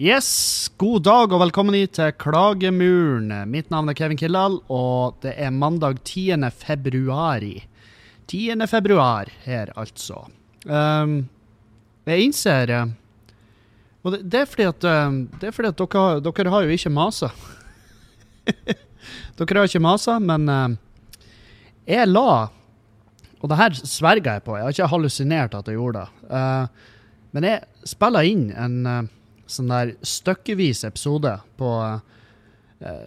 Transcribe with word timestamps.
Yes, 0.00 0.57
god 0.78 1.02
dag 1.02 1.32
og 1.34 1.40
velkommen 1.42 1.74
hit 1.74 1.96
til 1.96 2.12
Klagemuren. 2.22 3.32
Mitt 3.50 3.72
navn 3.72 3.90
er 3.90 3.96
Kevin 3.98 4.18
Kildahl, 4.20 4.60
og 4.70 5.16
det 5.24 5.32
er 5.34 5.50
mandag 5.50 5.98
10. 6.04 6.44
februari. 6.54 7.64
10. 8.30 8.62
februar 8.70 9.26
her, 9.42 9.72
altså. 9.74 10.20
Um, 10.68 11.24
jeg 12.06 12.28
innser 12.28 12.70
eh, 12.70 12.92
Og 14.04 14.14
det, 14.14 14.20
det 14.30 14.40
er 14.42 14.46
fordi 14.52 14.68
at, 14.68 14.86
det 15.40 15.50
er 15.50 15.56
fordi 15.56 15.72
at 15.72 15.82
dere, 15.82 16.22
dere 16.28 16.54
har 16.54 16.68
jo 16.68 16.78
ikke 16.78 16.94
masa. 16.94 17.32
dere 19.40 19.58
har 19.58 19.66
ikke 19.66 19.82
masa, 19.82 20.20
men 20.22 20.46
uh, 20.46 20.78
jeg 21.90 22.06
la 22.06 22.30
Og 23.40 23.50
det 23.50 23.58
her 23.64 23.82
sverger 23.82 24.38
jeg 24.38 24.46
på, 24.46 24.54
jeg 24.54 24.68
har 24.68 24.78
ikke 24.78 24.92
hallusinert 24.94 25.58
at 25.58 25.66
jeg 25.66 25.80
gjorde 25.80 26.06
det. 26.06 26.30
Uh, 26.30 27.06
men 27.34 27.50
jeg 27.50 27.88
spiller 27.96 28.30
inn 28.30 28.50
en 28.54 28.82
uh, 28.86 29.14
sånn 29.50 29.72
der 29.72 29.94
stykkevis 30.06 30.84
episode 30.88 31.34
på 31.60 31.72
eh, 31.88 33.06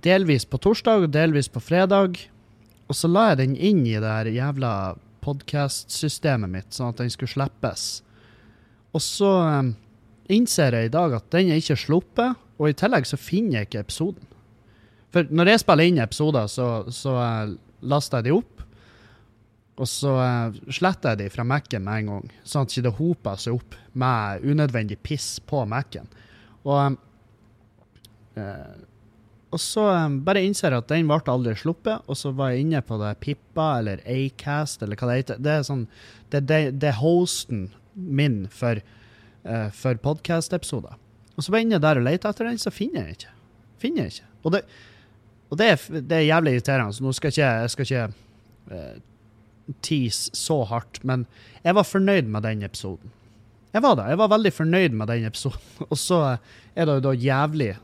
Delvis 0.00 0.46
på 0.48 0.60
torsdag 0.62 1.06
og 1.06 1.12
delvis 1.12 1.50
på 1.52 1.60
fredag. 1.60 2.16
Og 2.88 2.96
så 2.96 3.10
la 3.10 3.30
jeg 3.30 3.40
den 3.42 3.56
inn 3.56 3.82
i 3.86 3.98
det 4.00 4.10
her 4.10 4.30
jævla 4.32 4.72
podkast-systemet 5.24 6.50
mitt, 6.50 6.70
sånn 6.72 6.94
at 6.94 7.02
den 7.02 7.12
skulle 7.12 7.32
slippes. 7.32 8.00
Og 8.96 9.04
så 9.04 9.32
eh, 9.44 9.72
innser 10.34 10.76
jeg 10.78 10.90
i 10.90 10.94
dag 10.94 11.18
at 11.18 11.28
den 11.34 11.52
er 11.52 11.60
ikke 11.60 11.78
sluppet, 11.78 12.38
og 12.60 12.70
i 12.70 12.76
tillegg 12.76 13.06
så 13.08 13.18
finner 13.20 13.60
jeg 13.60 13.70
ikke 13.70 13.84
episoden. 13.86 14.26
For 15.10 15.26
når 15.30 15.52
jeg 15.52 15.62
spiller 15.64 15.90
inn 15.90 16.00
episoder, 16.02 16.48
så, 16.50 16.70
så 16.94 17.16
eh, 17.20 17.54
laster 17.82 18.20
jeg 18.20 18.30
de 18.30 18.36
opp. 18.38 18.59
Og 19.80 19.88
så 19.88 20.12
uh, 20.12 20.58
sletter 20.68 21.14
jeg 21.14 21.22
de 21.22 21.32
fra 21.32 21.46
Mac-en 21.48 21.84
med 21.86 22.02
en 22.02 22.12
gang, 22.12 22.28
sånn 22.44 22.66
at 22.66 22.74
det 22.74 22.82
ikke 22.82 22.98
hoper 22.98 23.40
seg 23.40 23.56
opp 23.56 23.78
med 23.96 24.44
unødvendig 24.44 25.00
piss 25.06 25.38
på 25.48 25.62
Mac-en. 25.68 26.10
Og, 26.68 26.98
uh, 28.36 28.76
og 29.50 29.62
så 29.62 29.86
bare 30.26 30.44
innser 30.44 30.76
jeg 30.76 30.84
at 30.84 30.92
den 30.92 31.08
ble 31.08 31.20
aldri 31.32 31.56
sluppet, 31.58 32.04
og 32.04 32.18
så 32.20 32.34
var 32.36 32.52
jeg 32.52 32.66
inne 32.66 32.84
på 32.84 33.00
det 33.00 33.14
Pippa 33.24 33.72
eller 33.80 34.04
Acast 34.04 34.84
eller 34.84 35.00
hva 35.00 35.10
det 35.10 35.20
heter. 35.22 35.42
Det 35.42 35.56
er 35.56 35.66
sånn, 35.66 35.86
det, 36.30 36.44
det, 36.50 36.62
det 36.84 36.94
hosten 37.00 37.70
min 37.96 38.42
for, 38.52 38.84
uh, 39.48 39.68
for 39.74 39.96
podkast-episoder. 40.04 41.00
Og 41.36 41.44
så 41.44 41.52
var 41.52 41.62
jeg 41.62 41.70
inne 41.70 41.80
der 41.80 41.96
og 41.96 42.04
lette 42.04 42.28
etter 42.28 42.50
den, 42.50 42.60
så 42.60 42.72
finner 42.74 43.08
jeg 43.08 43.22
ikke. 43.22 43.36
Finner 43.80 44.04
jeg 44.04 44.18
ikke. 44.18 44.32
Og 44.44 44.52
det, 44.52 44.66
og 45.48 45.56
det, 45.56 45.72
er, 45.72 46.02
det 46.04 46.18
er 46.18 46.28
jævlig 46.28 46.58
irriterende, 46.58 46.92
så 46.92 47.04
nå 47.06 47.14
skal 47.16 47.32
ikke, 47.32 47.54
jeg 47.64 47.72
skal 47.72 47.88
ikke 47.88 48.10
tease 49.84 50.34
så 50.36 50.62
hardt, 50.68 51.02
men 51.06 51.26
jeg 51.64 51.76
var 51.76 51.86
fornøyd 51.86 52.28
med 52.30 52.46
den 52.46 52.64
episoden. 52.66 53.12
Jeg 53.70 53.84
var 53.84 53.96
det. 53.98 54.08
Jeg 54.10 54.18
var 54.18 54.32
veldig 54.32 54.52
fornøyd 54.52 54.96
med 54.98 55.10
den 55.12 55.26
episoden. 55.28 55.62
Og 55.90 55.98
så 55.98 56.20
er 56.74 56.86
det 56.88 56.98
jo 56.98 57.06
da 57.08 57.14
jævlig 57.14 57.74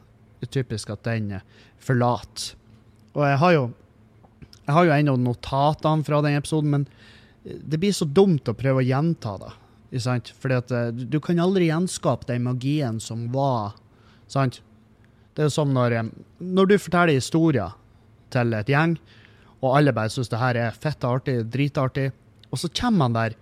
typisk 0.51 0.91
at 0.95 1.05
den 1.07 1.37
forlater. 1.83 2.55
Og 3.17 3.25
jeg 3.27 3.39
har 3.43 3.57
jo 3.57 3.67
jeg 4.67 4.75
har 4.75 4.87
jo 4.89 4.95
ennå 4.97 5.15
notatene 5.23 6.03
fra 6.07 6.19
den 6.25 6.37
episoden, 6.41 6.73
men 6.73 6.87
det 7.47 7.79
blir 7.79 7.95
så 7.95 8.07
dumt 8.11 8.49
å 8.51 8.57
prøve 8.59 8.83
å 8.83 8.87
gjenta 8.87 9.37
det. 9.39 9.53
Sant? 10.03 10.33
Fordi 10.43 10.57
at 10.59 10.73
eh, 10.75 10.89
du 10.91 11.21
kan 11.23 11.39
aldri 11.41 11.69
gjenskape 11.69 12.27
den 12.27 12.43
magien 12.49 12.99
som 13.01 13.29
var. 13.35 13.77
Sant? 14.27 14.59
Det 15.37 15.45
er 15.45 15.51
jo 15.51 15.55
som 15.55 15.71
når, 15.75 15.95
eh, 15.95 16.11
når 16.43 16.73
du 16.73 16.75
forteller 16.83 17.15
historier 17.15 17.77
til 18.35 18.57
et 18.59 18.73
gjeng, 18.73 18.97
og 19.65 19.77
alle 19.79 19.95
bare 19.97 20.13
syns 20.13 20.31
det 20.33 20.41
her 20.41 20.59
er 20.61 20.77
fitte 20.77 21.09
artig, 21.09 21.39
dritartig. 21.53 22.11
Og 22.53 22.61
så 22.61 22.71
kommer 22.73 23.09
han 23.09 23.17
der 23.17 23.37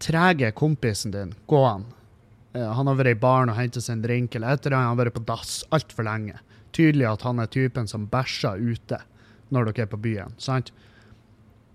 trege 0.00 0.52
kompisen 0.56 1.12
din 1.14 1.34
gående. 1.50 1.96
Han 2.54 2.88
har 2.88 2.96
vært 2.98 3.14
i 3.14 3.20
baren 3.22 3.52
og 3.52 3.58
hentet 3.60 3.84
seg 3.84 3.98
en 3.98 4.04
drink, 4.04 4.34
eller 4.34 4.56
etter 4.56 4.74
han 4.74 4.88
har 4.88 4.98
vært 4.98 5.14
på 5.14 5.22
dass 5.28 5.60
altfor 5.74 6.06
lenge. 6.06 6.38
Tydelig 6.74 7.06
at 7.06 7.26
han 7.26 7.42
er 7.42 7.50
typen 7.50 7.86
som 7.90 8.08
bæsjer 8.10 8.58
ute 8.58 8.98
når 9.50 9.70
dere 9.70 9.86
er 9.86 9.90
på 9.90 10.00
byen. 10.02 10.34
sant? 10.38 10.70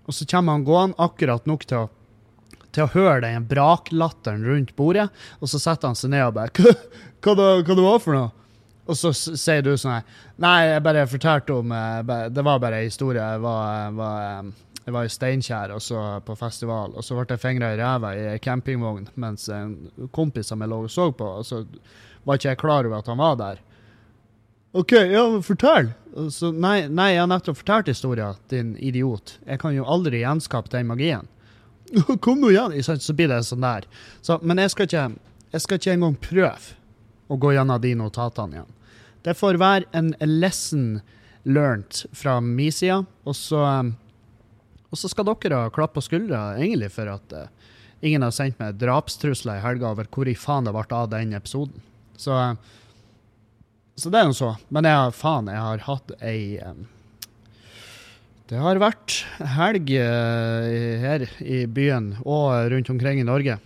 Og 0.06 0.14
så 0.14 0.26
kommer 0.28 0.56
han 0.56 0.66
gående 0.66 0.98
akkurat 1.02 1.48
nok 1.48 1.64
til 1.68 1.84
å, 1.84 1.88
til 2.72 2.84
å 2.84 2.92
høre 2.92 3.24
den 3.24 3.48
braklatteren 3.48 4.44
rundt 4.46 4.74
bordet, 4.76 5.08
og 5.40 5.50
så 5.50 5.60
setter 5.60 5.90
han 5.90 5.98
seg 5.98 6.12
ned 6.12 6.28
og 6.28 6.36
bare 6.36 6.52
Hva, 6.56 6.74
hva, 7.24 7.48
hva 7.60 7.76
det 7.76 7.86
var 7.88 8.02
for 8.04 8.16
noe? 8.16 8.45
Og 8.86 8.94
så 8.98 9.10
sier 9.16 9.64
du 9.66 9.72
sånn 9.74 9.96
her 9.96 10.22
Nei, 10.42 10.56
jeg 10.68 10.84
bare 10.86 11.06
fortalte 11.10 11.56
om 11.56 11.74
Det 12.06 12.44
var 12.46 12.62
bare 12.62 12.80
en 12.80 12.86
historie. 12.86 13.22
Jeg 13.22 13.42
var, 13.42 13.92
var, 13.96 14.50
jeg 14.84 14.94
var 14.94 15.06
i 15.08 15.12
Steinkjer 15.12 15.74
og 15.74 15.82
så 15.82 16.02
på 16.26 16.36
festival, 16.38 16.94
og 16.94 17.04
så 17.04 17.18
ble 17.18 17.26
jeg 17.34 17.42
fingra 17.42 17.72
i 17.74 17.78
ræva 17.80 18.12
i 18.14 18.26
ei 18.36 18.42
campingvogn 18.42 19.08
mens 19.18 19.48
en 19.50 19.74
kompis 20.14 20.52
som 20.52 20.62
jeg 20.62 20.70
lå 20.70 20.84
og 20.86 20.92
så 20.92 21.08
på, 21.10 21.30
og 21.40 21.46
så 21.46 21.64
var 22.26 22.38
ikke 22.38 22.52
jeg 22.52 22.60
klar 22.60 22.86
over 22.86 23.00
at 23.00 23.10
han 23.10 23.18
var 23.18 23.40
der. 23.40 23.62
OK, 24.76 24.92
ja, 24.92 25.24
fortell! 25.42 25.90
Så, 26.32 26.50
nei, 26.52 26.84
nei, 26.92 27.12
jeg 27.14 27.22
har 27.22 27.30
nettopp 27.30 27.58
fortalt 27.62 27.88
historien, 27.88 28.36
din 28.52 28.74
idiot. 28.76 29.38
Jeg 29.46 29.60
kan 29.62 29.72
jo 29.72 29.86
aldri 29.88 30.20
gjenskape 30.20 30.72
den 30.72 30.90
magien. 30.90 31.28
Kom 32.24 32.42
nå 32.42 32.50
igjen! 32.52 32.76
Så 32.82 33.14
blir 33.16 33.30
det 33.32 33.40
sånn 33.48 33.64
der. 33.64 33.86
Så, 34.20 34.36
men 34.42 34.60
jeg 34.60 34.74
skal, 34.74 34.90
ikke, 34.90 35.06
jeg 35.54 35.64
skal 35.64 35.80
ikke 35.80 35.94
engang 35.96 36.18
prøve 36.20 36.76
å 37.26 37.38
gå 37.40 37.54
gjennom 37.56 37.80
de 37.82 37.94
notatene 37.98 38.58
igjen. 38.58 38.75
Det 39.26 39.34
får 39.34 39.58
være 39.58 39.88
en 39.96 40.12
lesson 40.22 41.00
learned 41.42 42.04
fra 42.14 42.38
min 42.40 42.72
side. 42.72 43.00
Og 43.26 43.34
så, 43.34 43.58
um, 43.58 43.94
og 44.90 45.00
så 45.00 45.10
skal 45.10 45.26
dere 45.26 45.64
ha 45.64 45.72
klapp 45.74 45.96
på 45.96 46.04
skuldra 46.06 46.52
egentlig 46.54 46.92
for 46.94 47.10
at 47.10 47.34
uh, 47.34 47.48
ingen 48.06 48.22
har 48.22 48.34
sendt 48.34 48.60
meg 48.62 48.78
drapstrusler 48.78 49.58
i 49.58 49.64
helga 49.64 49.90
over 49.90 50.06
hvor 50.14 50.30
i 50.30 50.36
faen 50.38 50.68
det 50.68 50.74
ble 50.76 50.86
av 50.94 51.10
den 51.10 51.34
episoden. 51.34 51.82
Så, 52.14 52.38
uh, 52.38 52.54
så 53.98 54.12
det 54.14 54.20
er 54.20 54.30
jo 54.30 54.36
så. 54.38 54.52
Men 54.70 54.86
jeg 54.86 55.16
faen, 55.18 55.50
jeg 55.50 55.64
har 55.64 55.86
hatt 55.88 56.12
ei 56.20 56.60
Det 58.46 58.60
har 58.62 58.78
vært 58.78 59.24
helg 59.56 59.88
her 59.90 61.24
i 61.42 61.64
byen 61.66 62.12
og 62.22 62.70
rundt 62.70 62.92
omkring 62.94 63.18
i 63.18 63.26
Norge. 63.26 63.58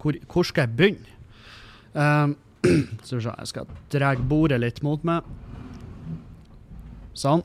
Hvor, 0.00 0.16
hvor 0.24 0.48
skal 0.48 0.64
jeg 0.64 0.76
begynne? 0.78 1.10
Um, 1.92 2.32
så 3.06 3.18
jeg 3.20 3.50
skal 3.50 3.68
dra 3.92 4.14
bordet 4.16 4.60
litt 4.62 4.80
mot 4.84 5.02
meg. 5.06 5.26
Sånn. 7.14 7.44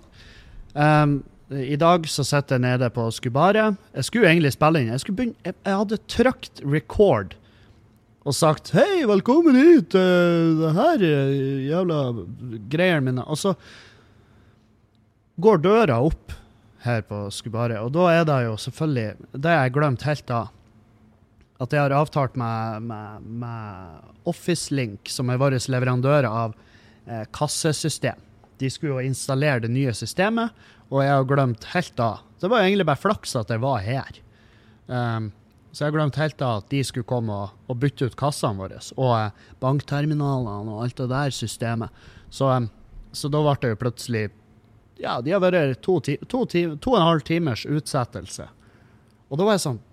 Um, 0.73 1.19
I 1.49 1.77
dag 1.79 2.07
så 2.09 2.25
sitter 2.25 2.57
jeg 2.57 2.65
nede 2.65 2.89
på 2.93 3.07
Skubaret. 3.13 3.77
Jeg 3.95 4.07
skulle 4.07 4.31
egentlig 4.31 4.53
spille 4.55 4.81
inn. 4.81 4.91
Jeg, 4.93 5.13
begynne, 5.13 5.37
jeg, 5.45 5.57
jeg 5.65 5.81
hadde 5.81 6.01
trykt 6.09 6.63
record 6.65 7.35
og 8.27 8.35
sagt 8.35 8.73
'hei, 8.75 9.05
velkommen 9.07 9.55
hit', 9.55 9.95
uh, 9.95 10.59
det 10.59 10.73
her 10.75 11.05
jævla 11.69 11.99
greiene 12.69 13.05
mine. 13.07 13.23
Og 13.25 13.39
så 13.39 13.55
går 15.39 15.63
døra 15.63 16.01
opp 16.03 16.35
her 16.83 17.01
på 17.07 17.25
Skubaret, 17.33 17.79
og 17.79 17.91
da 17.95 18.07
er 18.13 18.23
det 18.27 18.37
jo 18.45 18.55
selvfølgelig 18.59 19.27
Det 19.33 19.51
har 19.51 19.65
jeg 19.65 19.73
glemt 19.75 20.05
helt 20.07 20.31
av 20.31 20.51
at 21.59 21.75
jeg 21.75 21.83
har 21.83 21.95
avtalt 21.95 22.37
med, 22.39 22.87
med, 22.87 23.25
med 23.41 24.27
OfficeLink, 24.29 25.11
som 25.11 25.29
er 25.31 25.39
vår 25.41 25.57
leverandør 25.67 26.27
av 26.29 26.55
eh, 27.05 27.25
kassesystem. 27.35 28.21
De 28.59 28.69
skulle 28.71 28.95
jo 28.95 29.09
installere 29.09 29.65
det 29.65 29.71
nye 29.71 29.91
systemet, 29.95 30.55
og 30.89 31.03
jeg 31.03 31.11
har 31.13 31.27
glemt 31.27 31.67
helt 31.73 31.99
av 32.01 32.23
Det 32.39 32.47
var 32.49 32.63
egentlig 32.63 32.87
bare 32.87 32.99
flaks 32.99 33.35
at 33.35 33.51
jeg 33.51 33.61
var 33.61 33.83
her. 33.83 34.21
Um, 34.87 35.29
så 35.71 35.83
jeg 35.83 35.91
har 35.91 35.97
glemt 35.97 36.17
helt 36.17 36.41
av 36.41 36.61
at 36.61 36.69
de 36.71 36.79
skulle 36.87 37.07
komme 37.07 37.35
og, 37.35 37.57
og 37.69 37.77
bytte 37.81 38.07
ut 38.07 38.17
kassene 38.19 38.57
våre, 38.57 38.79
og 38.95 39.11
eh, 39.17 39.49
bankterminalene 39.59 40.71
og 40.71 40.85
alt 40.85 40.97
det 41.01 41.09
der 41.11 41.35
systemet. 41.35 41.91
Så, 42.31 42.47
um, 42.47 42.69
så 43.11 43.31
da 43.31 43.43
ble 43.43 43.57
det 43.61 43.73
jo 43.75 43.81
plutselig 43.83 44.29
Ja, 44.99 45.19
de 45.23 45.31
har 45.31 45.43
vært 45.43 45.79
to, 45.83 45.99
to, 46.03 46.15
to, 46.27 46.45
to 46.75 46.91
og 46.91 46.97
en 46.97 47.05
halv 47.07 47.21
timers 47.27 47.63
utsettelse. 47.67 48.47
Og 49.29 49.39
da 49.39 49.45
var 49.47 49.55
jeg 49.55 49.67
sånn 49.67 49.83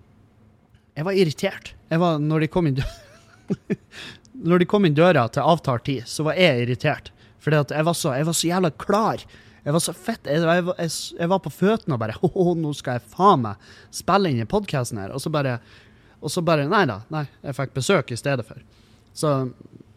jeg 0.97 1.07
var 1.07 1.17
irritert. 1.17 1.75
Jeg 1.93 2.03
var, 2.03 2.21
når, 2.23 2.47
de 2.47 2.51
kom 2.53 2.69
inn 2.71 2.81
når 4.49 4.63
de 4.63 4.69
kom 4.69 4.87
inn 4.89 4.97
døra 4.97 5.27
til 5.33 5.45
avtalt 5.45 5.87
tid, 5.89 6.07
så 6.09 6.27
var 6.27 6.39
jeg 6.41 6.65
irritert. 6.65 7.13
Fordi 7.45 7.63
jeg 7.77 7.87
var 7.87 7.97
så, 7.97 8.15
jeg 8.17 8.27
var 8.27 8.37
så 8.37 8.49
jævla 8.49 8.71
klar. 8.81 9.27
Jeg 9.67 9.75
var 9.75 9.83
så 9.83 9.93
fett. 9.95 10.29
Jeg, 10.31 10.43
jeg, 10.43 10.65
jeg, 10.79 10.95
jeg 11.21 11.31
var 11.31 11.43
på 11.43 11.53
føttene 11.53 11.97
og 11.97 12.03
bare 12.03 12.17
Å, 12.27 12.55
nå 12.59 12.73
skal 12.79 12.99
jeg 12.99 13.13
faen 13.13 13.45
meg 13.45 13.69
spille 13.95 14.33
inn 14.33 14.43
i 14.43 14.49
podkasten 14.49 15.03
her. 15.03 15.15
Og 15.15 15.23
så 15.23 15.33
bare 15.35 15.59
og 16.25 16.33
så 16.33 16.43
bare 16.43 16.67
Nei 16.71 16.85
da. 16.89 17.01
Nei, 17.13 17.27
jeg 17.45 17.59
fikk 17.59 17.77
besøk 17.77 18.13
i 18.15 18.19
stedet 18.19 18.47
for. 18.49 18.63
Så 19.17 19.33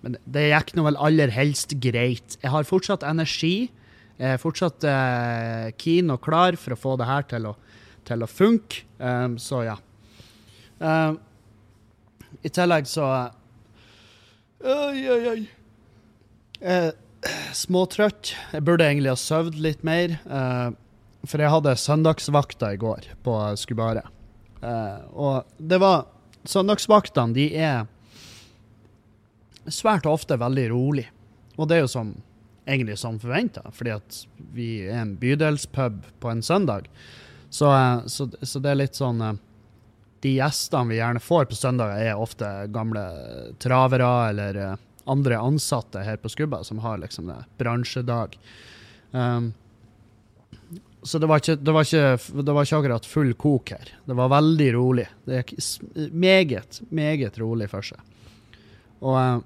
Men 0.03 0.15
det 0.31 0.45
gikk 0.47 0.75
nå 0.77 0.85
vel 0.85 0.99
aller 0.99 1.31
helst 1.35 1.73
greit. 1.83 2.37
Jeg 2.39 2.53
har 2.53 2.67
fortsatt 2.67 3.03
energi. 3.07 3.69
Jeg 4.19 4.35
er 4.35 4.39
fortsatt 4.39 4.85
eh, 4.87 5.71
keen 5.79 6.11
og 6.13 6.21
klar 6.23 6.55
for 6.59 6.75
å 6.75 6.79
få 6.79 6.93
det 6.99 7.07
her 7.07 7.25
til 7.27 7.49
å, 7.49 7.53
til 8.07 8.23
å 8.23 8.29
funke. 8.31 8.85
Um, 8.99 9.35
så 9.39 9.63
ja. 9.67 9.75
Um, 10.79 11.19
I 12.43 12.49
tillegg 12.55 12.87
så 12.87 13.05
Oi, 14.59 14.99
oi, 15.07 15.21
oi. 15.31 15.41
Småtrøtt. 17.55 18.33
Jeg 18.51 18.65
burde 18.67 18.87
egentlig 18.87 19.11
ha 19.13 19.19
sovet 19.19 19.55
litt 19.59 19.85
mer. 19.87 20.17
Uh, 20.27 20.75
for 21.27 21.41
jeg 21.41 21.51
hadde 21.51 21.75
søndagsvakta 21.79 22.73
i 22.75 22.79
går 22.79 23.11
på 23.23 23.35
Skubaret. 23.59 24.07
Uh, 24.63 24.99
og 25.15 25.47
det 25.57 25.79
var 25.79 26.07
Søndagsvaktene 26.47 27.35
de 27.35 27.45
er 27.59 27.87
svært 29.69 30.07
ofte 30.07 30.37
veldig 30.39 30.69
rolig. 30.71 31.05
Og 31.59 31.67
det 31.67 31.77
er 31.77 31.83
jo 31.83 31.91
som, 31.91 32.13
egentlig 32.63 32.95
som 33.01 33.19
forventa, 33.19 33.65
fordi 33.75 33.91
at 33.97 34.21
vi 34.55 34.69
er 34.87 35.01
en 35.01 35.17
bydelspub 35.19 36.05
på 36.23 36.31
en 36.31 36.43
søndag. 36.45 36.87
Så, 37.49 37.67
uh, 37.67 38.07
så, 38.07 38.29
så 38.41 38.63
det 38.63 38.71
er 38.71 38.79
litt 38.85 38.97
sånn 38.97 39.21
eh, 39.25 39.39
De 40.23 40.35
gjestene 40.35 40.91
vi 40.91 40.99
gjerne 40.99 41.21
får 41.23 41.47
på 41.49 41.57
søndager, 41.57 42.01
er 42.11 42.19
ofte 42.19 42.47
gamle 42.73 43.05
travere 43.61 44.11
eller 44.29 44.59
eh, 44.63 44.75
andre 45.09 45.39
ansatte 45.41 46.03
her 46.05 46.19
på 46.21 46.29
Skubba 46.29 46.63
som 46.63 46.81
har 46.83 46.99
liksom 47.01 47.31
det 47.31 47.39
bransjedag. 47.57 48.35
Um, 49.11 49.53
så 51.03 51.19
det 51.19 51.29
var, 51.31 51.39
ikke, 51.39 51.55
det, 51.55 51.71
var 51.71 51.87
ikke, 51.87 52.41
det 52.43 52.53
var 52.53 52.67
ikke 52.67 52.79
akkurat 52.81 53.05
full 53.07 53.31
kok 53.39 53.71
her. 53.71 53.91
Det 54.05 54.15
var 54.19 54.31
veldig 54.33 54.67
rolig. 54.75 55.05
Det 55.25 55.39
gikk 55.39 55.53
meget, 56.11 56.81
meget 56.91 57.39
rolig 57.39 57.69
for 57.71 57.85
seg. 57.85 58.01
Og, 58.99 59.15
eh, 59.15 59.37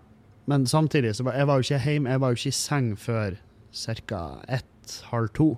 men 0.50 0.66
samtidig 0.68 1.14
så 1.16 1.28
var 1.28 1.38
jeg 1.38 1.48
var 1.48 1.60
jo 1.60 1.68
ikke 1.68 1.84
hjemme, 1.86 2.10
jeg 2.10 2.24
var 2.24 2.31
jo 2.34 2.40
ikke 2.40 2.52
i 2.52 2.58
seng 2.58 2.88
før 3.00 3.38
ca. 3.74 4.24
ett-halv 4.50 5.30
to. 5.38 5.50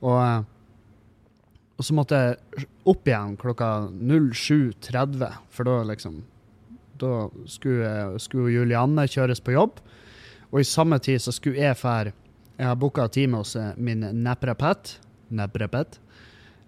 Og, 0.00 0.20
eh, 0.22 0.44
og 1.76 1.84
så 1.84 1.96
måtte 1.96 2.18
jeg 2.20 2.66
opp 2.88 3.08
igjen 3.08 3.36
klokka 3.40 3.70
07.30, 4.00 5.26
for 5.52 5.68
da 5.68 5.82
liksom 5.90 6.22
Da 6.96 7.26
skulle, 7.44 8.16
skulle 8.24 8.54
Julianne 8.54 9.04
kjøres 9.04 9.42
på 9.44 9.52
jobb, 9.52 9.82
og 10.48 10.62
i 10.62 10.64
samme 10.64 10.96
tid 10.98 11.20
så 11.20 11.34
skulle 11.36 11.60
jeg 11.60 11.76
fære 11.76 12.14
Jeg 12.56 12.66
har 12.70 12.78
booka 12.80 13.04
time 13.12 13.36
hos 13.36 13.52
eh, 13.56 13.74
min 13.76 14.00
naprapat. 14.24 14.94
Naprapat. 15.28 15.98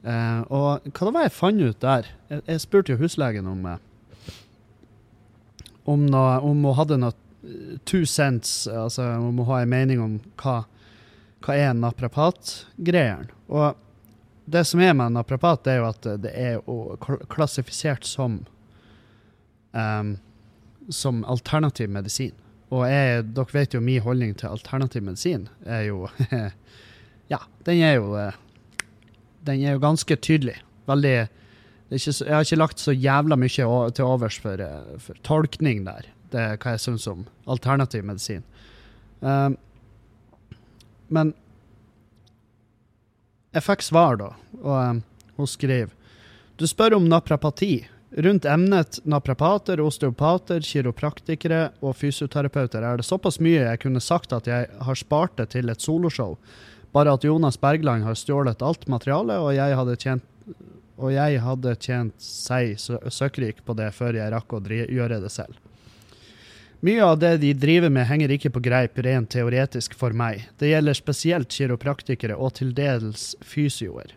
Eh, 0.05 0.41
og 0.53 0.85
hva 0.85 1.07
det 1.07 1.15
var 1.15 1.25
jeg 1.25 1.33
fant 1.33 1.63
ut 1.63 1.81
der? 1.81 2.11
Jeg, 2.29 2.43
jeg 2.45 2.61
spurte 2.61 2.93
jo 2.93 3.01
huslegen 3.01 3.49
om 3.49 3.65
eh, 3.65 3.79
om, 5.89 6.05
noe, 6.05 6.39
om 6.45 6.67
hun 6.69 6.77
hadde 6.77 6.99
noe 7.01 7.15
eh, 7.15 7.77
two 7.89 8.05
cents, 8.05 8.67
altså 8.69 9.07
om 9.17 9.41
hun 9.41 9.49
har 9.49 9.65
en 9.65 9.73
mening 9.73 10.03
om 10.05 10.17
hva, 10.43 10.61
hva 11.45 11.57
er 11.57 11.77
naprapat-greiene. 11.79 13.33
Og 13.49 13.88
det 14.49 14.65
som 14.65 14.81
er 14.81 14.95
med 14.97 15.13
naprapat, 15.13 15.67
er 15.69 15.83
jo 15.83 15.89
at 15.91 16.09
det 16.23 16.33
er 16.33 17.27
klassifisert 17.29 18.07
som 18.09 18.41
um, 19.73 20.17
som 20.89 21.25
alternativ 21.29 21.91
medisin. 21.93 22.35
Og 22.73 22.85
jeg, 22.89 23.25
dere 23.37 23.55
vet 23.55 23.75
jo 23.75 23.81
min 23.85 24.03
holdning 24.05 24.35
til 24.37 24.53
alternativ 24.53 25.05
medisin 25.05 25.49
er 25.65 25.87
jo 25.89 26.09
Ja, 27.33 27.39
den 27.65 27.83
er 27.85 27.95
jo 27.97 28.13
Den 29.47 29.63
er 29.63 29.77
jo 29.77 29.81
ganske 29.81 30.17
tydelig. 30.17 30.59
Veldig 30.89 31.29
ikke 31.91 32.13
Jeg 32.25 32.35
har 32.35 32.45
ikke 32.45 32.57
lagt 32.57 32.81
så 32.81 32.93
jævla 32.93 33.37
mye 33.37 33.91
til 33.97 34.05
overs 34.05 34.39
for, 34.39 34.61
for 34.99 35.15
tolkning 35.25 35.87
der. 35.87 36.09
Det 36.33 36.41
er 36.41 36.57
hva 36.61 36.75
jeg 36.77 36.81
syns 36.81 37.07
om 37.09 37.25
alternativ 37.49 38.05
medisin. 38.05 38.45
Um, 39.21 39.57
men 41.09 41.33
jeg 43.57 43.65
fikk 43.65 43.83
svar, 43.87 44.19
da, 44.21 44.33
og 44.63 44.75
um, 44.79 44.99
hun 45.39 45.49
skriver 45.49 45.95
Du 46.59 46.67
spør 46.67 46.97
om 46.99 47.07
naprapati. 47.09 47.87
Rundt 48.17 48.47
emnet 48.49 48.99
naprapater, 49.05 49.81
osteopater, 49.85 50.63
kiropraktikere 50.65 51.69
og 51.85 51.93
fysioterapeuter 52.01 52.83
er 52.83 52.97
det 52.97 53.05
såpass 53.07 53.37
mye 53.45 53.67
jeg 53.67 53.83
kunne 53.83 54.01
sagt 54.01 54.33
at 54.33 54.49
jeg 54.49 54.67
har 54.81 54.97
spart 54.99 55.37
det 55.37 55.51
til 55.53 55.69
et 55.69 55.85
soloshow. 55.85 56.39
Bare 56.97 57.13
at 57.13 57.25
Jonas 57.29 57.61
Bergland 57.61 58.07
har 58.09 58.17
stjålet 58.17 58.65
alt 58.65 58.89
materialet, 58.89 59.37
og 59.45 59.53
jeg 59.55 59.77
hadde 59.77 59.97
tjent 60.01 60.25
og 60.99 61.13
jeg 61.15 61.39
hadde 61.45 61.77
tjent 61.79 62.15
seg 62.19 62.73
sø- 62.81 62.99
søkkrik 63.13 63.61
på 63.63 63.77
det 63.79 63.93
før 63.95 64.17
jeg 64.19 64.33
rakk 64.35 64.57
å 64.57 64.63
gjøre 64.67 65.21
det 65.23 65.31
selv. 65.31 65.55
Mye 66.81 67.03
av 67.03 67.19
det 67.19 67.37
de 67.43 67.49
driver 67.59 67.91
med 67.91 68.07
henger 68.07 68.31
ikke 68.31 68.53
på 68.55 68.61
greip 68.63 69.01
rent 69.03 69.33
teoretisk 69.35 69.97
for 69.99 70.15
meg. 70.15 70.45
Det 70.63 70.69
gjelder 70.71 70.95
spesielt 70.95 71.51
kiropraktikere 71.51 72.37
og 72.39 72.53
til 72.61 72.71
dels 72.71 73.33
fysioer. 73.43 74.13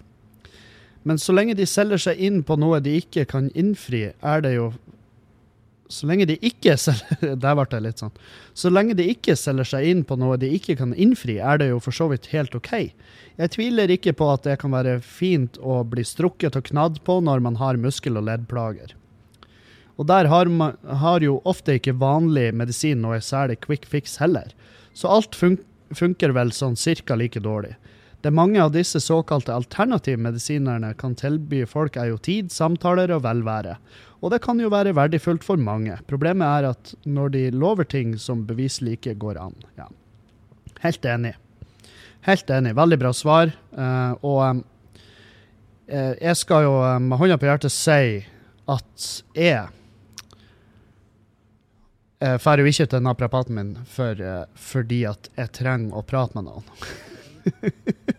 Men 1.01 1.17
så 1.17 1.33
lenge 1.33 1.55
de 1.57 1.65
selger 1.65 2.03
seg 2.03 2.21
inn 2.21 2.43
på 2.45 2.59
noe 2.61 2.77
de 2.85 2.93
ikke 2.99 3.25
kan 3.25 3.49
innfri, 3.57 4.11
er 4.21 4.45
det 4.45 4.55
jo 4.59 4.71
Så 5.91 6.07
lenge 6.07 6.23
de 6.23 6.37
ikke 6.39 6.77
selger 6.85 7.33
Der 7.35 7.55
ble 7.57 7.65
det 7.67 7.81
litt 7.83 7.99
sånn. 7.99 8.13
Så 8.53 8.69
lenge 8.69 8.93
de 8.95 9.09
ikke 9.09 9.35
selger 9.35 9.67
seg 9.67 9.89
inn 9.89 10.05
på 10.05 10.15
noe 10.15 10.37
de 10.37 10.53
ikke 10.55 10.77
kan 10.79 10.93
innfri, 10.93 11.39
er 11.41 11.57
det 11.57 11.67
jo 11.73 11.81
for 11.81 11.91
så 11.91 12.07
vidt 12.13 12.29
helt 12.31 12.55
OK. 12.55 12.71
Jeg 13.41 13.51
tviler 13.57 13.89
ikke 13.89 14.13
på 14.13 14.29
at 14.31 14.45
det 14.45 14.59
kan 14.61 14.71
være 14.71 14.99
fint 15.01 15.57
å 15.57 15.81
bli 15.83 16.05
strukket 16.05 16.55
og 16.55 16.69
knadd 16.69 17.01
på 17.03 17.19
når 17.25 17.41
man 17.41 17.57
har 17.57 17.81
muskel- 17.81 18.21
og 18.21 18.29
leddplager. 18.29 18.93
Og 20.01 20.07
der 20.09 20.25
har, 20.31 20.49
man, 20.49 20.79
har 20.81 21.21
jo 21.21 21.37
ofte 21.45 21.77
ikke 21.77 21.93
vanlig 22.01 22.47
medisin 22.57 23.03
noe 23.03 23.19
særlig 23.21 23.59
quick 23.61 23.85
fix 23.85 24.17
heller, 24.17 24.49
så 24.97 25.11
alt 25.13 25.37
fun 25.37 25.59
funker 25.93 26.33
vel 26.33 26.49
sånn 26.55 26.77
cirka 26.79 27.13
like 27.19 27.39
dårlig. 27.43 27.75
Det 28.21 28.31
mange 28.33 28.61
av 28.61 28.73
disse 28.73 28.99
såkalte 29.01 29.53
alternativmedisinerne 29.53 30.93
kan 30.97 31.13
tilby 31.17 31.63
folk, 31.69 31.97
er 31.97 32.11
jo 32.11 32.19
tid, 32.21 32.51
samtaler 32.53 33.13
og 33.13 33.23
velvære. 33.25 33.75
Og 34.21 34.33
det 34.33 34.41
kan 34.45 34.59
jo 34.61 34.69
være 34.69 34.93
verdifullt 34.97 35.45
for 35.45 35.57
mange. 35.57 35.97
Problemet 36.09 36.45
er 36.45 36.69
at 36.69 36.93
når 37.05 37.33
de 37.33 37.43
lover 37.53 37.85
ting 37.89 38.13
som 38.21 38.43
beviselig 38.45 38.99
ikke 38.99 39.17
går 39.21 39.39
an. 39.41 39.57
Ja. 39.77 39.89
Helt 40.83 41.05
enig. 41.05 41.33
Helt 42.25 42.53
enig. 42.53 42.75
Veldig 42.77 42.99
bra 43.01 43.13
svar. 43.17 43.53
Uh, 43.73 44.13
og 44.21 44.63
eh, 45.89 46.13
jeg 46.21 46.37
skal 46.37 46.67
jo 46.67 46.75
eh, 46.85 46.97
med 47.01 47.17
hånda 47.17 47.37
på 47.41 47.49
hjertet 47.49 47.73
si 47.73 48.21
at 48.69 49.07
jeg 49.33 49.80
uh, 52.21 52.37
drar 52.37 52.61
jo 52.61 52.69
ikke 52.69 52.89
til 52.91 53.05
naprapaten 53.05 53.57
min 53.57 53.71
for, 53.89 54.19
eh, 54.21 54.43
fordi 54.55 55.03
at 55.09 55.29
jeg 55.37 55.53
trenger 55.57 55.97
å 55.97 56.05
prate 56.05 56.37
med 56.37 56.49
noen. 56.49 56.65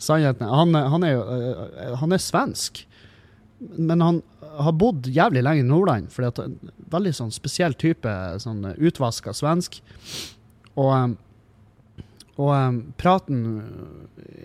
Sannheten 0.00 0.46
er 0.46 0.54
han, 0.54 0.74
han 0.94 1.04
er 1.06 1.14
jo 1.14 1.22
eh, 1.34 1.94
Han 2.00 2.14
er 2.14 2.22
svensk, 2.22 2.82
men 3.76 4.04
han 4.04 4.20
har 4.58 4.74
bodd 4.78 5.08
jævlig 5.12 5.42
lenge 5.44 5.64
i 5.64 5.66
Nordland, 5.66 6.10
fordi 6.14 6.28
at 6.30 6.42
en 6.42 6.74
veldig 6.92 7.14
sånn 7.16 7.32
spesiell 7.34 7.74
type 7.78 8.12
sånn 8.42 8.64
utvaska 8.74 9.34
svensk. 9.36 9.80
Og, 10.78 10.92
eh, 10.94 12.04
og 12.38 12.52
eh, 12.54 12.80
praten 13.00 13.42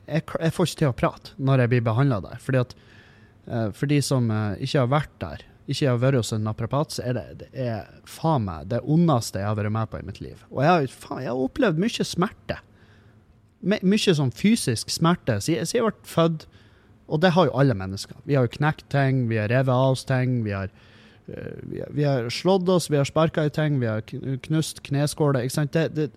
jeg, 0.07 0.23
jeg 0.25 0.53
får 0.55 0.69
ikke 0.69 0.81
til 0.81 0.91
å 0.91 0.97
prate 0.97 1.37
når 1.37 1.63
jeg 1.63 1.73
blir 1.73 1.87
behandla 1.87 2.19
der. 2.25 2.41
Fordi 2.43 2.63
at 2.63 2.75
eh, 2.77 3.69
For 3.75 3.89
de 3.89 4.01
som 4.05 4.29
eh, 4.33 4.63
ikke 4.65 4.85
har 4.85 4.93
vært 4.93 5.17
der, 5.23 5.47
ikke 5.63 5.87
har 5.87 5.99
vært 6.01 6.19
hos 6.19 6.33
en 6.35 6.43
naprapat, 6.43 6.95
så 6.95 7.03
er 7.07 7.17
det, 7.17 7.25
det 7.39 7.49
er 7.55 7.87
faen 8.09 8.43
meg 8.47 8.67
det 8.73 8.81
ondeste 8.83 9.39
jeg 9.39 9.47
har 9.47 9.59
vært 9.59 9.75
med 9.75 9.91
på 9.91 10.01
i 10.01 10.07
mitt 10.07 10.19
liv. 10.23 10.41
Og 10.51 10.63
jeg 10.65 10.71
har, 10.71 10.87
faen, 11.05 11.21
jeg 11.23 11.31
har 11.31 11.43
opplevd 11.45 11.79
mye 11.79 12.07
smerte. 12.07 12.57
My, 13.63 13.79
mye 13.79 14.15
sånn 14.17 14.33
fysisk 14.35 14.91
smerte 14.91 15.37
siden 15.43 15.69
jeg 15.71 15.85
ble 15.85 16.09
født. 16.09 16.47
Og 17.07 17.21
det 17.23 17.33
har 17.35 17.47
jo 17.47 17.55
alle 17.59 17.75
mennesker. 17.77 18.17
Vi 18.27 18.35
har 18.35 18.47
jo 18.47 18.55
knekt 18.57 18.87
ting, 18.91 19.27
vi 19.29 19.39
har 19.39 19.51
revet 19.51 19.71
av 19.71 19.93
oss 19.93 20.03
ting, 20.07 20.41
vi 20.43 20.53
har, 20.55 20.71
eh, 21.27 21.55
vi 21.61 21.79
har, 21.83 21.91
vi 21.95 22.05
har 22.07 22.27
slått 22.31 22.67
oss, 22.71 22.89
vi 22.91 22.99
har 22.99 23.07
sparka 23.07 23.45
i 23.47 23.53
ting, 23.53 23.79
vi 23.79 23.87
har 23.87 24.03
knust 24.47 24.81
kneskåler. 24.87 25.43
Ikke 25.43 25.57
sant? 25.59 25.75
Det, 25.75 25.89
det, 25.95 26.09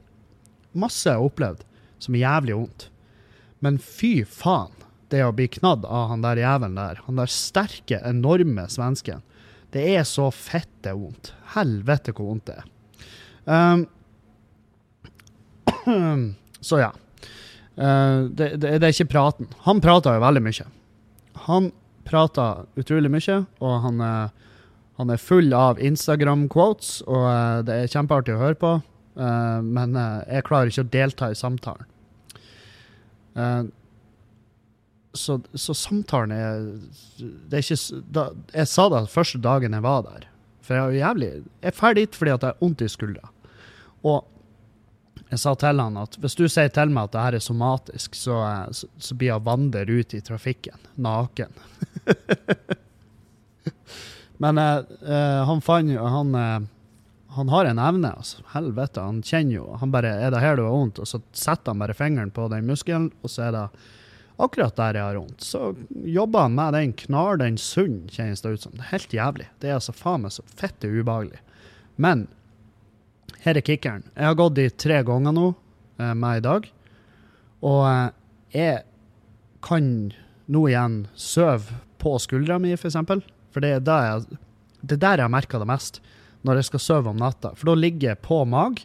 masse 0.76 1.06
jeg 1.06 1.18
har 1.18 1.26
opplevd 1.26 1.62
som 2.02 2.16
er 2.16 2.24
jævlig 2.24 2.58
vondt. 2.58 2.88
Men 3.64 3.78
fy 3.82 4.20
faen, 4.26 4.74
det 5.10 5.22
å 5.22 5.34
bli 5.34 5.46
knadd 5.58 5.86
av 5.86 6.10
han 6.10 6.24
der 6.24 6.40
jævelen 6.42 6.78
der, 6.78 7.00
han 7.06 7.18
der 7.20 7.30
sterke, 7.30 8.00
enorme 8.02 8.66
svensken, 8.72 9.22
det 9.74 9.84
er 9.96 10.06
så 10.08 10.28
fette 10.34 10.94
vondt. 10.96 11.32
Helvete 11.56 12.14
hvor 12.14 12.30
vondt 12.30 12.50
det 12.50 12.60
er. 12.60 12.70
Um, 13.46 13.86
så 16.68 16.80
ja. 16.84 16.92
Uh, 17.76 18.30
det, 18.32 18.56
det, 18.62 18.78
det 18.80 18.86
er 18.86 18.94
ikke 18.94 19.12
praten. 19.16 19.50
Han 19.66 19.82
prater 19.84 20.16
jo 20.16 20.24
veldig 20.24 20.44
mye. 20.46 20.68
Han 21.46 21.70
prater 22.06 22.64
utrolig 22.78 23.10
mye, 23.12 23.42
og 23.60 23.80
han, 23.82 24.02
han 24.96 25.12
er 25.12 25.20
full 25.20 25.52
av 25.52 25.80
Instagram-quotes, 25.82 27.02
og 27.04 27.24
eh, 27.28 27.58
det 27.68 27.80
er 27.82 27.90
kjempeartig 27.92 28.32
å 28.32 28.40
høre 28.40 28.56
på, 28.60 28.70
eh, 29.20 29.58
men 29.64 29.96
eh, 30.00 30.22
jeg 30.38 30.46
klarer 30.48 30.72
ikke 30.72 30.86
å 30.86 30.92
delta 30.94 31.30
i 31.32 31.36
samtalen. 31.36 31.92
Så, 35.16 35.40
så 35.54 35.74
samtalen 35.74 36.34
er 36.36 36.64
Det 37.18 37.58
er 37.58 37.64
ikke 37.64 38.00
da, 38.12 38.28
Jeg 38.52 38.70
sa 38.70 38.88
det 38.92 39.02
første 39.12 39.40
dagen 39.42 39.76
jeg 39.76 39.84
var 39.86 40.06
der. 40.06 40.28
For 40.62 40.74
jeg 40.76 40.82
er 40.82 40.92
jo 40.92 41.04
jævlig 41.04 41.30
Jeg 41.62 41.76
drar 41.80 41.98
dit 41.98 42.18
fordi 42.18 42.34
at 42.34 42.46
jeg 42.46 42.54
har 42.54 42.64
vondt 42.64 42.86
i 42.86 42.88
skuldra. 42.92 43.30
Og 44.06 44.32
Jeg 45.30 45.42
sa 45.42 45.54
til 45.58 45.82
han 45.82 45.96
at 45.98 46.18
hvis 46.22 46.38
du 46.38 46.46
sier 46.46 46.70
til 46.70 46.92
meg 46.94 47.08
at 47.08 47.16
det 47.16 47.22
her 47.24 47.34
er 47.34 47.42
somatisk, 47.42 48.14
så, 48.14 48.38
så, 48.70 48.86
så 48.98 49.16
blir 49.18 49.32
jeg 49.32 49.46
vandrer 49.46 49.90
ut 49.90 50.14
i 50.14 50.22
trafikken 50.22 50.78
naken. 51.02 51.50
Men 54.42 54.58
eh, 54.58 54.76
eh, 55.02 55.42
han 55.48 55.62
fant 55.64 55.90
jo 55.90 56.04
han, 56.04 56.34
eh, 56.34 56.60
han 57.36 57.48
har 57.52 57.68
en 57.68 57.80
evne, 57.82 58.12
altså. 58.16 58.44
Helvete, 58.52 59.02
han 59.02 59.22
kjenner 59.24 59.58
jo 59.58 59.76
Han 59.80 59.92
bare 59.92 60.08
'Er 60.08 60.30
det 60.30 60.40
her 60.40 60.56
du 60.56 60.62
har 60.64 60.72
vondt?' 60.72 61.00
Og 61.00 61.08
så 61.08 61.20
setter 61.32 61.72
han 61.72 61.78
bare 61.78 61.94
fingeren 61.94 62.30
på 62.30 62.48
den 62.48 62.66
muskelen, 62.66 63.10
og 63.22 63.30
så 63.30 63.48
er 63.48 63.52
det 63.52 63.68
akkurat 64.42 64.76
der 64.76 64.98
jeg 64.98 65.08
har 65.08 65.18
vondt. 65.18 65.44
Så 65.44 65.74
jobber 66.04 66.46
han 66.46 66.56
med 66.56 66.76
den, 66.76 66.92
knar 66.92 67.40
den 67.40 67.58
sunn, 67.60 68.02
kjennes 68.12 68.44
det 68.44 68.56
ut 68.56 68.66
som. 68.66 68.74
Det 68.76 68.84
er 68.84 68.92
helt 68.92 69.16
jævlig. 69.16 69.48
Det 69.62 69.70
er 69.70 69.78
altså 69.78 69.94
faen 69.96 70.26
meg 70.26 70.34
så 70.34 70.44
fette 70.58 70.90
ubehagelig. 70.90 71.40
Men 71.96 72.26
her 73.46 73.56
er 73.56 73.64
kickeren. 73.64 74.04
Jeg 74.14 74.28
har 74.28 74.38
gått 74.38 74.58
dit 74.58 74.76
tre 74.82 75.00
ganger 75.06 75.34
nå, 75.36 75.46
eh, 76.00 76.12
med 76.14 76.42
i 76.42 76.44
dag. 76.44 76.68
Og 77.64 77.82
eh, 77.88 78.10
jeg 78.56 78.82
kan 79.64 79.88
nå 80.52 80.66
igjen 80.70 81.00
sove 81.18 81.80
på 82.02 82.16
skuldra 82.22 82.58
mi, 82.62 82.74
f.eks. 82.76 82.98
For, 83.08 83.24
for 83.54 83.64
det 83.64 83.72
er 83.78 83.86
der 83.86 84.10
jeg, 84.10 84.40
det 84.82 84.98
er 84.98 85.04
der 85.06 85.24
jeg 85.24 85.34
merker 85.34 85.62
det 85.62 85.70
mest, 85.70 86.02
når 86.46 86.60
jeg 86.60 86.68
skal 86.70 86.84
sove 86.84 87.10
om 87.10 87.18
natta. 87.20 87.54
For 87.56 87.70
da 87.70 87.78
ligger 87.78 88.12
jeg 88.12 88.22
på 88.26 88.42
mag, 88.48 88.82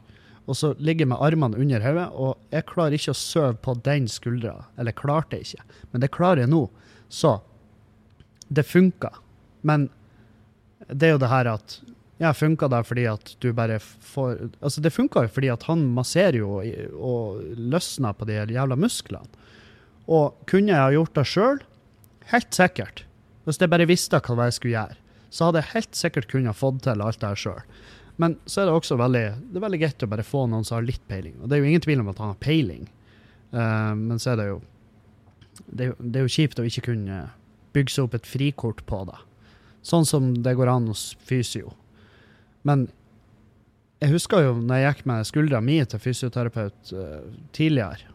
og 0.51 0.57
så 0.59 0.73
ligger 0.83 1.05
jeg 1.05 1.11
med 1.13 1.23
armene 1.23 1.59
under 1.63 1.83
hodet, 1.85 2.09
og 2.11 2.51
jeg 2.51 2.67
klarer 2.67 2.97
ikke 2.97 3.13
å 3.13 3.17
sove 3.21 3.55
på 3.63 3.75
den 3.85 4.09
skuldra. 4.11 4.57
Eller 4.81 4.95
klarte 4.97 5.39
jeg 5.39 5.47
ikke, 5.47 5.79
men 5.93 6.03
det 6.03 6.11
klarer 6.11 6.43
jeg 6.43 6.51
nå. 6.51 6.65
Så 7.07 7.37
det 8.51 8.67
funka. 8.67 9.13
Men 9.63 9.87
det 10.89 11.07
er 11.07 11.15
jo 11.15 11.21
det 11.23 11.31
her 11.31 11.47
at 11.53 11.77
ja, 12.21 12.33
funka 12.37 12.67
det 12.69 12.81
fordi 12.85 13.05
at 13.09 13.31
du 13.41 13.47
bare 13.57 13.79
får 13.81 14.51
Altså, 14.59 14.81
det 14.83 14.93
funka 14.93 15.23
jo 15.25 15.31
fordi 15.33 15.49
at 15.53 15.63
han 15.69 15.87
masserer 15.95 16.37
jo 16.41 16.59
og 16.99 17.39
løsner 17.57 18.13
på 18.17 18.27
de 18.29 18.41
jævla 18.41 18.77
musklene. 18.77 19.39
Og 20.11 20.35
kunne 20.49 20.73
jeg 20.73 20.83
ha 20.83 20.91
gjort 20.91 21.15
det 21.15 21.25
sjøl? 21.31 21.63
Helt 22.33 22.51
sikkert. 22.53 23.05
Hvis 23.47 23.61
jeg 23.61 23.71
bare 23.71 23.87
visste 23.89 24.19
hva 24.19 24.49
jeg 24.49 24.57
skulle 24.57 24.75
gjøre, 24.75 24.99
så 25.31 25.47
hadde 25.47 25.63
jeg 25.63 25.73
helt 25.77 25.97
sikkert 25.97 26.29
kunnet 26.29 26.59
fått 26.59 26.83
til 26.83 27.01
alt 27.01 27.21
det 27.21 27.31
her 27.31 27.39
sjøl. 27.39 27.63
Men 28.19 28.37
så 28.45 28.61
er 28.61 28.69
det 28.69 28.75
også 28.75 28.97
veldig, 28.99 29.23
det 29.51 29.59
er 29.59 29.65
veldig 29.65 29.81
greit 29.81 30.03
å 30.05 30.09
bare 30.11 30.25
få 30.27 30.45
noen 30.49 30.65
som 30.67 30.77
har 30.77 30.87
litt 30.87 31.03
peiling. 31.09 31.37
Og 31.39 31.49
det 31.49 31.57
er 31.57 31.63
jo 31.63 31.71
ingen 31.71 31.83
tvil 31.85 32.03
om 32.03 32.11
at 32.11 32.21
han 32.21 32.33
har 32.33 32.41
peiling, 32.43 32.87
uh, 33.55 33.93
men 33.97 34.21
så 34.21 34.33
er 34.33 34.41
det 34.41 34.47
jo 34.49 34.61
det 35.67 35.85
er, 35.85 35.95
det 35.99 36.19
er 36.19 36.25
jo 36.25 36.31
kjipt 36.31 36.59
å 36.61 36.65
ikke 36.67 36.85
kunne 36.89 37.19
bygge 37.75 37.93
seg 37.93 38.07
opp 38.07 38.15
et 38.17 38.27
frikort 38.27 38.81
på 38.87 39.03
det. 39.09 39.19
Sånn 39.85 40.07
som 40.07 40.31
det 40.43 40.55
går 40.57 40.69
an 40.71 40.89
hos 40.91 41.11
fysio. 41.27 41.73
Men 42.67 42.87
jeg 44.01 44.15
husker 44.15 44.45
jo 44.45 44.55
når 44.59 44.79
jeg 44.79 44.87
gikk 44.87 45.03
med 45.11 45.29
skuldra 45.29 45.61
mi 45.63 45.77
til 45.85 46.01
fysioterapeut 46.01 46.93
uh, 46.97 47.21
tidligere. 47.55 48.09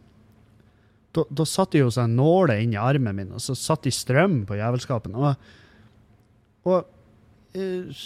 Da, 1.17 1.47
satt 1.49 1.73
de 1.73 1.81
jo 1.81 1.93
en 2.03 2.17
nåler 2.19 2.61
inn 2.61 2.75
i 2.75 2.81
armen 2.81 3.17
min, 3.17 3.33
og 3.33 3.41
så 3.41 3.55
satt 3.57 3.87
de 3.87 3.93
strøm 3.95 4.43
på 4.49 4.59
jævelskapen. 4.59 5.15
Og, 5.17 5.47
og 6.69 7.57
eh, 7.57 8.03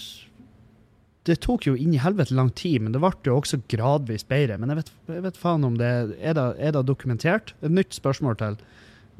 det 1.30 1.38
tok 1.44 1.66
jo 1.68 1.76
inn 1.78 1.94
i 1.94 2.00
helvete 2.02 2.34
lang 2.36 2.50
tid, 2.58 2.82
men 2.82 2.92
det 2.94 3.00
ble 3.02 3.12
jo 3.28 3.38
også 3.38 3.60
gradvis 3.70 4.26
bedre. 4.28 4.58
Men 4.60 4.72
jeg 4.74 4.80
vet, 4.82 4.92
jeg 5.14 5.24
vet 5.28 5.38
faen 5.40 5.66
om 5.68 5.76
det 5.80 5.90
er, 6.18 6.34
det 6.36 6.46
er 6.58 6.74
det 6.76 6.84
dokumentert? 6.88 7.54
Et 7.62 7.72
nytt 7.72 7.94
spørsmål 7.96 8.36
til 8.40 8.56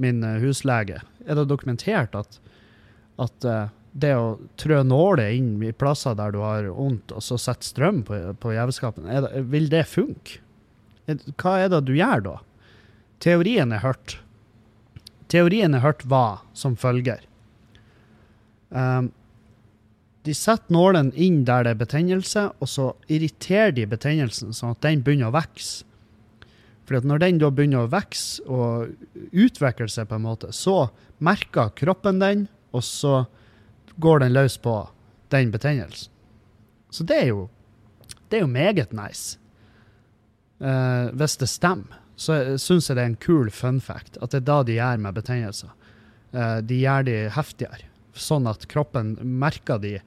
min 0.02 0.25
eh, 0.26 0.38
huslege. 0.43 1.00
Er 1.26 1.38
det 1.38 1.49
dokumentert 1.50 2.14
at, 2.19 2.38
at 3.23 3.47
eh, 3.47 3.69
det 3.93 4.12
å 4.17 4.37
trø 4.61 4.83
nåler 4.87 5.33
inn 5.35 5.57
i 5.67 5.73
plasser 5.75 6.14
der 6.19 6.31
du 6.35 6.40
har 6.45 6.69
vondt, 6.75 7.11
og 7.17 7.25
så 7.26 7.38
sette 7.40 7.67
strøm 7.67 8.02
på, 8.07 8.19
på 8.43 8.52
jævelskapen, 8.55 9.09
er 9.11 9.26
vil 9.50 9.67
det 9.73 9.85
funke? 9.90 10.38
Er- 11.11 11.25
Hva 11.40 11.57
er 11.64 11.73
det 11.73 11.85
du 11.88 11.95
gjør 11.99 12.23
da? 12.29 12.37
Teorien 13.21 13.75
jeg 13.75 13.83
hørt 13.85 14.19
Teorien 15.31 15.75
jeg 15.76 15.83
hørt 15.85 16.05
var 16.11 16.40
som 16.59 16.75
følger. 16.81 17.21
Um, 18.71 19.11
de 20.27 20.35
setter 20.37 20.73
nålen 20.75 21.12
inn 21.17 21.45
der 21.49 21.65
det 21.65 21.75
er 21.75 21.81
betennelse, 21.81 22.49
og 22.61 22.69
så 22.69 22.91
irriterer 23.09 23.73
de 23.77 23.87
betennelsen 23.89 24.53
sånn 24.57 24.75
at 24.75 24.83
den 24.85 25.05
begynner 25.05 25.31
å 25.31 25.39
vokse. 25.39 25.87
At 26.91 27.07
når 27.07 27.21
den 27.23 27.37
da 27.39 27.53
begynner 27.55 27.87
å 27.87 27.91
vokse 27.93 28.43
og 28.50 28.91
utvikle 29.31 29.87
seg 29.89 30.09
på 30.11 30.17
en 30.19 30.25
måte, 30.25 30.49
så 30.50 30.89
merker 31.23 31.71
kroppen 31.79 32.19
den, 32.19 32.49
og 32.75 32.83
så 32.83 33.25
går 34.03 34.25
den 34.25 34.35
løs 34.35 34.57
på 34.59 34.75
den 35.31 35.53
betennelsen. 35.55 36.11
Så 36.91 37.07
det 37.07 37.21
er 37.23 37.29
jo, 37.31 37.45
det 38.29 38.41
er 38.41 38.43
jo 38.43 38.50
meget 38.50 38.91
nice. 38.97 39.39
Eh, 40.59 41.12
hvis 41.15 41.39
det 41.39 41.49
stemmer, 41.49 42.00
så 42.21 42.59
syns 42.61 42.91
jeg 42.91 42.99
det 42.99 43.05
er 43.05 43.12
en 43.15 43.21
kul 43.23 43.49
fun 43.55 43.79
fact 43.81 44.19
at 44.21 44.35
det 44.35 44.43
er 44.43 44.49
da 44.50 44.59
de 44.67 44.77
gjør 44.77 45.05
med 45.07 45.17
betennelser. 45.17 45.71
Eh, 46.35 46.59
de 46.67 46.81
gjør 46.83 47.07
de 47.07 47.17
heftigere, 47.33 47.87
sånn 48.19 48.49
at 48.50 48.67
kroppen 48.71 49.14
merker 49.23 49.81
de, 49.83 49.99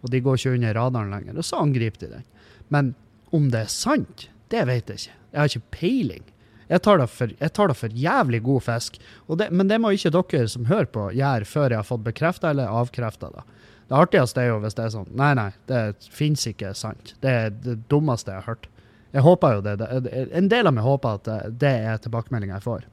og 0.00 0.12
de 0.12 0.20
går 0.24 0.38
ikke 0.38 0.56
under 0.56 0.76
radaren 0.76 1.14
lenger. 1.14 1.38
Og 1.38 1.46
så 1.46 1.60
angriper 1.60 2.06
de 2.06 2.12
den. 2.16 2.28
Men 2.72 2.92
om 3.36 3.48
det 3.52 3.64
er 3.66 3.72
sant, 3.72 4.28
det 4.50 4.66
vet 4.68 4.90
jeg 4.90 5.02
ikke. 5.02 5.16
Jeg 5.30 5.40
har 5.40 5.50
ikke 5.50 5.76
peiling. 5.76 6.26
Jeg 6.70 6.82
tar 6.86 7.00
det 7.02 7.06
for, 7.10 7.32
tar 7.54 7.70
det 7.70 7.76
for 7.78 7.94
jævlig 7.98 8.42
god 8.46 8.62
fisk. 8.62 8.98
Det, 9.38 9.48
men 9.50 9.70
det 9.70 9.80
må 9.82 9.90
ikke 9.94 10.12
dere 10.14 10.50
som 10.50 10.68
hører 10.70 10.90
på, 10.94 11.08
gjøre 11.18 11.48
før 11.50 11.72
jeg 11.72 11.82
har 11.82 11.88
fått 11.88 12.04
bekrefta 12.06 12.52
eller 12.52 12.70
avkrefta 12.80 13.30
det. 13.34 13.42
Det 13.90 13.98
artigste 13.98 14.42
er 14.44 14.52
jo 14.52 14.60
hvis 14.62 14.76
det 14.78 14.84
er 14.84 14.92
sånn 14.94 15.08
Nei, 15.18 15.32
nei, 15.34 15.48
det 15.66 15.80
fins 16.14 16.46
ikke 16.46 16.70
sant. 16.78 17.16
Det 17.22 17.30
er 17.30 17.50
det 17.50 17.80
dummeste 17.90 18.30
jeg 18.30 18.44
har 18.44 18.54
hørt. 18.54 18.68
Jeg 19.10 19.26
håper 19.26 19.56
jo 19.56 19.62
det. 19.66 19.76
det 19.82 20.12
en 20.38 20.50
del 20.50 20.70
av 20.70 20.76
meg 20.76 20.86
håper 20.86 21.18
at 21.18 21.30
det 21.58 21.72
er 21.90 21.98
tilbakemeldinga 22.02 22.60
jeg 22.60 22.66
får. 22.68 22.86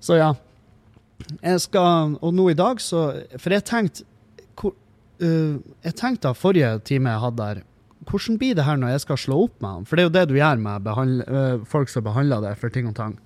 Så 0.00 0.16
ja. 0.16 0.30
Jeg 1.42 1.60
skal 1.60 2.14
Og 2.22 2.34
nå 2.34 2.50
i 2.52 2.58
dag, 2.58 2.80
så 2.80 3.08
For 3.36 3.54
jeg 3.54 3.64
tenkte 3.66 4.04
hvor, 4.58 4.74
øh, 5.20 5.58
Jeg 5.84 5.96
tenkte 5.98 6.28
da 6.28 6.34
forrige 6.36 6.78
time 6.86 7.10
jeg 7.10 7.24
hadde 7.24 7.42
der 7.42 7.64
Hvordan 8.08 8.38
blir 8.40 8.54
det 8.56 8.64
her 8.64 8.78
når 8.80 8.94
jeg 8.94 9.02
skal 9.04 9.18
slå 9.20 9.40
opp 9.44 9.56
med 9.60 9.68
han? 9.68 9.84
For 9.84 9.98
det 9.98 10.02
er 10.02 10.06
jo 10.06 10.14
det 10.14 10.28
du 10.30 10.36
gjør 10.38 10.60
med 10.62 10.84
behandle, 10.86 11.24
uh, 11.28 11.64
folk 11.68 11.90
som 11.92 12.06
behandler 12.06 12.40
deg 12.40 12.54
for 12.56 12.72
ting 12.72 12.86
og 12.88 12.94
tang. 12.96 13.18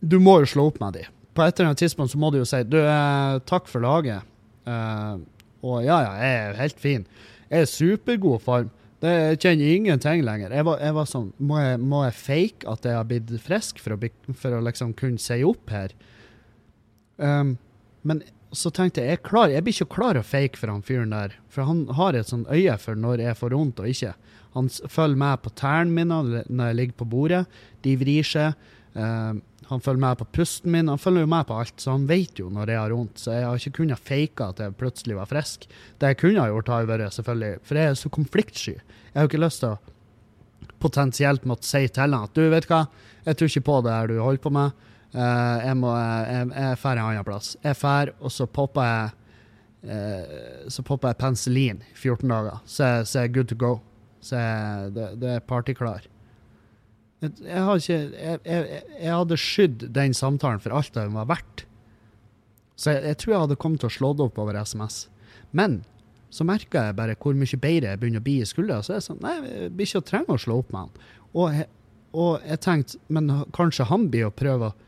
Du 0.00 0.16
må 0.22 0.38
jo 0.40 0.48
slå 0.48 0.64
opp 0.70 0.78
med 0.80 0.96
dem. 0.96 1.10
På 1.36 1.44
et 1.44 1.58
eller 1.58 1.74
annet 1.74 1.82
tidspunkt 1.82 2.14
så 2.14 2.20
må 2.22 2.30
du 2.32 2.38
jo 2.38 2.46
si 2.48 2.62
du, 2.64 2.78
uh, 2.80 3.36
takk 3.44 3.68
for 3.68 3.84
laget. 3.84 4.24
Eh, 4.64 5.18
og 5.62 5.82
ja, 5.84 5.98
ja, 6.02 6.12
jeg 6.18 6.38
er 6.46 6.58
helt 6.60 6.80
fin. 6.80 7.04
Jeg 7.50 7.58
er 7.58 7.66
i 7.66 7.70
supergod 7.70 8.42
form. 8.42 8.70
Det, 9.02 9.12
kjenner 9.42 9.66
ingenting 9.66 10.22
lenger. 10.22 10.52
Jeg 10.54 10.66
var, 10.68 10.78
jeg 10.78 10.94
var 10.94 11.08
sånn, 11.10 11.32
må 11.42 11.58
jeg, 11.58 11.80
må 11.82 12.04
jeg 12.04 12.18
fake 12.20 12.68
at 12.70 12.86
jeg 12.86 12.94
har 12.94 13.08
blitt 13.10 13.32
frisk 13.42 13.82
for 13.82 13.98
for 14.38 14.54
å 14.54 14.62
liksom 14.62 14.92
kunne 14.98 15.18
si 15.18 15.40
opp 15.46 15.72
her? 15.74 15.94
Um, 17.18 17.56
men 18.06 18.22
så 18.54 18.70
tenkte 18.74 19.02
jeg 19.02 19.16
jeg, 19.16 19.22
klar, 19.26 19.50
jeg 19.50 19.64
blir 19.64 19.74
ikke 19.74 19.94
klar 19.96 20.18
å 20.20 20.24
fake 20.26 20.60
for 20.60 20.70
han 20.70 20.84
fyren 20.86 21.14
der. 21.14 21.34
For 21.50 21.66
han 21.66 21.86
har 21.98 22.14
et 22.14 22.30
sånn 22.30 22.44
øye 22.52 22.76
for 22.78 22.98
når 22.98 23.24
jeg 23.24 23.38
får 23.40 23.56
vondt 23.56 23.82
og 23.82 23.90
ikke. 23.90 24.12
Han 24.54 24.68
følger 24.70 25.20
med 25.24 25.42
på 25.42 25.54
tærne 25.56 25.96
mine 25.96 26.20
når 26.46 26.66
jeg 26.68 26.78
ligger 26.78 26.98
på 27.00 27.08
bordet. 27.14 27.42
De 27.82 27.96
vrir 27.98 28.28
seg. 28.28 28.54
Um, 28.92 29.40
han 29.72 29.80
følger 29.80 30.02
med 30.04 30.18
på 30.20 30.26
pusten 30.36 30.72
min. 30.74 30.90
Han 30.92 31.00
følger 31.00 31.24
jo 31.24 31.30
med 31.32 31.46
på 31.48 31.56
alt, 31.62 31.74
så 31.80 31.94
han 31.94 32.04
vet 32.10 32.40
jo 32.40 32.50
når 32.52 32.72
jeg 32.72 32.80
har 32.82 32.92
vondt. 32.92 33.22
Så 33.22 33.32
jeg 33.32 33.46
har 33.46 33.60
ikke 33.60 33.78
kunnet 33.80 34.04
fake 34.10 34.48
at 34.52 34.60
jeg 34.60 34.76
plutselig 34.80 35.16
var 35.16 35.30
frisk. 35.30 35.64
Det 36.00 36.12
jeg 36.12 36.20
kunne 36.20 36.44
ha 36.44 36.50
gjort, 36.52 36.72
har 36.72 36.84
jo 36.84 36.90
vært 36.92 37.16
selvfølgelig 37.16 37.52
For 37.68 37.80
jeg 37.80 37.92
er 37.92 37.98
så 37.98 38.12
konfliktsky. 38.12 38.76
Jeg 38.76 39.16
har 39.16 39.26
jo 39.26 39.32
ikke 39.32 39.44
lyst 39.44 39.64
til 39.64 39.74
å 39.74 39.80
potensielt 40.82 41.46
måtte 41.46 41.66
si 41.66 41.86
til 41.88 42.02
han 42.04 42.26
at 42.26 42.34
du, 42.34 42.42
vet 42.50 42.66
hva, 42.70 42.84
jeg 43.26 43.38
tror 43.38 43.50
ikke 43.50 43.66
på 43.68 43.80
det 43.86 43.94
her 43.94 44.10
du 44.10 44.16
holder 44.18 44.42
på 44.42 44.52
med. 44.54 44.84
Eh, 45.12 45.58
jeg 45.66 45.78
må 45.78 45.92
jeg, 45.94 46.46
jeg 46.56 46.78
drar 46.82 46.98
en 46.98 47.04
annen 47.06 47.26
plass. 47.28 47.52
Jeg 47.62 47.78
drar, 47.80 48.14
og 48.20 48.34
så 48.34 48.48
popper 48.50 48.88
jeg 48.88 49.94
eh, 49.94 50.70
så 50.72 50.84
popper 50.86 51.12
jeg 51.12 51.20
penicillin 51.22 51.82
i 51.86 51.94
14 51.94 52.34
dager, 52.34 52.62
så, 52.66 52.92
så 53.06 53.22
er 53.22 53.28
jeg 53.28 53.36
good 53.38 53.52
to 53.52 53.58
go. 53.58 53.76
Så 54.22 54.38
det, 54.94 55.12
det 55.22 55.36
er 55.36 55.46
partyklar. 55.46 56.06
Jeg, 57.22 57.32
ikke, 57.38 57.98
jeg, 58.18 58.40
jeg, 58.44 58.82
jeg 58.98 59.14
hadde 59.14 59.38
skydd 59.38 59.86
den 59.94 60.16
samtalen 60.16 60.62
for 60.62 60.74
alt 60.74 60.94
den 60.96 61.14
var 61.14 61.28
verdt. 61.30 61.64
Så 62.74 62.96
jeg, 62.96 63.18
tror 63.20 63.34
jeg 63.34 63.42
hadde 63.44 63.60
kommet 63.62 63.82
til 63.84 63.92
å 63.92 63.94
slå 63.94 64.10
det 64.18 64.26
opp 64.26 64.40
over 64.42 64.58
SMS. 64.58 65.04
Men 65.54 65.82
så 66.32 66.46
merka 66.48 66.88
jeg 66.88 66.96
bare 66.98 67.14
hvor 67.20 67.36
mye 67.38 67.60
bedre 67.60 67.92
jeg 67.92 68.00
begynner 68.00 68.22
å 68.22 68.26
bli 68.26 68.40
i 68.42 68.48
skuldra. 68.48 68.80
Så 68.82 68.96
jeg 68.96 69.06
sånn, 69.06 69.22
nei, 69.22 69.36
jeg 69.44 69.70
ikke 69.86 70.02
å 70.02 70.08
trenge 70.08 70.34
å 70.34 70.42
slå 70.42 70.58
opp 70.64 70.74
med 70.74 70.86
han. 70.86 71.06
Og 71.32 71.62
og 72.12 72.42
jeg 72.44 72.60
tenkte, 72.60 72.98
men 73.12 73.30
kanskje 73.56 73.88
han 73.88 74.08
blir 74.12 74.28
å 74.28 74.34
prøve 74.34 74.72
å 74.72 74.78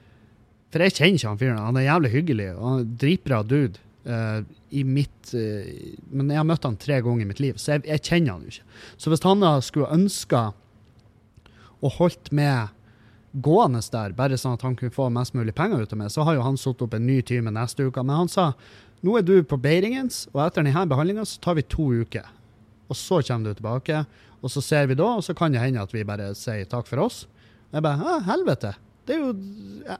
For 0.74 0.82
jeg 0.82 0.96
kjenner 0.96 1.20
ikke 1.20 1.30
han 1.30 1.38
fyren. 1.38 1.58
Han 1.62 1.76
er 1.78 1.84
jævlig 1.86 2.10
hyggelig, 2.10 2.46
og 2.56 2.64
han 2.66 2.80
er 2.80 2.94
dritbra 2.98 3.36
dude. 3.46 3.80
Uh, 4.04 4.42
i 4.74 4.82
mitt 4.84 5.30
uh, 5.32 5.62
Men 6.10 6.32
jeg 6.32 6.36
har 6.36 6.44
møtt 6.44 6.66
han 6.66 6.74
tre 6.76 6.98
ganger 7.00 7.22
i 7.24 7.28
mitt 7.30 7.38
liv, 7.40 7.54
så 7.56 7.76
jeg, 7.76 7.86
jeg 7.88 8.02
kjenner 8.04 8.34
han 8.34 8.42
jo 8.42 8.50
ikke. 8.52 8.66
Så 9.00 9.12
hvis 9.12 9.22
han 9.24 9.44
da 9.44 9.52
skulle 9.64 9.94
ønska 9.94 10.42
og 11.84 11.98
holdt 11.98 12.32
med 12.32 12.72
gående 13.44 13.82
der, 13.92 14.14
bare 14.14 14.38
sånn 14.38 14.54
at 14.56 14.62
han 14.62 14.76
kunne 14.78 14.94
få 14.94 15.08
mest 15.12 15.34
mulig 15.34 15.54
penger 15.58 15.82
ut 15.82 15.92
av 15.92 16.00
meg, 16.00 16.12
så 16.14 16.24
har 16.26 16.38
jo 16.38 16.46
han 16.46 16.58
satt 16.60 16.82
opp 16.86 16.94
en 16.94 17.06
ny 17.06 17.18
time 17.26 17.52
neste 17.52 17.88
uke. 17.88 18.02
Men 18.02 18.24
han 18.24 18.30
sa 18.30 18.52
nå 19.04 19.18
er 19.18 19.26
du 19.26 19.34
på 19.44 19.58
Beiringens, 19.60 20.24
og 20.32 20.46
etter 20.46 20.64
denne 20.64 20.86
behandlinga 20.88 21.26
så 21.28 21.40
tar 21.44 21.58
vi 21.58 21.66
to 21.68 21.90
uker. 21.92 22.24
og 22.88 22.96
så 22.96 23.20
kommer 23.22 23.50
du 23.50 23.54
tilbake. 23.54 24.04
Og 24.44 24.50
så 24.52 24.60
ser 24.60 24.86
vi 24.86 24.94
da, 24.94 25.06
og 25.16 25.24
så 25.24 25.34
kan 25.34 25.52
det 25.52 25.60
hende 25.60 25.82
at 25.82 25.92
vi 25.92 26.04
bare 26.04 26.34
sier 26.36 26.64
takk 26.68 26.86
for 26.86 27.00
oss. 27.00 27.26
Jeg 27.72 27.82
bare 27.82 28.20
helvete. 28.28 28.74
Det 29.06 29.16
er 29.16 29.22
jo 29.22 29.32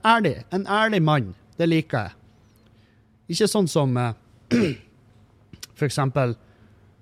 ærlig. 0.05 0.35
En 0.53 0.67
ærlig 0.67 1.01
mann. 1.01 1.33
Det 1.57 1.67
liker 1.67 2.07
jeg. 2.07 2.13
Ikke 3.33 3.49
sånn 3.49 3.67
som 3.67 3.97
eh, 3.97 4.13
for 5.77 5.87
eksempel 5.87 6.35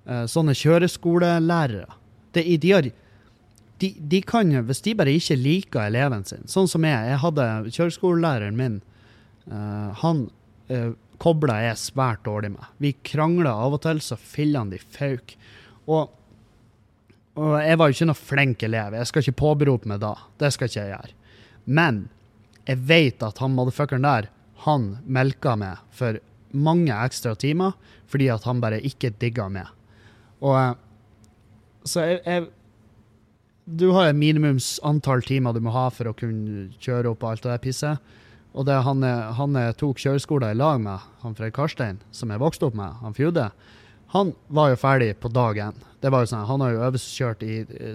eh, 0.08 0.24
sånne 0.30 0.56
kjøreskolelærere. 0.56 2.00
Det, 2.34 2.44
de, 2.60 2.72
har, 2.72 2.88
de, 3.82 3.90
de 3.98 4.20
kan 4.22 4.52
hvis 4.68 4.82
de 4.84 4.94
bare 4.98 5.14
ikke 5.18 5.36
liker 5.40 5.88
eleven 5.88 6.24
sin 6.28 6.46
Sånn 6.50 6.68
som 6.70 6.84
jeg. 6.86 7.08
Jeg 7.10 7.22
hadde 7.24 7.46
kjøreskolelæreren 7.74 8.58
min. 8.58 8.76
Uh, 9.50 9.90
han 10.00 10.26
uh, 10.70 10.92
kobla 11.22 11.60
jeg 11.66 11.80
svært 11.80 12.24
dårlig 12.26 12.54
med. 12.54 12.68
Vi 12.82 12.94
krangla 13.06 13.54
av 13.64 13.76
og 13.76 13.82
til 13.84 14.02
så 14.04 14.18
fillene 14.20 14.74
de 14.74 14.80
fauk. 14.82 15.34
Og, 15.84 16.12
og 17.38 17.56
jeg 17.60 17.80
var 17.80 17.90
jo 17.90 17.98
ikke 17.98 18.10
noe 18.10 18.20
flink 18.20 18.64
elev. 18.66 18.98
Jeg 18.98 19.10
skal 19.10 19.24
ikke 19.24 19.42
påberope 19.42 19.90
meg 19.90 20.02
da. 20.04 20.14
Det 20.40 20.52
skal 20.54 20.70
ikke 20.70 20.80
jeg 20.80 20.94
gjøre. 20.94 21.18
Men 21.64 22.04
jeg 22.68 22.80
vet 22.88 23.24
at 23.24 23.40
han 23.42 23.54
motherfuckeren 23.56 24.06
der, 24.06 24.30
han 24.64 24.94
melka 25.04 25.54
meg 25.60 25.82
for 25.92 26.20
mange 26.54 26.94
ekstra 26.94 27.34
timer 27.36 27.74
fordi 28.08 28.28
at 28.30 28.44
han 28.46 28.60
bare 28.62 28.78
ikke 28.84 29.12
digga 29.20 29.48
meg. 29.52 29.68
Og 30.44 30.54
eh, 30.60 30.74
så 31.88 32.04
jeg, 32.06 32.20
jeg 32.24 32.46
Du 33.64 33.88
har 33.96 34.10
et 34.10 34.18
minimums 34.18 34.76
antall 34.84 35.22
timer 35.24 35.54
du 35.56 35.62
må 35.64 35.72
ha 35.72 35.86
for 35.94 36.10
å 36.10 36.16
kunne 36.16 36.68
kjøre 36.84 37.14
opp 37.14 37.24
alt 37.24 37.44
det 37.44 37.52
der 37.52 37.62
pisset. 37.62 38.12
Og 38.54 38.68
det 38.68 38.76
han, 38.86 39.02
han 39.02 39.56
tok 39.80 39.98
kjøreskolen 39.98 40.52
i 40.52 40.58
lag 40.58 40.82
med, 40.82 41.06
han 41.24 41.34
Fred 41.34 41.54
Karstein, 41.56 41.96
som 42.14 42.30
jeg 42.30 42.42
vokste 42.42 42.68
opp 42.68 42.76
med, 42.78 43.00
han 43.00 43.16
Fjude, 43.16 43.48
han 44.14 44.30
var 44.46 44.70
jo 44.70 44.78
ferdig 44.78 45.08
på 45.18 45.30
dag 45.34 45.58
én. 45.58 45.80
Det 46.04 46.10
var 46.12 46.22
jo 46.22 46.28
sånn, 46.30 46.44
Han 46.46 46.62
har 46.62 46.70
jo 46.70 46.82
øvelseskjørt 46.86 47.40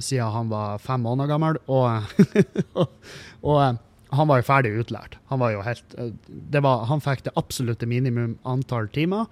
siden 0.04 0.34
han 0.34 0.50
var 0.52 0.82
fem 0.84 1.06
måneder 1.06 1.30
gammel, 1.32 1.60
og, 1.78 2.90
og 3.40 3.62
eh, 3.64 3.78
han 4.18 4.28
var 4.28 4.42
jo 4.42 4.48
ferdig 4.48 4.74
utlært. 4.82 5.16
Han 5.30 5.40
var 5.40 5.54
jo 5.54 5.62
helt 5.64 5.96
eh, 5.96 6.12
var, 6.60 6.88
Han 6.90 7.04
fikk 7.06 7.24
det 7.28 7.36
absolutte 7.40 7.88
minimum 7.88 8.36
antall 8.44 8.90
timer, 8.92 9.30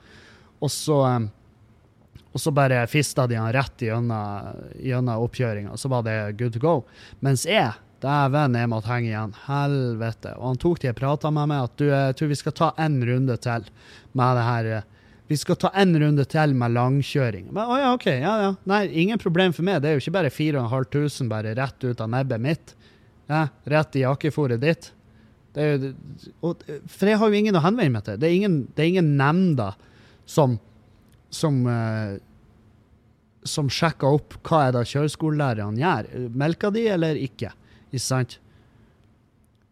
og 0.62 0.72
så 0.72 1.02
eh, 1.10 1.28
og 2.38 2.42
så 2.42 2.52
bare 2.54 2.84
fista 2.86 3.26
de 3.26 3.34
han 3.40 3.50
rett 3.50 3.82
gjennom, 3.82 4.58
gjennom 4.78 5.24
oppkjøringa, 5.26 5.74
så 5.74 5.90
var 5.90 6.04
det 6.06 6.18
good 6.38 6.54
to 6.54 6.60
go. 6.62 6.74
Mens 7.26 7.48
jeg, 7.50 7.72
dæven, 8.04 8.54
jeg 8.54 8.70
måtte 8.70 8.92
henge 8.92 9.10
igjen. 9.10 9.34
Helvete. 9.48 10.36
Og 10.38 10.52
han 10.52 10.60
tok 10.62 10.84
de 10.84 10.92
prata 10.94 11.32
med 11.34 11.50
meg, 11.50 11.66
at 11.66 11.82
du, 11.82 11.88
jeg 11.90 12.20
tror 12.20 12.30
vi 12.30 12.38
skal 12.38 12.56
ta 12.60 12.68
en 12.86 13.00
runde 13.10 13.40
til 13.42 13.66
med 14.14 14.38
det 14.38 14.44
her 14.46 14.70
Vi 15.32 15.40
skal 15.42 15.58
ta 15.58 15.72
en 15.74 15.98
runde 15.98 16.28
til 16.30 16.54
med 16.54 16.76
langkjøring. 16.76 17.50
Men 17.50 17.74
å 17.74 17.80
ja, 17.82 17.90
OK. 17.98 18.06
Ja, 18.12 18.36
ja. 18.44 18.54
Nei, 18.70 18.84
ingen 19.02 19.18
problem 19.18 19.58
for 19.58 19.66
meg. 19.66 19.82
Det 19.82 19.90
er 19.90 19.98
jo 19.98 20.06
ikke 20.06 20.16
bare 20.20 20.34
4500 20.38 21.34
bare 21.34 21.56
rett 21.58 21.90
ut 21.90 22.06
av 22.06 22.14
nebbet 22.14 22.46
mitt. 22.46 22.76
Ja, 23.34 23.48
rett 23.66 23.98
i 23.98 24.06
jakkefòret 24.06 24.62
ditt. 24.62 24.92
Jo, 25.58 25.90
og, 26.46 26.62
for 26.86 27.10
jeg 27.10 27.18
har 27.18 27.34
jo 27.34 27.42
ingen 27.42 27.58
å 27.58 27.66
henvende 27.66 27.98
meg 27.98 28.06
til. 28.06 28.22
Det 28.22 28.30
er 28.30 28.38
ingen, 28.38 28.62
det 28.78 28.86
er 28.86 28.94
ingen 28.94 29.14
nemnder 29.18 29.74
som 30.30 30.60
som, 31.30 31.68
eh, 31.68 32.20
som 33.50 33.70
sjekker 33.72 34.20
opp 34.20 34.38
hva 34.48 34.68
er 34.68 34.76
det 34.76 34.88
kjøreskolelærerne 34.92 35.82
gjør. 35.82 36.12
Melker 36.38 36.74
de 36.76 36.86
eller 36.96 37.20
ikke? 37.20 37.54
Ikke 37.90 38.04
sant? 38.04 38.38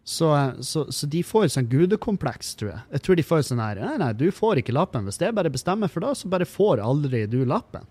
Så, 0.05 0.29
så, 0.62 0.84
så 0.94 1.08
de 1.10 1.24
får 1.25 1.48
sånn 1.50 1.65
gudekompleks, 1.65 2.51
tror 2.60 2.75
jeg. 2.75 2.82
Jeg 2.94 3.03
tror 3.05 3.17
de 3.17 3.24
får 3.25 3.46
sånn 3.48 3.62
her 3.63 3.79
Nei, 3.82 3.96
nei, 4.03 4.12
du 4.13 4.27
får 4.29 4.62
ikke 4.62 4.75
lappen. 4.75 5.08
Hvis 5.08 5.17
jeg 5.17 5.34
bare 5.34 5.50
bestemmer 5.50 5.89
for 5.89 6.05
det, 6.05 6.12
så 6.20 6.29
bare 6.29 6.46
får 6.46 6.84
aldri 6.86 7.24
du 7.25 7.39
lappen. 7.50 7.88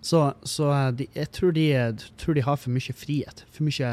Så, 0.00 0.22
så 0.46 0.70
de, 0.96 1.08
jeg 1.18 1.32
tror 1.34 1.52
de, 1.56 1.66
tror 2.16 2.38
de 2.38 2.44
har 2.46 2.60
for 2.62 2.72
mye 2.72 2.94
frihet. 2.96 3.42
For 3.50 3.66
mye, 3.66 3.90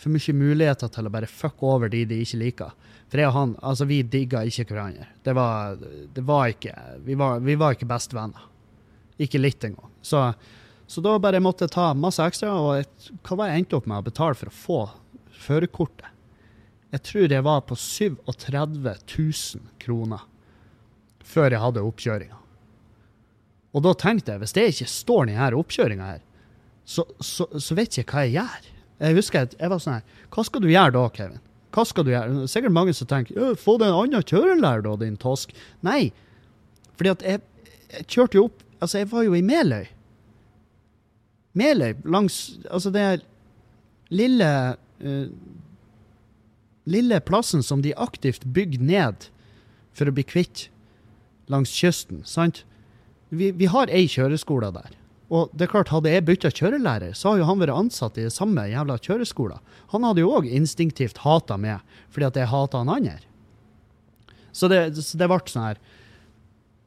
for 0.00 0.16
mye 0.16 0.36
muligheter 0.40 0.90
til 0.96 1.06
å 1.10 1.12
bare 1.12 1.28
fucke 1.28 1.74
over 1.76 1.92
de 1.92 2.06
de 2.08 2.22
ikke 2.24 2.40
liker. 2.40 2.72
For 3.10 3.20
jeg 3.20 3.28
og 3.28 3.36
han, 3.36 3.52
altså 3.66 3.86
vi 3.90 4.00
digga 4.06 4.46
ikke 4.46 4.70
hverandre. 4.70 5.10
Det 5.26 5.34
var, 5.36 5.76
det 6.14 6.24
var 6.24 6.54
ikke 6.54 6.74
Vi 7.04 7.20
var, 7.20 7.44
vi 7.44 7.58
var 7.60 7.76
ikke 7.76 7.90
bestevenner. 7.90 8.48
Ikke 9.20 9.40
litt 9.40 9.64
engang. 9.66 9.90
Så, 10.02 10.22
så 10.88 11.04
da 11.04 11.18
bare 11.22 11.42
måtte 11.44 11.66
jeg 11.66 11.74
ta 11.74 11.90
masse 11.94 12.24
ekstra, 12.24 12.54
og 12.56 12.80
et, 12.80 13.10
hva 13.26 13.36
var 13.42 13.50
jeg 13.50 13.62
endte 13.62 13.78
opp 13.78 13.88
med 13.90 14.00
å 14.00 14.08
betale 14.08 14.38
for 14.38 14.50
å 14.50 14.56
få 14.56 14.80
førerkortet? 15.44 16.08
Jeg 16.90 17.04
tror 17.06 17.32
jeg 17.36 17.46
var 17.46 17.60
på 17.68 17.76
37 17.78 18.80
000 18.82 19.74
kroner 19.78 20.24
før 21.30 21.54
jeg 21.54 21.62
hadde 21.62 21.84
oppkjøringa. 21.86 22.38
Og 23.70 23.84
da 23.84 23.92
tenkte 23.94 24.34
jeg, 24.34 24.42
hvis 24.42 24.56
det 24.56 24.66
ikke 24.72 24.88
står 24.90 25.28
denne 25.30 25.50
oppkjøringa 25.60 26.08
her, 26.08 26.24
så, 26.90 27.04
så, 27.22 27.46
så 27.54 27.76
vet 27.78 27.94
jeg 27.94 28.06
ikke 28.06 28.16
hva 28.16 28.24
jeg 28.26 28.34
gjør. 28.40 28.66
Jeg 29.00 29.16
husker 29.16 29.44
jeg, 29.44 29.56
jeg 29.60 29.70
var 29.72 29.80
sånn 29.80 29.94
her 29.94 30.26
Hva 30.34 30.42
skal 30.44 30.62
du 30.64 30.66
gjøre 30.68 30.92
da, 30.96 31.04
Kevin? 31.14 31.44
Hva 31.70 31.84
skal 31.86 32.04
du 32.04 32.10
gjøre? 32.10 32.48
Sikkert 32.50 32.74
mange 32.74 32.94
som 32.96 33.08
tenker 33.08 33.54
få 33.60 33.76
deg 33.80 33.92
en 33.92 34.00
annen 34.00 34.26
kjørelærer, 34.26 34.82
da, 34.88 34.96
din 35.00 35.16
tosk. 35.20 35.54
Nei, 35.86 36.10
fordi 36.98 37.12
at 37.14 37.22
jeg, 37.24 37.42
jeg, 37.94 38.08
kjørte 38.10 38.40
jo 38.40 38.48
opp 38.48 38.66
Altså, 38.80 39.00
jeg 39.02 39.10
var 39.12 39.26
jo 39.26 39.36
i 39.36 39.44
Meløy. 39.44 39.88
Meløy, 41.52 41.94
langs 42.04 42.58
Altså, 42.70 42.92
det 42.94 43.24
lille 44.10 44.50
uh, 45.04 45.26
Lille 46.90 47.20
plassen 47.20 47.62
som 47.62 47.82
de 47.84 47.92
aktivt 47.94 48.46
bygger 48.46 48.82
ned 48.82 49.28
for 49.94 50.08
å 50.08 50.14
bli 50.14 50.24
kvitt 50.24 50.68
langs 51.50 51.70
kysten, 51.74 52.22
sant? 52.26 52.64
Vi, 53.30 53.50
vi 53.54 53.68
har 53.70 53.90
ei 53.92 54.08
kjøreskole 54.10 54.70
der. 54.74 54.94
Og 55.30 55.52
det 55.54 55.68
er 55.68 55.70
klart, 55.70 55.92
hadde 55.94 56.10
jeg 56.10 56.24
bytta 56.26 56.50
kjørelærer, 56.50 57.12
så 57.14 57.30
har 57.30 57.40
jo 57.40 57.46
han 57.46 57.60
vært 57.60 57.76
ansatt 57.76 58.18
i 58.18 58.24
det 58.26 58.34
samme 58.34 58.64
jævla 58.66 58.96
kjøreskolen. 58.98 59.60
Han 59.92 60.06
hadde 60.06 60.24
jo 60.24 60.32
òg 60.34 60.48
instinktivt 60.50 61.22
hata 61.22 61.58
meg 61.60 61.84
fordi 62.10 62.26
at 62.26 62.40
jeg 62.40 62.50
hata 62.50 62.82
han 62.82 62.90
andre. 62.96 63.20
Så 64.50 64.66
det, 64.70 64.80
så 64.98 65.20
det 65.20 65.28
ble 65.30 65.38
sånn 65.46 65.68
her. 65.68 65.78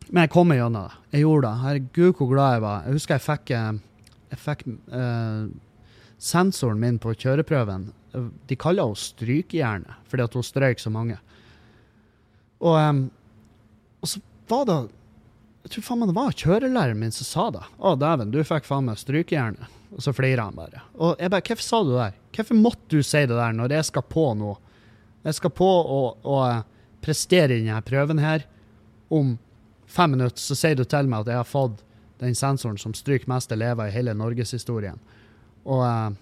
Men 0.09 0.25
jeg 0.25 0.31
kom 0.33 0.49
meg 0.49 0.59
gjennom 0.59 0.87
det. 0.87 1.01
Jeg 1.15 1.25
gjorde 1.25 1.49
det. 1.49 1.63
Herregud, 1.63 2.13
hvor 2.17 2.31
glad 2.31 2.55
jeg 2.55 2.63
var. 2.63 2.87
Jeg 2.87 2.97
husker 2.97 3.15
jeg 3.15 3.25
fikk, 3.27 3.53
eh, 3.57 4.15
jeg 4.33 4.41
fikk 4.41 4.65
uh, 4.93 5.43
sensoren 6.21 6.81
min 6.81 6.97
på 7.01 7.13
kjøreprøven. 7.13 7.91
De 8.49 8.57
kaller 8.59 8.89
henne 8.89 9.03
Strykehjerne, 9.03 9.99
fordi 10.09 10.25
at 10.25 10.35
hun 10.37 10.45
strøyk 10.45 10.81
så 10.81 10.91
mange. 10.93 11.19
Og, 12.63 12.77
um, 12.77 13.05
og 14.01 14.11
så 14.11 14.21
var 14.51 14.67
det 14.69 14.81
jeg 15.63 15.77
tror 15.77 15.85
faen 15.87 16.01
meg 16.01 16.09
det 16.09 16.17
var 16.17 16.33
kjørelæreren 16.35 16.99
min 16.99 17.13
som 17.15 17.27
sa 17.27 17.43
det. 17.55 17.63
'Å, 17.79 17.93
dæven, 17.95 18.33
du 18.33 18.41
fikk 18.43 18.65
faen 18.67 18.89
meg 18.89 18.99
strykejernet.' 18.99 19.79
Og 19.93 20.01
så 20.03 20.11
flirer 20.11 20.41
han 20.41 20.57
bare. 20.57 20.81
Og 20.97 21.15
jeg 21.21 21.31
bare 21.31 21.45
'Hvorfor 21.47 21.63
sa 21.63 21.83
du 21.83 21.91
det 21.93 22.01
der? 22.01 22.15
Hvorfor 22.35 22.59
måtte 22.59 22.89
du 22.89 23.03
si 23.03 23.21
det 23.23 23.37
der 23.37 23.53
når 23.55 23.71
jeg 23.71 23.85
skal 23.85 24.03
på 24.03 24.25
nå?' 24.35 24.57
Jeg 25.23 25.35
skal 25.35 25.49
på 25.55 25.69
å 26.27 26.63
prestere 27.01 27.55
i 27.55 27.63
denne 27.63 27.79
prøven 27.81 28.19
her. 28.19 28.43
Om 29.09 29.37
fem 29.93 30.15
minutter 30.15 30.41
så 30.41 30.57
sier 30.57 30.77
du 30.79 30.85
til 30.89 31.09
meg 31.09 31.23
at 31.23 31.33
jeg 31.33 31.41
har 31.41 31.49
fått 31.49 31.83
den 32.23 32.35
sensoren 32.37 32.79
som 32.81 32.95
stryker 32.97 33.29
mest 33.31 33.51
elever 33.53 33.89
i 33.89 33.93
hele 33.93 34.15
norgeshistorien. 34.17 35.01
Og 35.63 35.83
jeg 35.85 36.15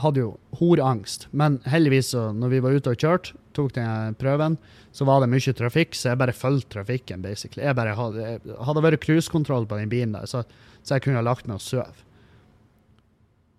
hadde 0.00 0.22
jo 0.22 0.30
horangst. 0.60 1.28
Men 1.36 1.58
heldigvis, 1.68 2.12
så, 2.14 2.30
når 2.36 2.54
vi 2.54 2.62
var 2.64 2.76
ute 2.76 2.92
og 2.94 3.00
kjørte, 3.00 3.36
tok 3.56 3.74
den 3.76 4.16
prøven, 4.20 4.56
så 4.94 5.06
var 5.06 5.22
det 5.22 5.30
mye 5.32 5.54
trafikk, 5.56 5.96
så 5.98 6.12
jeg 6.12 6.20
bare 6.20 6.34
fulgte 6.36 6.78
trafikken, 6.78 7.22
basically. 7.24 7.64
Jeg 7.66 7.76
bare 7.78 7.96
hadde, 7.98 8.26
jeg 8.26 8.58
hadde 8.66 8.84
vært 8.86 9.04
cruisekontroll 9.04 9.66
på 9.70 9.78
den 9.80 9.92
bilen 9.92 10.14
der, 10.16 10.28
så, 10.30 10.44
så, 10.82 10.96
jeg 10.96 11.06
kunne 11.06 11.20
ha 11.20 11.26
lagt 11.26 11.50
meg 11.50 11.58
og 11.58 11.64
sove. 11.64 12.06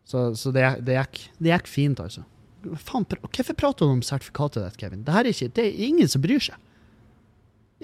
Så, 0.08 0.32
så 0.40 0.52
det, 0.56 0.66
det, 0.88 0.98
gikk, 0.98 1.22
det, 1.40 1.54
gikk, 1.54 1.70
fint, 1.72 2.02
altså. 2.04 2.26
Faen, 2.78 3.08
hvorfor 3.08 3.58
prater 3.58 3.88
du 3.88 3.96
om 3.96 4.04
sertifikatet 4.06 4.66
ditt, 4.66 4.82
Kevin? 4.82 5.06
Det, 5.08 5.16
er 5.18 5.30
ikke, 5.32 5.52
det 5.58 5.68
er 5.68 5.86
ingen 5.88 6.10
som 6.12 6.24
bryr 6.24 6.44
seg. 6.44 6.71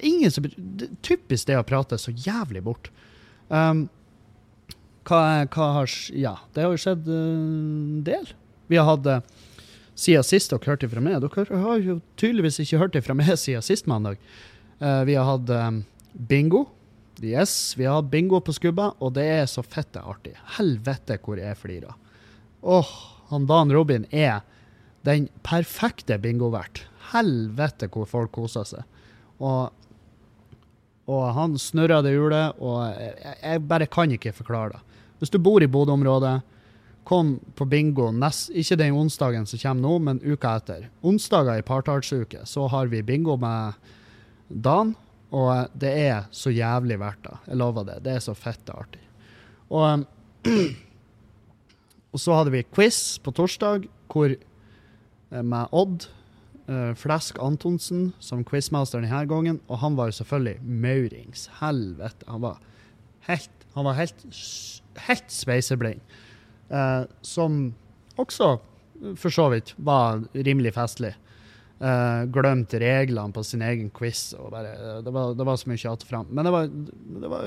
Ingen 0.05 0.33
som 0.33 0.45
det 0.47 0.89
typisk 1.05 1.49
det 1.49 1.57
å 1.60 1.65
prate 1.67 1.97
så 2.01 2.13
jævlig 2.13 2.63
bort. 2.65 2.89
Um, 3.49 3.88
hva, 5.07 5.47
hva, 5.47 5.67
har 5.79 5.93
Ja, 6.13 6.36
det 6.53 6.65
har 6.65 6.73
jo 6.75 6.81
skjedd 6.83 7.07
en 7.07 7.99
uh, 7.99 8.05
del. 8.07 8.31
Vi 8.67 8.79
har 8.79 8.89
hatt 8.89 9.07
uh, 9.07 9.21
siden 9.97 10.25
sist 10.27 10.51
dere 10.53 10.73
hørte 10.73 10.89
fra 10.91 11.03
meg. 11.03 11.19
Dere 11.23 11.62
har 11.63 11.83
jo 11.83 11.99
tydeligvis 12.19 12.60
ikke 12.63 12.81
hørt 12.81 12.97
det 12.97 13.05
fra 13.07 13.15
meg 13.17 13.33
siden 13.43 13.65
sist 13.65 13.89
mandag. 13.89 14.19
Uh, 14.81 15.03
vi 15.07 15.17
har 15.17 15.27
hatt 15.29 15.49
um, 15.49 15.83
bingo. 16.13 16.67
Yes, 17.23 17.73
vi 17.77 17.88
har 17.88 17.97
hatt 17.97 18.12
bingo 18.12 18.38
på 18.45 18.53
Skubba, 18.53 18.91
og 19.01 19.15
det 19.15 19.25
er 19.39 19.47
så 19.49 19.63
fette 19.65 20.03
artig. 20.05 20.36
Helvete 20.60 21.17
hvor 21.23 21.39
jeg 21.41 21.57
flirer. 21.57 21.95
Åh, 22.62 22.77
oh, 22.77 22.91
han 23.31 23.47
Dan 23.49 23.73
Robin 23.73 24.05
er 24.13 24.43
den 25.07 25.27
perfekte 25.45 26.19
bingovert. 26.21 26.83
Helvete 27.13 27.89
hvor 27.91 28.05
folk 28.10 28.33
koser 28.36 28.67
seg. 28.67 28.86
Og, 29.38 29.73
og 31.07 31.23
han 31.37 31.55
snurra 31.59 32.01
det 32.03 32.11
hjulet, 32.11 32.59
og 32.59 32.83
jeg, 32.91 33.35
jeg, 33.39 33.63
bare 33.69 33.87
kan 33.87 34.11
ikke 34.11 34.35
forklare 34.35 34.75
det. 34.75 35.01
Hvis 35.21 35.31
du 35.33 35.39
bor 35.41 35.63
i 35.63 35.69
Bodø-området, 35.71 36.41
kom 37.07 37.37
på 37.55 37.65
bingo 37.71 38.09
nest, 38.11 38.49
ikke 38.51 38.75
den 38.81 38.97
onsdagen 38.99 39.47
som 39.47 39.61
kommer 39.61 39.85
nå, 39.85 39.93
men 40.03 40.19
uka 40.19 40.57
etter. 40.59 40.89
Onsdager 41.07 41.61
i 41.61 41.65
partallsuke 41.65 42.43
så 42.43 42.65
har 42.73 42.91
vi 42.91 43.05
bingo 43.07 43.37
med 43.39 43.79
Dan 44.47 44.95
Og 45.31 45.67
det 45.75 45.91
er 46.07 46.27
så 46.31 46.51
jævlig 46.51 46.95
verdt 46.99 47.25
det. 47.25 47.37
Jeg 47.49 47.57
lover 47.59 47.83
det. 47.83 47.97
Det 48.03 48.13
er 48.15 48.21
så 48.23 48.35
fette 48.35 48.71
artig. 48.71 49.01
Og, 49.67 50.05
og 52.13 52.21
så 52.23 52.37
hadde 52.37 52.53
vi 52.53 52.63
quiz 52.63 53.19
på 53.19 53.33
torsdag, 53.35 53.89
hvor 54.07 54.31
eh, 54.31 55.43
med 55.43 55.67
Odd 55.75 56.07
eh, 56.67 56.93
Flesk 56.97 57.39
Antonsen 57.43 58.12
som 58.19 58.43
quizmaster 58.47 59.03
denne 59.03 59.23
gangen, 59.30 59.60
og 59.67 59.82
han 59.84 59.97
var 59.97 60.12
jo 60.12 60.19
selvfølgelig 60.19 60.58
maurings. 60.63 61.47
Helvete. 61.62 62.27
Han 62.27 62.43
var 62.43 62.60
helt, 63.30 63.67
han 63.75 63.88
var 63.88 63.99
helt, 63.99 64.25
helt 65.08 65.32
sveiseblind. 65.32 66.03
Uh, 66.67 67.08
som 67.23 67.71
også 68.19 68.58
eh, 68.58 69.15
for 69.15 69.32
så 69.32 69.47
vidt 69.53 69.73
var 69.77 70.25
rimelig 70.36 70.73
festlig. 70.75 71.13
Uh, 71.77 72.25
glemt 72.34 72.73
reglene 72.73 73.32
på 73.32 73.43
sin 73.45 73.62
egen 73.62 73.91
quiz. 73.93 74.34
Og 74.36 74.51
bare, 74.51 75.01
det, 75.06 75.13
var, 75.13 75.36
det 75.38 75.45
var 75.47 75.56
så 75.56 75.69
mye 75.69 75.91
att 75.91 76.03
fram. 76.03 76.27
Men 76.30 76.45
det 76.45 76.51
var, 76.51 76.67
det 77.21 77.27
var 77.27 77.43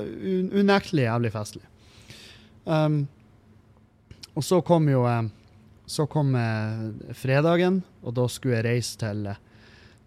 unektelig 0.53 1.03
jævlig 1.03 1.31
festlig. 1.31 1.67
Um, 2.65 3.07
og 4.33 4.43
så 4.43 4.61
kom 4.63 4.87
jo 4.89 5.03
eh, 5.09 5.23
Så 5.91 6.05
kom 6.07 6.35
eh, 6.39 7.13
fredagen, 7.17 7.81
og 8.05 8.15
da 8.15 8.27
skulle 8.31 8.61
jeg 8.61 8.67
reise 8.69 8.99
til, 9.01 9.25
eh, 9.27 9.39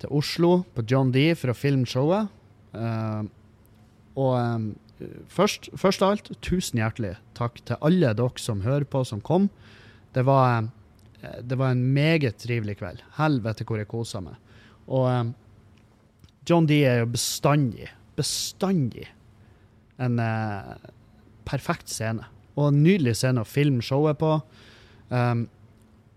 til 0.00 0.14
Oslo 0.16 0.62
på 0.72 0.84
John 0.88 1.10
D 1.12 1.26
for 1.36 1.52
å 1.52 1.56
filme 1.58 1.88
showet. 1.88 2.30
Uh, 2.74 3.22
og 4.18 4.32
um, 4.34 4.64
først, 5.30 5.68
først 5.78 6.02
av 6.02 6.14
alt, 6.14 6.30
tusen 6.42 6.80
hjertelig 6.80 7.12
takk 7.38 7.60
til 7.68 7.78
alle 7.86 8.10
dere 8.18 8.42
som 8.42 8.64
hører 8.64 8.86
på, 8.90 9.04
som 9.06 9.20
kom. 9.22 9.46
Det 10.16 10.24
var, 10.26 10.66
det 11.22 11.58
var 11.60 11.74
en 11.74 11.84
meget 11.94 12.40
trivelig 12.42 12.80
kveld. 12.80 13.04
Helvete 13.18 13.66
hvor 13.68 13.78
jeg 13.78 13.90
kosa 13.90 14.24
meg. 14.24 14.40
Og 14.90 15.06
um, 15.06 15.32
John 16.48 16.66
D 16.66 16.80
er 16.82 17.04
jo 17.04 17.12
bestandig, 17.14 17.92
bestandig 18.18 19.06
en 20.02 20.18
uh, 20.18 20.74
perfekt 21.46 21.92
scene. 21.92 22.26
Og 22.58 22.72
en 22.72 22.82
nydelig 22.82 23.20
scene 23.20 23.42
å 23.42 23.48
filme 23.48 23.84
showet 23.84 24.18
på. 24.18 24.38
Um, 25.14 25.46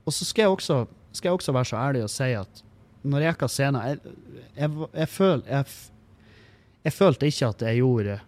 og 0.08 0.16
så 0.16 0.26
skal 0.26 0.48
jeg, 0.48 0.56
også, 0.56 0.80
skal 1.12 1.30
jeg 1.30 1.40
også 1.42 1.56
være 1.56 1.70
så 1.72 1.82
ærlig 1.82 2.06
og 2.06 2.14
si 2.14 2.32
at 2.38 2.64
når 3.08 3.24
jeg 3.24 3.36
gikk 3.36 3.44
av 3.46 3.52
scenen 3.52 3.84
jeg, 3.84 4.16
jeg, 4.56 4.88
jeg, 4.88 5.10
føl, 5.12 5.44
jeg, 5.52 6.94
følte 6.96 7.30
ikke 7.30 7.52
at 7.52 7.68
jeg 7.68 7.82
gjorde 7.82 8.20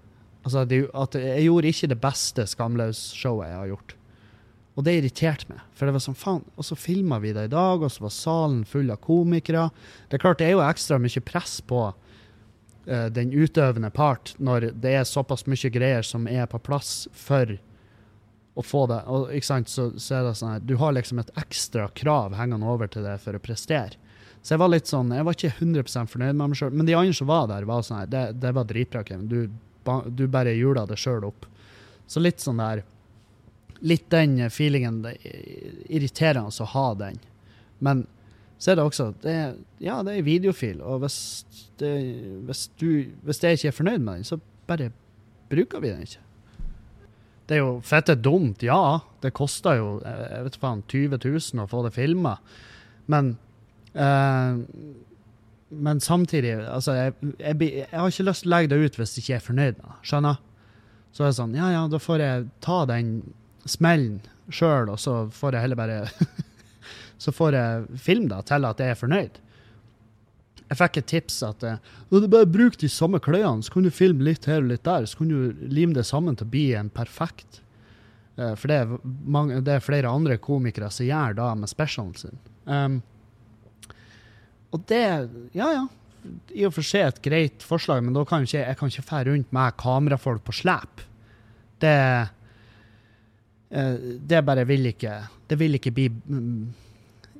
Altså 0.48 0.64
det, 0.66 0.78
at 0.96 1.16
jeg 1.20 1.46
gjorde 1.46 1.68
ikke 1.68 1.88
det 1.92 1.98
beste 2.02 2.46
Skamløs-showet 2.48 3.50
jeg 3.50 3.58
har 3.60 3.72
gjort. 3.74 3.94
Og 4.80 4.86
det 4.88 4.94
irriterte 4.96 5.50
meg. 5.50 5.60
For 5.76 5.86
det 5.86 5.96
var 5.98 6.04
sånn, 6.06 6.16
faen, 6.16 6.46
og 6.56 6.66
så 6.66 6.78
filma 6.80 7.18
vi 7.20 7.34
det 7.36 7.50
i 7.50 7.52
dag, 7.52 7.84
og 7.84 7.92
så 7.92 8.06
var 8.06 8.14
salen 8.16 8.62
full 8.66 8.88
av 8.94 9.02
komikere. 9.04 9.66
Det 10.08 10.16
er 10.16 10.24
klart 10.24 10.40
det 10.40 10.48
er 10.48 10.56
jo 10.56 10.64
ekstra 10.64 11.00
mye 11.04 11.24
press 11.28 11.58
på 11.68 11.82
uh, 11.92 13.08
den 13.12 13.36
utøvende 13.36 13.92
part 13.92 14.32
når 14.40 14.70
det 14.80 14.96
er 15.02 15.10
såpass 15.10 15.44
mye 15.52 15.74
greier 15.76 16.08
som 16.08 16.30
er 16.32 16.48
på 16.50 16.62
plass 16.64 17.10
for 17.12 17.58
å 18.58 18.66
få 18.66 18.86
det. 18.92 19.00
Og 19.08 19.32
ikke 19.36 19.50
sant, 19.50 19.72
så, 19.72 19.90
så 20.02 20.20
er 20.20 20.28
det 20.28 20.36
sånn 20.40 20.56
her, 20.56 20.66
du 20.66 20.76
har 20.82 20.96
liksom 20.96 21.22
et 21.22 21.32
ekstra 21.40 21.88
krav 21.96 22.36
hengende 22.40 22.70
over 22.70 22.90
til 22.92 23.06
det 23.08 23.18
for 23.24 23.38
å 23.38 23.44
prestere. 23.44 24.00
Så 24.42 24.56
jeg 24.56 24.62
var 24.62 24.72
litt 24.72 24.88
sånn, 24.88 25.12
jeg 25.12 25.26
var 25.28 25.36
ikke 25.36 25.56
100% 25.58 26.14
fornøyd 26.14 26.36
med 26.36 26.52
meg 26.52 26.60
sjøl. 26.60 26.76
Men 26.76 26.88
de 26.88 26.96
andre 26.96 27.16
som 27.16 27.30
var 27.30 27.50
der, 27.52 27.68
var 27.68 27.84
sånn 27.86 28.02
her, 28.02 28.12
det, 28.12 28.24
det 28.40 28.54
var 28.56 28.68
dritbra. 28.70 29.04
Du, 29.28 29.42
du 30.16 30.24
bare 30.32 30.56
hjula 30.56 30.86
det 30.88 31.00
sjøl 31.00 31.28
opp. 31.28 31.48
Så 32.10 32.24
litt 32.24 32.42
sånn 32.44 32.62
der 32.62 32.86
Litt 33.80 34.10
den 34.12 34.42
feelingen 34.52 34.98
det 35.06 35.14
er 35.24 35.44
Irriterende 35.96 36.52
å 36.52 36.66
ha 36.74 36.88
den. 37.00 37.20
Men 37.80 38.02
så 38.60 38.74
er 38.74 38.80
det 38.80 38.84
også 38.90 39.06
det 39.24 39.36
er, 39.36 39.54
Ja, 39.80 40.02
det 40.04 40.18
er 40.18 40.26
videofil, 40.28 40.82
og 40.84 41.06
hvis, 41.06 41.20
det, 41.80 41.94
hvis, 42.48 42.66
du, 42.80 42.90
hvis 43.24 43.40
jeg 43.44 43.56
ikke 43.56 43.72
er 43.72 43.78
fornøyd 43.78 44.04
med 44.04 44.20
den, 44.20 44.28
så 44.28 44.40
bare 44.68 44.90
bruker 45.52 45.80
vi 45.80 45.94
den 45.94 46.04
ikke. 46.04 46.26
Det 47.50 47.58
er 47.58 47.64
jo 47.64 47.80
fette 47.82 48.14
dumt, 48.22 48.62
ja. 48.62 49.00
Det 49.24 49.32
koster 49.34 49.80
jo 49.80 49.88
eh, 50.06 50.26
jeg 50.36 50.46
vet 50.46 50.58
faen, 50.62 50.84
20 50.86 51.18
000 51.26 51.64
å 51.64 51.70
få 51.72 51.82
det 51.88 51.94
filma. 51.96 52.36
Men 53.10 53.32
eh, 53.94 54.60
Men 55.70 56.00
samtidig 56.02 56.56
altså, 56.66 56.94
jeg, 56.98 57.14
jeg, 57.38 57.58
jeg 57.62 57.90
har 57.94 58.10
ikke 58.10 58.26
lyst 58.30 58.46
til 58.46 58.50
å 58.50 58.56
legge 58.56 58.72
det 58.72 58.80
ut 58.86 58.96
hvis 58.98 59.16
jeg 59.18 59.24
ikke 59.26 59.36
er 59.40 59.48
fornøyd 59.48 59.76
med 59.82 59.86
det. 59.90 59.98
Skjønner? 60.10 60.40
Så 61.14 61.24
er 61.26 61.30
det 61.32 61.38
sånn, 61.40 61.58
ja 61.58 61.68
ja, 61.74 61.84
da 61.90 61.98
får 62.02 62.22
jeg 62.22 62.48
ta 62.66 62.78
den 62.90 63.12
smellen 63.70 64.20
sjøl, 64.54 64.90
og 64.94 64.98
så 65.02 65.14
får 65.34 65.58
jeg 65.58 65.66
heller 65.66 65.78
bare 65.78 65.98
Så 67.24 67.34
får 67.36 67.54
jeg 67.58 68.00
filme 68.00 68.30
det 68.32 68.46
til 68.48 68.66
at 68.66 68.80
jeg 68.80 68.94
er 68.94 68.98
fornøyd. 68.98 69.40
Jeg 70.70 70.78
fikk 70.78 71.00
et 71.00 71.08
tips 71.10 71.40
at 71.48 71.64
når 72.12 72.22
du 72.22 72.28
bare 72.30 72.50
bruk 72.50 72.78
de 72.78 72.90
samme 72.92 73.18
klærne, 73.20 73.66
så 73.66 73.74
kan 73.74 73.88
du 73.88 73.90
filme 73.94 74.24
litt 74.28 74.46
her 74.46 74.62
og 74.62 74.70
litt 74.70 74.86
der. 74.86 75.08
Så 75.10 75.18
kan 75.18 75.32
du 75.32 75.66
lime 75.66 75.98
det 75.98 76.06
sammen 76.06 76.38
til 76.38 76.46
å 76.46 76.54
bli 76.54 76.68
en 76.78 76.92
perfekt. 76.94 77.64
Eh, 78.40 78.56
for 78.56 78.72
det 78.72 78.82
er, 78.84 78.98
mange, 79.04 79.60
det 79.66 79.76
er 79.76 79.84
flere 79.84 80.12
andre 80.12 80.40
komikere 80.42 80.90
som 80.94 81.08
gjør 81.08 81.38
da 81.40 81.52
med 81.60 81.72
specialen 81.72 82.16
sin. 82.18 82.44
Um, 82.70 83.00
og 84.70 84.84
det 84.90 85.06
Ja, 85.58 85.72
ja. 85.74 85.88
I 86.54 86.66
og 86.68 86.74
for 86.76 86.84
seg 86.84 87.08
et 87.08 87.22
greit 87.24 87.64
forslag, 87.64 88.04
men 88.04 88.14
da 88.14 88.26
kan 88.28 88.44
jo 88.44 88.50
ikke, 88.50 88.66
jeg 88.68 88.78
kan 88.78 88.92
ikke 88.92 89.08
fære 89.08 89.32
rundt 89.32 89.54
med 89.56 89.78
kamerafolk 89.80 90.44
på 90.46 90.56
slep. 90.60 91.02
Det 91.80 91.96
uh, 93.72 93.98
Det 94.30 94.46
bare 94.46 94.66
vil 94.68 94.86
ikke 94.92 95.14
Det 95.48 95.58
vil 95.60 95.78
ikke 95.80 95.92
bli 95.96 96.08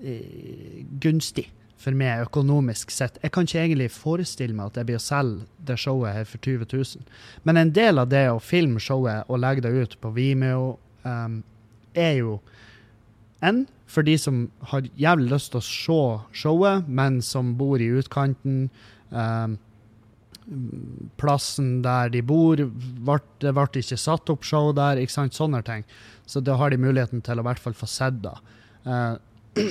eh, 0.02 0.86
gunstig 1.04 1.50
for 1.80 1.96
meg 1.96 2.26
økonomisk 2.26 2.92
sett. 2.92 3.20
Jeg 3.24 3.32
kan 3.32 3.48
ikke 3.48 3.62
egentlig 3.62 3.90
forestille 3.94 4.56
meg 4.56 4.72
at 4.72 4.80
jeg 4.82 4.90
blir 4.90 5.00
å 5.00 5.04
selge 5.04 5.48
det 5.70 5.80
showet 5.80 6.18
her 6.18 6.28
for 6.28 6.44
20 6.44 6.68
000. 6.74 7.08
Men 7.48 7.62
en 7.62 7.74
del 7.76 8.02
av 8.02 8.10
det 8.12 8.26
å 8.32 8.42
filme 8.44 8.82
showet 8.84 9.30
og 9.30 9.40
legge 9.40 9.64
det 9.66 9.72
ut 9.72 9.96
på 10.02 10.12
Vimeo, 10.18 10.74
um, 11.08 11.42
er 11.96 12.20
jo 12.20 12.40
en 13.46 13.64
for 13.90 14.06
de 14.06 14.14
som 14.22 14.44
har 14.70 14.86
jævlig 15.00 15.32
lyst 15.32 15.54
til 15.54 15.62
å 15.62 15.66
se 15.66 16.02
showet, 16.44 16.86
men 16.88 17.24
som 17.26 17.56
bor 17.58 17.82
i 17.82 17.90
utkanten. 17.98 18.68
Um, 19.10 19.58
plassen 21.20 21.80
der 21.86 22.10
de 22.14 22.22
bor, 22.26 22.58
det 22.58 23.54
ble 23.54 23.82
ikke 23.82 23.98
satt 24.02 24.30
opp 24.34 24.46
show 24.48 24.72
der, 24.76 24.98
ikke 25.02 25.14
sant, 25.14 25.38
sånne 25.38 25.62
ting. 25.66 25.86
Så 26.30 26.42
da 26.46 26.58
har 26.60 26.74
de 26.74 26.82
muligheten 26.82 27.22
til 27.26 27.40
å 27.40 27.44
i 27.44 27.48
hvert 27.50 27.62
fall 27.62 27.78
få 27.78 27.90
sett 27.90 28.18
det. 28.24 28.36
Eh, 28.86 29.66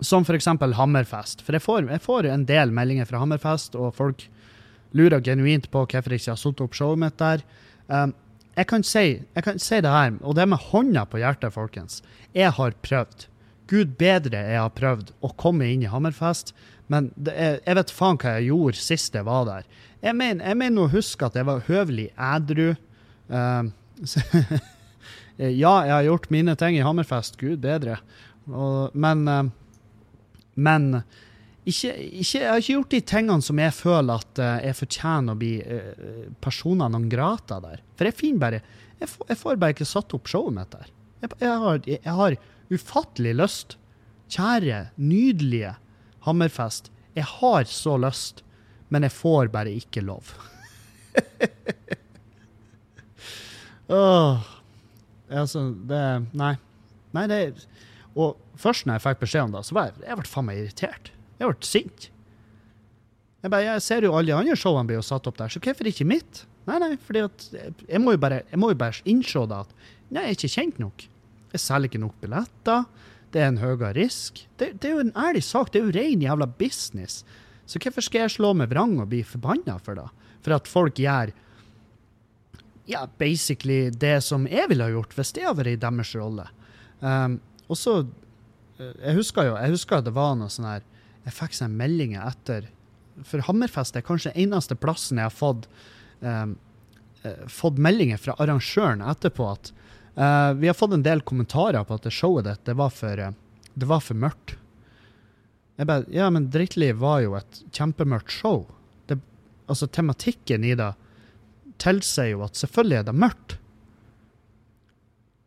som 0.00 0.24
eksempel 0.24 0.74
Hammerfest. 0.78 1.42
For 1.42 1.56
jeg 1.56 1.64
får, 1.64 1.88
jeg 1.90 2.04
får 2.04 2.28
en 2.30 2.46
del 2.48 2.72
meldinger 2.74 3.08
fra 3.08 3.22
Hammerfest, 3.22 3.76
og 3.78 3.96
folk 3.98 4.26
lurer 4.96 5.20
genuint 5.24 5.68
på 5.70 5.84
hvorfor 5.84 6.14
jeg 6.14 6.22
ikke 6.22 6.34
har 6.34 6.40
satt 6.40 6.62
opp 6.64 6.76
showet 6.76 7.02
mitt 7.02 7.18
der. 7.20 7.42
Um, 7.88 8.14
jeg, 8.56 8.68
kan 8.70 8.84
si, 8.86 9.06
jeg 9.20 9.44
kan 9.44 9.60
si 9.62 9.80
det 9.84 9.92
her, 9.92 10.14
og 10.22 10.38
det 10.38 10.48
med 10.48 10.62
hånda 10.70 11.04
på 11.08 11.20
hjertet, 11.20 11.54
folkens. 11.54 12.02
Jeg 12.36 12.54
har 12.56 12.78
prøvd. 12.84 13.28
Gud 13.68 13.98
bedre 14.00 14.40
jeg 14.48 14.62
har 14.62 14.72
prøvd 14.72 15.12
å 15.20 15.32
komme 15.36 15.66
inn 15.68 15.84
i 15.84 15.90
Hammerfest, 15.92 16.54
men 16.88 17.10
er, 17.28 17.58
jeg 17.66 17.76
vet 17.76 17.92
faen 17.92 18.16
hva 18.22 18.38
jeg 18.38 18.48
gjorde 18.48 18.80
sist 18.80 19.18
jeg 19.18 19.26
var 19.28 19.44
der. 19.48 19.68
Jeg 20.00 20.16
mener, 20.16 20.46
jeg 20.46 20.56
mener 20.56 20.86
å 20.86 20.92
huske 20.92 21.26
at 21.26 21.36
jeg 21.36 21.44
var 21.48 21.66
høvelig 21.66 22.08
ædru. 22.14 22.70
Um, 23.28 23.72
ja, 25.36 25.74
jeg 25.84 25.92
har 25.92 26.06
gjort 26.06 26.30
mine 26.32 26.54
ting 26.56 26.78
i 26.78 26.84
Hammerfest, 26.86 27.36
gud 27.40 27.60
bedre. 27.66 27.98
Og, 28.48 28.94
men 28.96 29.26
eh, 29.28 29.50
men 30.58 30.88
ikke, 31.68 31.90
ikke, 32.22 32.38
jeg 32.40 32.48
har 32.48 32.60
ikke 32.62 32.72
gjort 32.74 32.94
de 32.94 33.00
tingene 33.12 33.44
som 33.44 33.58
jeg 33.60 33.74
føler 33.76 34.22
at 34.22 34.40
eh, 34.42 34.58
jeg 34.70 34.76
fortjener 34.78 35.34
å 35.34 35.38
bli 35.40 35.50
uh, 35.62 36.28
personer 36.44 36.88
non 36.94 37.08
grata 37.12 37.58
der. 37.64 37.82
For 37.98 38.08
jeg 38.08 38.16
finner 38.18 38.42
bare 38.44 38.60
jeg, 38.98 39.08
får- 39.12 39.28
jeg 39.30 39.38
får 39.42 39.58
bare 39.62 39.74
ikke 39.76 39.86
satt 39.90 40.14
opp 40.16 40.30
showet 40.32 40.56
mitt 40.56 40.72
der. 40.74 40.88
Jeg, 41.22 41.30
jeg, 41.44 41.56
har, 41.64 41.82
jeg 41.92 42.14
har 42.20 42.38
ufattelig 42.72 43.34
lyst. 43.36 43.76
Kjære, 44.32 44.80
nydelige 45.00 45.74
Hammerfest. 46.26 46.88
Jeg 47.16 47.24
har 47.36 47.68
så 47.70 47.94
lyst, 48.00 48.42
men 48.92 49.04
jeg 49.06 49.12
får 49.14 49.52
bare 49.54 49.70
ikke 49.76 50.02
lov. 50.04 50.32
Åh. 53.88 54.40
Altså, 55.30 55.62
det 55.88 56.02
Nei. 56.38 56.54
Nei, 57.16 57.24
det 57.30 57.38
Og 58.18 58.38
først 58.58 58.86
når 58.86 58.98
jeg 58.98 59.04
fikk 59.06 59.24
beskjed 59.24 59.46
om 59.46 59.56
det, 59.56 59.64
så 59.68 59.76
var 59.76 59.90
jeg, 59.90 60.00
jeg 60.08 60.20
ble 60.20 60.30
faen 60.32 60.48
meg 60.48 60.62
irritert. 60.62 61.10
Jeg 61.38 61.50
ble 61.50 61.68
sint. 61.68 62.08
Jeg, 63.38 63.50
bare, 63.52 63.66
jeg 63.68 63.84
ser 63.86 64.06
jo 64.06 64.14
alle 64.18 64.32
de 64.32 64.34
andre 64.34 64.56
showene 64.58 64.88
blir 64.88 64.98
jo 64.98 65.06
satt 65.06 65.28
opp 65.30 65.38
der, 65.38 65.52
så 65.52 65.62
hvorfor 65.62 65.88
ikke 65.88 66.08
mitt? 66.08 66.42
Nei, 66.68 66.80
nei, 66.82 66.90
fordi 67.00 67.22
at 67.24 67.44
jeg, 67.54 68.00
må 68.02 68.16
jo 68.16 68.20
bare, 68.20 68.42
må 68.58 68.72
jo 68.72 68.80
bare 68.80 68.98
innse 69.08 69.44
det 69.48 69.60
at 69.62 69.70
nei, 70.10 70.24
jeg 70.24 70.34
er 70.34 70.36
ikke 70.36 70.54
kjent 70.56 70.80
nok. 70.82 71.04
Jeg 71.54 71.62
selger 71.62 71.88
ikke 71.88 72.02
nok 72.02 72.16
billetter. 72.20 72.88
Det 73.32 73.40
er 73.40 73.52
en 73.52 73.60
høyere 73.60 73.94
risk. 73.96 74.42
Det, 74.60 74.74
det 74.80 74.90
er 74.90 74.96
jo 74.96 75.04
en 75.06 75.14
ærlig 75.16 75.44
sak. 75.46 75.70
Det 75.72 75.80
er 75.80 75.86
jo 75.86 75.94
ren 75.96 76.24
jævla 76.24 76.48
business. 76.58 77.22
Så 77.68 77.80
hvorfor 77.80 78.04
skal 78.04 78.24
jeg 78.24 78.34
slå 78.36 78.54
meg 78.56 78.72
vrang 78.72 78.96
og 79.00 79.10
bli 79.12 79.22
forbanna 79.24 79.76
for 79.84 80.00
det? 80.00 80.08
For 80.44 80.56
at 80.56 80.68
folk 80.68 81.00
gjør 81.00 81.32
ja, 82.88 83.02
basically 83.20 83.90
det 83.92 84.18
som 84.24 84.46
jeg 84.48 84.70
ville 84.70 84.86
ha 84.86 84.92
gjort 84.94 85.12
hvis 85.16 85.34
det 85.36 85.44
hadde 85.44 85.60
vært 85.60 85.76
i 85.76 85.82
deres 85.82 86.14
rolle. 86.16 86.46
Um, 87.04 87.36
og 87.68 87.76
så 87.78 88.00
eh, 88.78 88.94
Jeg 89.04 89.18
husker 89.20 89.50
jo 89.50 89.54
jeg 89.56 89.76
husker 89.76 90.02
det 90.04 90.14
var 90.16 90.34
noe 90.38 90.52
sånn 90.52 90.68
her 90.68 90.84
Jeg 91.26 91.36
fikk 91.36 91.56
sånne 91.58 91.78
meldinger 91.78 92.26
etter 92.28 92.68
for 93.26 93.42
Hammerfest 93.48 93.96
er 93.98 94.06
kanskje 94.06 94.34
eneste 94.38 94.76
plassen 94.78 95.18
jeg 95.18 95.28
har 95.28 95.34
fått, 95.34 95.68
eh, 96.22 96.46
fått 97.50 97.80
meldinger 97.82 98.20
fra 98.20 98.36
arrangøren 98.38 99.02
etterpå 99.02 99.48
at 99.50 99.72
uh, 100.14 100.52
vi 100.54 100.68
har 100.70 100.76
fått 100.78 100.94
en 100.94 101.02
del 101.02 101.24
kommentarer 101.26 101.82
på 101.84 101.96
at 101.98 102.06
det 102.06 102.14
showet 102.14 102.46
ditt 102.46 102.64
det 102.68 102.76
var 102.78 102.92
for, 102.94 103.18
det 103.74 103.88
var 103.90 104.04
for 104.04 104.18
mørkt. 104.18 104.54
Jeg 105.78 105.86
bare, 105.86 106.06
ja, 106.10 106.28
men 106.34 106.48
Drittliv 106.50 106.98
var 107.02 107.20
jo 107.22 107.36
et 107.38 107.60
kjempemørkt 107.70 108.34
show. 108.34 108.64
Det, 109.06 109.18
altså, 109.70 109.86
tematikken 109.86 110.66
i 110.66 110.74
det 110.78 110.92
tilsier 111.78 112.32
jo 112.32 112.42
at 112.46 112.58
selvfølgelig 112.58 112.98
er 112.98 113.06
det 113.06 113.14
mørkt. 113.14 113.58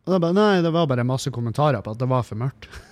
Og 0.02 0.14
da 0.14 0.18
bare, 0.18 0.34
nei, 0.34 0.62
det 0.64 0.72
var 0.74 0.88
bare 0.90 1.04
masse 1.06 1.30
kommentarer 1.30 1.82
på 1.82 1.94
at 1.94 2.00
det 2.00 2.08
var 2.10 2.24
for 2.26 2.40
mørkt. 2.40 2.66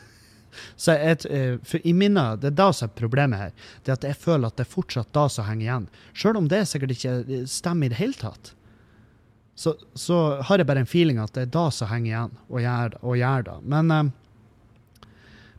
Så 0.80 0.94
jeg, 0.98 1.18
eh, 1.30 1.56
for 1.66 1.82
i 1.86 1.92
minne, 1.94 2.36
Det 2.36 2.52
er 2.52 2.56
da 2.58 2.70
som 2.74 2.88
er 2.88 2.98
problemet 2.98 3.38
her. 3.38 3.52
Det 3.84 3.92
at 3.96 4.06
jeg 4.06 4.18
føler 4.18 4.50
at 4.50 4.56
det 4.58 4.66
er 4.66 4.72
fortsatt 4.74 5.12
da 5.14 5.26
som 5.28 5.46
henger 5.46 5.66
igjen. 5.66 5.90
Sjøl 6.14 6.38
om 6.38 6.48
det 6.50 6.64
sikkert 6.70 6.94
ikke 6.94 7.16
eh, 7.26 7.44
stemmer 7.50 7.86
i 7.86 7.92
det 7.92 8.00
hele 8.00 8.18
tatt. 8.18 8.54
Så, 9.58 9.74
så 9.94 10.40
har 10.46 10.58
jeg 10.58 10.68
bare 10.70 10.82
en 10.84 10.88
feeling 10.88 11.18
at 11.20 11.34
det 11.34 11.48
er 11.48 11.54
da 11.54 11.66
som 11.74 11.90
henger 11.90 12.10
igjen, 12.10 12.36
og 12.48 12.62
gjør, 12.64 12.96
og 13.02 13.18
gjør 13.18 13.46
det. 13.50 13.56
Men, 13.74 13.90
eh, 13.96 15.08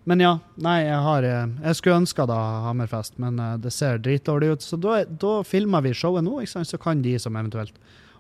men 0.10 0.24
ja. 0.24 0.32
Nei, 0.56 0.78
jeg 0.88 1.02
har 1.06 1.24
Jeg 1.28 1.76
skulle 1.78 2.00
ønska 2.02 2.26
da 2.26 2.40
Hammerfest, 2.66 3.20
men 3.22 3.38
det 3.62 3.74
ser 3.76 4.00
dritdårlig 4.00 4.56
ut. 4.56 4.64
Så 4.66 4.80
da, 4.80 5.04
da 5.06 5.42
filmer 5.46 5.84
vi 5.84 5.94
showet 5.94 6.26
nå, 6.26 6.40
ikke 6.42 6.56
sant? 6.56 6.72
så 6.72 6.80
kan 6.82 7.04
de 7.04 7.20
som 7.20 7.36
eventuelt 7.36 7.76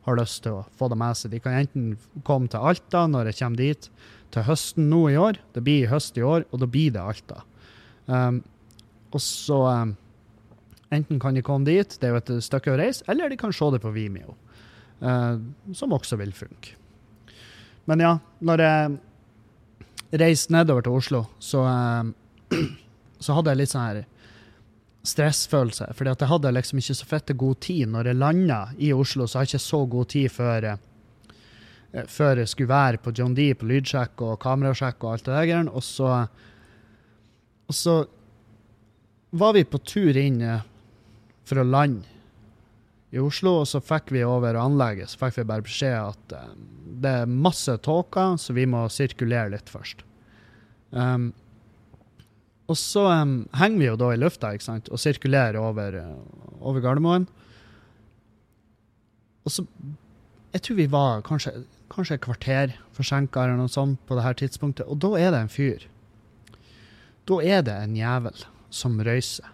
har 0.07 0.17
lyst 0.17 0.41
til 0.45 0.57
å 0.57 0.65
få 0.77 0.89
det 0.91 0.97
med 0.99 1.17
seg, 1.17 1.33
de 1.33 1.41
kan 1.43 1.59
enten 1.59 1.93
komme 2.27 2.49
til 2.51 2.63
Alta 2.71 3.05
når 3.09 3.29
jeg 3.29 3.41
kommer 3.41 3.61
dit 3.61 3.89
til 4.33 4.45
høsten 4.47 4.87
nå 4.89 5.01
i 5.11 5.17
år. 5.19 5.39
Det 5.53 5.63
blir 5.65 5.91
høst 5.91 6.17
i 6.17 6.25
år, 6.25 6.47
og 6.49 6.63
da 6.63 6.69
blir 6.71 6.93
det 6.95 7.03
Alta. 7.03 7.43
Um, 8.07 8.41
og 9.11 9.21
så 9.23 9.59
um, 9.67 9.97
Enten 10.91 11.21
kan 11.23 11.37
de 11.37 11.39
komme 11.39 11.63
dit, 11.63 11.93
det 12.01 12.03
er 12.03 12.11
jo 12.11 12.19
et 12.19 12.29
stykke 12.43 12.73
å 12.73 12.75
reise, 12.75 13.05
eller 13.07 13.31
de 13.31 13.37
kan 13.39 13.53
se 13.55 13.69
det 13.71 13.79
på 13.79 13.93
Vimeo. 13.95 14.33
Uh, 14.99 15.39
som 15.71 15.93
også 15.95 16.17
vil 16.19 16.33
funke. 16.35 16.75
Men 17.87 18.03
ja, 18.03 18.09
når 18.43 18.63
jeg 18.65 20.17
reiste 20.19 20.51
nedover 20.51 20.83
til 20.83 20.97
Oslo, 20.99 21.21
så, 21.39 21.63
uh, 21.63 22.59
så 23.23 23.37
hadde 23.37 23.53
jeg 23.53 23.61
litt 23.61 23.71
sånn 23.71 23.87
her 23.87 24.01
stressfølelse. 25.03 25.93
fordi 25.95 26.11
at 26.11 26.21
jeg 26.21 26.29
hadde 26.29 26.51
liksom 26.51 26.79
ikke 26.81 26.95
så 26.95 27.05
fette 27.05 27.33
god 27.33 27.59
tid. 27.59 27.87
Når 27.89 28.05
jeg 28.11 28.15
landa 28.15 28.61
i 28.77 28.93
Oslo, 28.93 29.27
så 29.27 29.39
har 29.39 29.45
jeg 29.45 29.55
ikke 29.55 29.69
så 29.69 29.85
god 29.85 30.09
tid 30.13 30.29
før 30.29 30.63
eh, 30.71 30.87
før 32.07 32.37
jeg 32.37 32.47
skulle 32.47 32.71
være 32.71 33.01
på 33.03 33.11
John 33.17 33.33
D 33.35 33.53
på 33.53 33.67
lydsjekk 33.67 34.21
og 34.23 34.39
kamerasjekk 34.39 35.03
og 35.03 35.13
alt 35.13 35.25
det 35.25 35.39
der. 35.49 35.69
Og 35.69 35.83
så, 35.83 36.27
og 37.67 37.75
så 37.75 38.05
var 39.31 39.53
vi 39.53 39.63
på 39.67 39.81
tur 39.83 40.17
inn 40.17 40.41
eh, 40.41 40.63
for 41.43 41.61
å 41.61 41.67
lande 41.67 42.07
i 43.11 43.19
Oslo, 43.19 43.57
og 43.61 43.67
så 43.67 43.81
fikk 43.83 44.13
vi 44.15 44.23
over 44.23 44.55
anlegget 44.55 45.11
så 45.11 45.19
fikk 45.25 45.41
vi 45.41 45.49
bare 45.49 45.65
beskjed 45.65 45.97
at 45.99 46.35
eh, 46.37 46.53
det 47.01 47.15
er 47.23 47.33
masse 47.47 47.73
tåke, 47.83 48.37
så 48.39 48.53
vi 48.55 48.67
må 48.69 48.85
sirkulere 48.91 49.51
litt 49.55 49.71
først. 49.71 50.05
Um, 50.91 51.31
og 52.71 52.77
så 52.79 53.05
um, 53.12 53.36
henger 53.57 53.81
vi 53.81 53.89
jo 53.89 53.97
da 53.99 54.12
i 54.13 54.19
lufta 54.19 54.53
ikke 54.55 54.67
sant? 54.67 54.89
og 54.91 55.01
sirkulerer 55.01 55.60
over, 55.60 55.97
eh, 55.99 56.55
over 56.62 56.84
Gardermoen. 56.84 57.27
Og 59.45 59.51
så 59.51 59.65
Jeg 60.51 60.62
tror 60.62 60.75
vi 60.75 60.86
var 60.91 61.21
kanskje, 61.23 61.63
kanskje 61.88 62.15
et 62.17 62.21
kvarter 62.25 62.73
forsinka 62.91 63.39
eller 63.39 63.55
noe 63.55 63.71
sånt 63.71 64.01
på 64.03 64.17
det 64.17 64.25
her 64.25 64.34
tidspunktet, 64.36 64.84
og 64.84 64.99
da 64.99 65.13
er 65.15 65.29
det 65.31 65.39
en 65.39 65.51
fyr. 65.51 65.86
Da 67.23 67.38
er 67.39 67.62
det 67.63 67.75
en 67.86 67.95
jævel 67.95 68.43
som 68.67 68.99
røyser. 68.99 69.47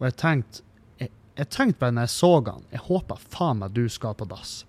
Og 0.00 0.10
jeg 0.10 0.16
tenkte 0.20 0.66
jeg, 1.00 1.48
tenkte 1.48 1.80
bare 1.80 1.94
når 1.96 2.08
jeg 2.08 2.12
så 2.18 2.30
han, 2.50 2.66
jeg 2.68 2.84
håper 2.90 3.24
faen 3.32 3.62
meg 3.62 3.72
du 3.72 3.86
skal 3.88 4.12
på 4.18 4.28
dass. 4.28 4.66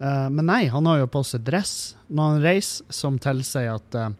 Uh, 0.00 0.32
men 0.32 0.48
nei, 0.48 0.62
han 0.72 0.88
har 0.88 1.02
jo 1.02 1.10
på 1.12 1.20
seg 1.28 1.44
dress 1.44 1.94
når 2.08 2.30
han 2.30 2.44
reiser, 2.46 2.88
som 2.88 3.20
tilsier 3.20 3.76
at 3.76 3.98
eh, 3.98 4.14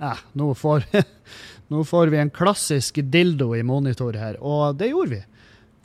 eh, 0.00 0.20
nå, 0.32 0.54
får, 0.54 0.84
nå 1.72 1.84
får 1.84 2.06
vi 2.12 2.18
en 2.22 2.30
klassisk 2.30 2.94
dildo 3.02 3.54
i 3.56 3.62
monitor 3.66 4.16
her. 4.18 4.38
Og 4.42 4.76
det 4.80 4.88
gjorde 4.92 5.10
vi. 5.18 5.22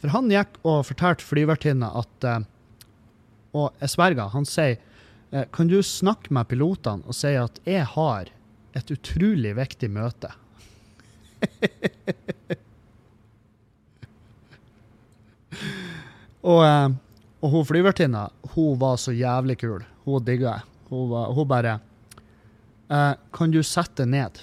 For 0.01 0.13
han 0.13 0.29
gikk 0.29 0.59
og 0.67 0.85
fortalte 0.85 1.25
flyvertinna 1.25 1.87
at 1.97 2.23
eh, 2.29 2.43
Og 3.55 3.71
jeg 3.81 3.89
sverger, 3.95 4.27
han 4.35 4.45
sier 4.45 4.75
eh, 5.31 5.45
Kan 5.55 5.67
du 5.71 5.81
snakke 5.81 6.33
med 6.35 6.47
pilotene 6.51 7.03
og 7.07 7.15
si 7.17 7.33
at 7.39 7.59
jeg 7.65 7.85
har 7.95 8.23
et 8.75 8.91
utrolig 8.91 9.55
viktig 9.57 9.89
møte? 9.89 10.29
og, 16.51 16.61
eh, 16.67 16.89
og 17.41 17.49
hun 17.55 17.65
flyvertinna, 17.65 18.29
hun 18.53 18.79
var 18.81 18.95
så 19.01 19.11
jævlig 19.15 19.57
kul. 19.63 19.81
Hun 20.05 20.25
digga 20.25 20.47
jeg. 20.51 20.63
Hun, 20.91 21.09
hun 21.33 21.47
bare 21.49 21.79
eh, 22.89 23.13
Kan 23.33 23.51
du 23.51 23.61
sette 23.63 24.05
ned? 24.05 24.41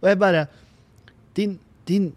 og 0.00 0.08
jeg 0.10 0.18
bare 0.18 0.46
Din, 1.36 1.58
din, 1.86 2.12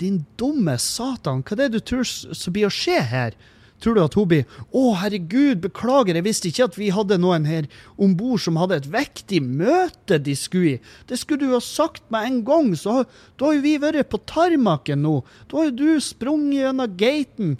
din 0.00 0.24
dumme 0.38 0.78
satan, 0.78 1.42
hva 1.42 1.56
er 1.56 1.64
det 1.66 1.72
du 1.78 1.80
tror 1.82 2.04
som 2.06 2.54
blir 2.54 2.68
å 2.68 2.74
skje 2.74 3.00
her? 3.02 3.38
Tror 3.82 3.94
du 3.94 4.00
at 4.02 4.14
hun 4.18 4.26
blir 4.30 4.46
Å, 4.74 4.82
herregud, 4.98 5.60
beklager, 5.62 6.18
jeg 6.18 6.26
visste 6.26 6.50
ikke 6.50 6.66
at 6.66 6.78
vi 6.78 6.90
hadde 6.94 7.18
noen 7.22 7.46
her 7.46 7.68
om 7.98 8.14
bord 8.18 8.42
som 8.42 8.58
hadde 8.58 8.80
et 8.80 8.88
viktig 8.90 9.40
møte 9.44 10.18
de 10.22 10.34
skulle 10.38 10.76
i. 10.76 10.80
Det 11.06 11.18
skulle 11.20 11.46
du 11.46 11.54
ha 11.54 11.62
sagt 11.62 12.02
med 12.14 12.26
en 12.26 12.40
gang, 12.46 12.72
så 12.78 13.04
da 13.38 13.48
har 13.48 13.58
jo 13.58 13.64
vi 13.66 13.76
vært 13.82 14.10
på 14.10 14.20
tarmaken 14.26 15.02
nå. 15.06 15.14
Da 15.50 15.60
har 15.60 15.70
jo 15.70 15.76
du 15.78 16.02
sprunget 16.02 16.64
gjennom 16.64 16.98
gaten, 16.98 17.54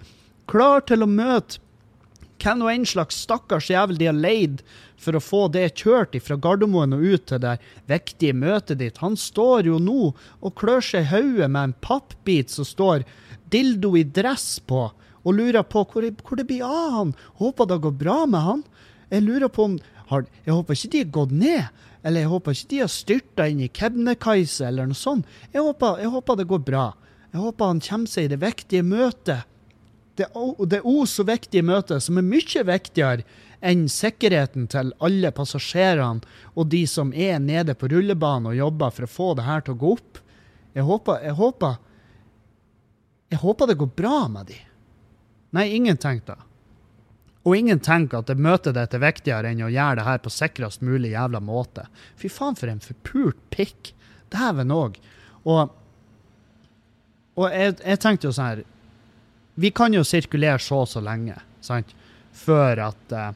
klar 0.51 0.83
til 0.89 1.07
å 1.07 1.11
møte 1.11 1.63
hvem 2.43 2.63
og 2.65 2.71
en 2.73 2.87
slags 2.87 3.19
stakkars 3.25 3.71
jævel 3.71 3.99
de 3.99 4.09
har 4.09 4.17
leid 4.17 4.63
for 4.99 5.17
å 5.17 5.23
få 5.23 5.41
det 5.55 5.67
kjørt 5.81 6.17
fra 6.25 6.39
Gardermoen 6.41 6.97
og 6.97 7.05
ut 7.05 7.27
til 7.31 7.43
det 7.43 7.57
viktige 7.91 8.37
møtet 8.37 8.81
ditt. 8.83 9.01
Han 9.03 9.17
står 9.19 9.71
jo 9.71 9.79
nå 9.83 10.13
og 10.13 10.55
klør 10.59 10.85
seg 10.85 11.07
i 11.07 11.11
hodet 11.13 11.51
med 11.51 11.63
en 11.63 11.77
pappbit 11.85 12.51
som 12.51 12.67
står 12.67 13.05
'dildo 13.51 13.95
i 13.97 14.05
dress' 14.05 14.61
på, 14.61 14.91
og 15.25 15.35
lurer 15.35 15.63
på 15.63 15.85
hvor, 15.85 16.05
hvor 16.23 16.37
det 16.37 16.47
blir 16.47 16.65
av 16.65 16.91
han. 16.93 17.15
Håper 17.41 17.67
det 17.67 17.83
går 17.83 17.97
bra 17.99 18.27
med 18.27 18.41
han. 18.41 18.65
Jeg 19.11 19.23
lurer 19.23 19.49
på 19.49 19.65
om 19.65 19.79
Jeg 20.09 20.55
håper 20.55 20.73
ikke 20.73 20.89
de 20.93 20.99
har 20.99 21.13
gått 21.13 21.33
ned. 21.37 21.65
Eller 22.03 22.21
jeg 22.21 22.31
håper 22.33 22.55
ikke 22.55 22.71
de 22.71 22.79
har 22.81 22.89
styrta 22.89 23.49
inn 23.51 23.61
i 23.61 23.69
Kebnekaise 23.69 24.65
eller 24.65 24.87
noe 24.89 24.97
sånt. 24.97 25.27
Jeg 25.53 25.61
håper, 25.61 25.99
jeg 26.01 26.09
håper 26.09 26.39
det 26.39 26.47
går 26.49 26.63
bra. 26.65 26.85
Jeg 27.33 27.41
håper 27.43 27.67
han 27.67 27.81
kommer 27.85 28.09
seg 28.09 28.25
i 28.25 28.31
det 28.33 28.41
viktige 28.41 28.87
møtet 28.87 29.45
det, 30.19 30.29
det 30.71 30.81
o 30.83 31.03
så 31.07 31.25
viktige 31.27 31.65
møtet, 31.67 32.03
som 32.05 32.19
er 32.19 32.27
mye 32.27 32.65
viktigere 32.67 33.27
enn 33.65 33.89
sikkerheten 33.91 34.69
til 34.71 34.93
alle 35.03 35.31
passasjerene 35.35 36.27
og 36.55 36.71
de 36.71 36.85
som 36.91 37.11
er 37.15 37.41
nede 37.43 37.75
på 37.79 37.91
rullebanen 37.91 38.53
og 38.53 38.59
jobber 38.59 38.95
for 38.95 39.07
å 39.07 39.13
få 39.13 39.29
det 39.39 39.47
her 39.49 39.65
til 39.65 39.75
å 39.75 39.81
gå 39.83 39.95
opp. 39.99 40.21
Jeg 40.75 40.87
håper, 40.87 41.23
jeg 41.25 41.39
håper 41.39 41.85
Jeg 43.29 43.43
håper 43.43 43.67
det 43.69 43.75
går 43.77 43.91
bra 43.93 44.19
med 44.33 44.47
de. 44.49 44.55
Nei, 45.53 45.67
ingen 45.77 45.99
tenker 46.01 46.39
det. 46.39 46.45
Og 47.45 47.57
ingen 47.57 47.81
tenker 47.81 48.23
at 48.23 48.31
det 48.31 48.41
møtet 48.41 48.73
ditt 48.77 48.95
er 48.97 49.03
viktigere 49.03 49.51
enn 49.51 49.61
å 49.67 49.69
gjøre 49.69 49.99
det 49.99 50.07
her 50.07 50.23
på 50.25 50.33
sikrest 50.33 50.81
mulig 50.81 51.11
jævla 51.13 51.41
måte. 51.45 51.85
Fy 52.17 52.31
faen, 52.33 52.57
for 52.57 52.73
en 52.73 52.81
forpult 52.81 53.43
pikk. 53.53 53.93
Dæven 54.33 54.73
òg. 54.73 54.97
Og, 55.45 55.75
og 57.37 57.47
jeg, 57.53 57.77
jeg 57.85 58.01
tenkte 58.01 58.29
jo 58.29 58.33
sånn 58.33 58.49
her 58.49 58.65
vi 59.59 59.71
kan 59.75 59.95
jo 59.95 60.05
sirkulere 60.07 60.61
så 60.63 60.85
og 60.85 60.91
så 60.91 61.03
lenge, 61.03 61.35
sant? 61.65 61.91
Før 62.39 62.79
at, 62.93 63.13
eh, 63.13 63.33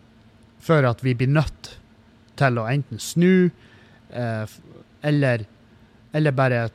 før 0.62 0.92
at 0.92 1.02
vi 1.02 1.16
blir 1.18 1.32
nødt 1.34 1.72
til 2.38 2.58
å 2.60 2.68
enten 2.70 3.00
snu, 3.02 3.50
eh, 4.14 4.46
eller, 5.02 5.46
eller 6.14 6.36
bare 6.38 6.68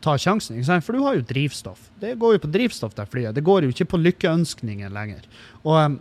ta 0.00 0.14
sjansen. 0.16 0.56
Ikke 0.56 0.70
sant? 0.70 0.86
For 0.86 0.96
du 0.96 1.02
har 1.04 1.18
jo 1.18 1.26
drivstoff. 1.28 1.90
Det 2.00 2.14
går 2.20 2.36
jo 2.36 2.44
på 2.46 2.52
drivstoff, 2.54 2.94
det 2.96 3.08
flyet. 3.12 3.34
Det 3.36 3.44
går 3.44 3.66
jo 3.66 3.74
ikke 3.74 3.90
på 3.92 4.00
lykkeønskninger 4.00 4.92
lenger. 4.94 5.26
Og, 5.64 5.76
em, 5.82 5.98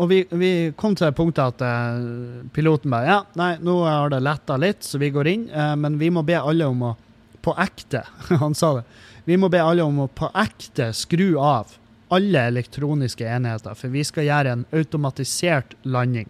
og 0.00 0.10
vi, 0.10 0.24
vi 0.30 0.50
kom 0.80 0.96
til 0.96 1.10
det 1.10 1.16
punktet 1.18 1.54
at 1.54 1.62
uh, 1.62 2.42
piloten 2.56 2.90
bare 2.90 3.06
Ja, 3.06 3.20
nei, 3.38 3.52
nå 3.62 3.76
har 3.84 4.10
det 4.10 4.22
letta 4.24 4.58
litt, 4.58 4.82
så 4.82 4.98
vi 4.98 5.12
går 5.14 5.30
inn, 5.30 5.46
uh, 5.52 5.76
men 5.78 6.00
vi 6.00 6.10
må 6.10 6.24
be 6.26 6.40
alle 6.40 6.66
om 6.66 6.88
å 6.90 6.96
På 7.44 7.54
ekte, 7.58 8.04
han 8.42 8.54
sa 8.54 8.74
det. 8.80 8.84
Vi 9.24 9.36
må 9.40 9.48
be 9.52 9.62
alle 9.62 9.84
om 9.86 10.02
å 10.04 10.10
på 10.12 10.30
ekte 10.34 10.90
skru 10.96 11.38
av 11.38 11.76
alle 12.10 12.42
elektroniske 12.50 13.26
enheter, 13.28 13.76
for 13.78 13.92
vi 13.94 14.02
skal 14.06 14.26
gjøre 14.26 14.54
en 14.56 14.66
automatisert 14.74 15.76
landing. 15.86 16.26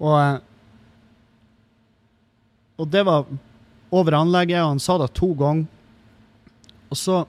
Og, 0.00 0.40
og 2.80 2.90
det 2.92 3.04
var 3.08 3.28
over 3.90 4.18
anlegget, 4.20 4.60
og 4.60 4.74
han 4.74 4.82
sa 4.82 4.98
det 5.00 5.12
to 5.16 5.32
ganger. 5.38 5.68
Og 6.90 6.98
så 6.98 7.22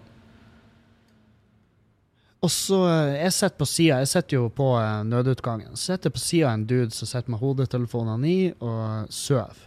Og 2.42 2.50
så 2.50 2.78
eh, 2.90 3.22
Jeg 3.22 3.34
sitter 3.34 3.58
på 3.58 3.66
sida, 3.70 3.98
jeg 4.02 4.08
sitter 4.10 4.36
jo 4.40 4.48
på 4.50 4.72
eh, 4.80 5.04
nødutgangen. 5.06 5.76
Så 5.76 5.92
sitter 5.92 6.10
jeg 6.10 6.16
på 6.16 6.22
sida 6.24 6.48
av 6.50 6.56
en 6.58 6.64
dude 6.66 6.96
som 6.96 7.06
sitter 7.06 7.30
med 7.30 7.40
hodetelefonene 7.40 8.32
i 8.32 8.40
og 8.58 9.12
sover. 9.14 9.60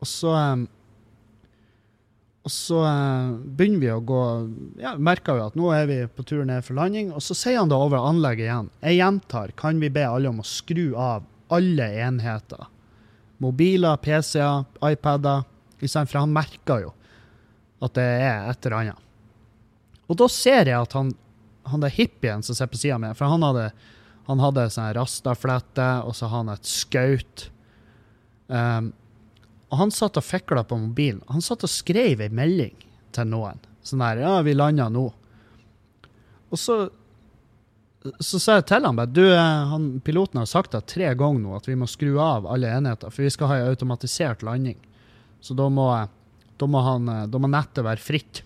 Og 0.00 0.08
så 0.08 0.32
eh, 0.32 0.62
Og 2.42 2.50
så 2.50 2.80
eh, 2.82 3.34
begynner 3.54 3.82
vi 3.82 3.90
å 3.92 4.00
gå 4.02 4.22
Ja, 4.82 4.96
merker 4.98 5.38
jo 5.38 5.46
at 5.46 5.58
nå 5.58 5.68
er 5.76 5.86
vi 5.90 5.98
på 6.10 6.24
tur 6.26 6.42
ned 6.48 6.64
for 6.66 6.78
landing, 6.78 7.12
og 7.14 7.22
så 7.22 7.36
sier 7.38 7.60
han 7.60 7.70
det 7.70 7.78
over 7.78 8.02
anlegget 8.02 8.48
igjen. 8.48 8.70
Jeg 8.82 8.98
gjentar, 8.98 9.54
kan 9.58 9.78
vi 9.82 9.92
be 9.94 10.06
alle 10.08 10.32
om 10.32 10.42
å 10.42 10.46
skru 10.46 10.92
av 10.98 11.28
alle 11.52 11.86
enheter? 12.02 12.66
Mobiler, 13.42 13.98
PC-er, 14.02 14.66
iPader. 14.92 15.46
For 15.82 16.18
han 16.20 16.34
merker 16.34 16.84
jo 16.84 16.90
at 17.82 17.96
det 17.98 18.06
er 18.06 18.50
et 18.52 18.66
eller 18.68 18.76
annet. 18.78 19.08
Og 20.06 20.18
da 20.20 20.28
ser 20.30 20.68
jeg 20.70 20.78
at 20.78 20.94
han, 20.94 21.10
han 21.66 21.82
der 21.82 21.94
hippien 21.94 22.44
som 22.46 22.54
sitter 22.54 22.70
på 22.70 22.78
sida 22.78 22.98
mi, 23.02 23.10
for 23.18 23.30
han 23.32 23.42
hadde, 23.42 23.70
han 24.28 24.42
hadde 24.42 24.68
sånn 24.70 24.92
rastaflette, 24.94 25.88
og 26.06 26.14
så 26.14 26.28
har 26.30 26.44
han 26.44 26.52
et 26.54 26.70
skaut. 26.70 27.48
Um, 28.46 28.92
og 29.72 29.78
han 29.80 29.92
satt 29.94 30.18
og 30.20 30.26
fikla 30.26 30.66
på 30.68 30.76
mobilen. 30.76 31.22
Han 31.32 31.44
satt 31.44 31.64
og 31.64 31.72
skrev 31.72 32.20
ei 32.20 32.28
melding 32.28 32.74
til 33.16 33.28
noen. 33.30 33.60
Sånn 33.82 34.04
der 34.04 34.20
'Ja, 34.20 34.42
vi 34.42 34.54
landa 34.54 34.88
nå'. 34.88 35.12
Og 36.52 36.58
så 36.58 36.90
så 38.18 38.38
sa 38.42 38.56
jeg 38.58 38.66
til 38.66 38.86
han 38.86 38.96
bare 38.98 39.12
du, 39.14 39.24
eh, 39.30 39.66
han, 39.70 40.00
piloten 40.02 40.40
har 40.40 40.48
sagt 40.50 40.72
det 40.74 40.86
tre 40.90 41.12
ganger 41.14 41.40
nå 41.44 41.56
at 41.56 41.68
vi 41.68 41.76
må 41.78 41.86
skru 41.86 42.16
av 42.18 42.48
alle 42.50 42.70
enheter, 42.74 43.12
for 43.14 43.22
vi 43.22 43.30
skal 43.30 43.46
ha 43.46 43.58
en 43.60 43.68
automatisert 43.70 44.42
landing. 44.42 44.78
Så 45.40 45.54
da 45.54 45.68
må, 45.70 45.86
da 46.58 46.66
må, 46.66 46.80
han, 46.82 47.08
eh, 47.08 47.28
da 47.30 47.38
må 47.38 47.50
nettet 47.50 47.86
være 47.86 48.02
fritt. 48.02 48.42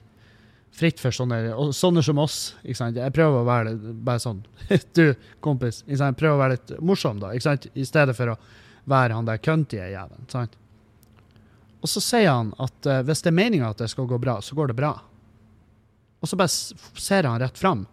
Fritt 0.77 1.01
for 1.01 1.15
sånne, 1.15 1.55
sånne 1.73 2.03
som 2.05 2.19
oss. 2.21 2.55
Jeg 2.63 3.15
prøver 3.17 3.41
å 3.41 3.49
være 3.49 3.71
litt, 3.71 3.89
bare 4.05 4.21
sånn 4.21 4.43
Du, 4.97 5.15
kompis, 5.41 5.83
jeg 5.89 6.19
prøver 6.21 6.37
å 6.37 6.43
være 6.43 6.59
litt 6.59 6.77
morsom, 6.85 7.23
da, 7.23 7.33
ikke 7.33 7.49
sant? 7.49 7.69
i 7.73 7.87
stedet 7.89 8.17
for 8.19 8.35
å 8.35 8.39
være 8.85 9.17
han 9.17 9.29
der 9.29 9.41
cunty 9.41 9.81
jævelen. 9.81 10.29
sant? 10.29 10.59
Og 11.85 11.91
så 11.91 12.03
sier 12.03 12.31
han 12.31 12.55
at 12.63 12.89
uh, 12.89 13.03
hvis 13.07 13.23
det 13.25 13.31
er 13.33 13.39
meninga 13.39 13.71
at 13.71 13.83
det 13.83 13.91
skal 13.93 14.09
gå 14.09 14.19
bra, 14.23 14.39
så 14.43 14.57
går 14.59 14.73
det 14.73 14.79
bra. 14.79 14.95
Og 16.21 16.31
så 16.31 16.39
bare 16.39 16.51
ser 16.51 17.29
han 17.29 17.41
rett 17.43 17.59
fram. 17.59 17.85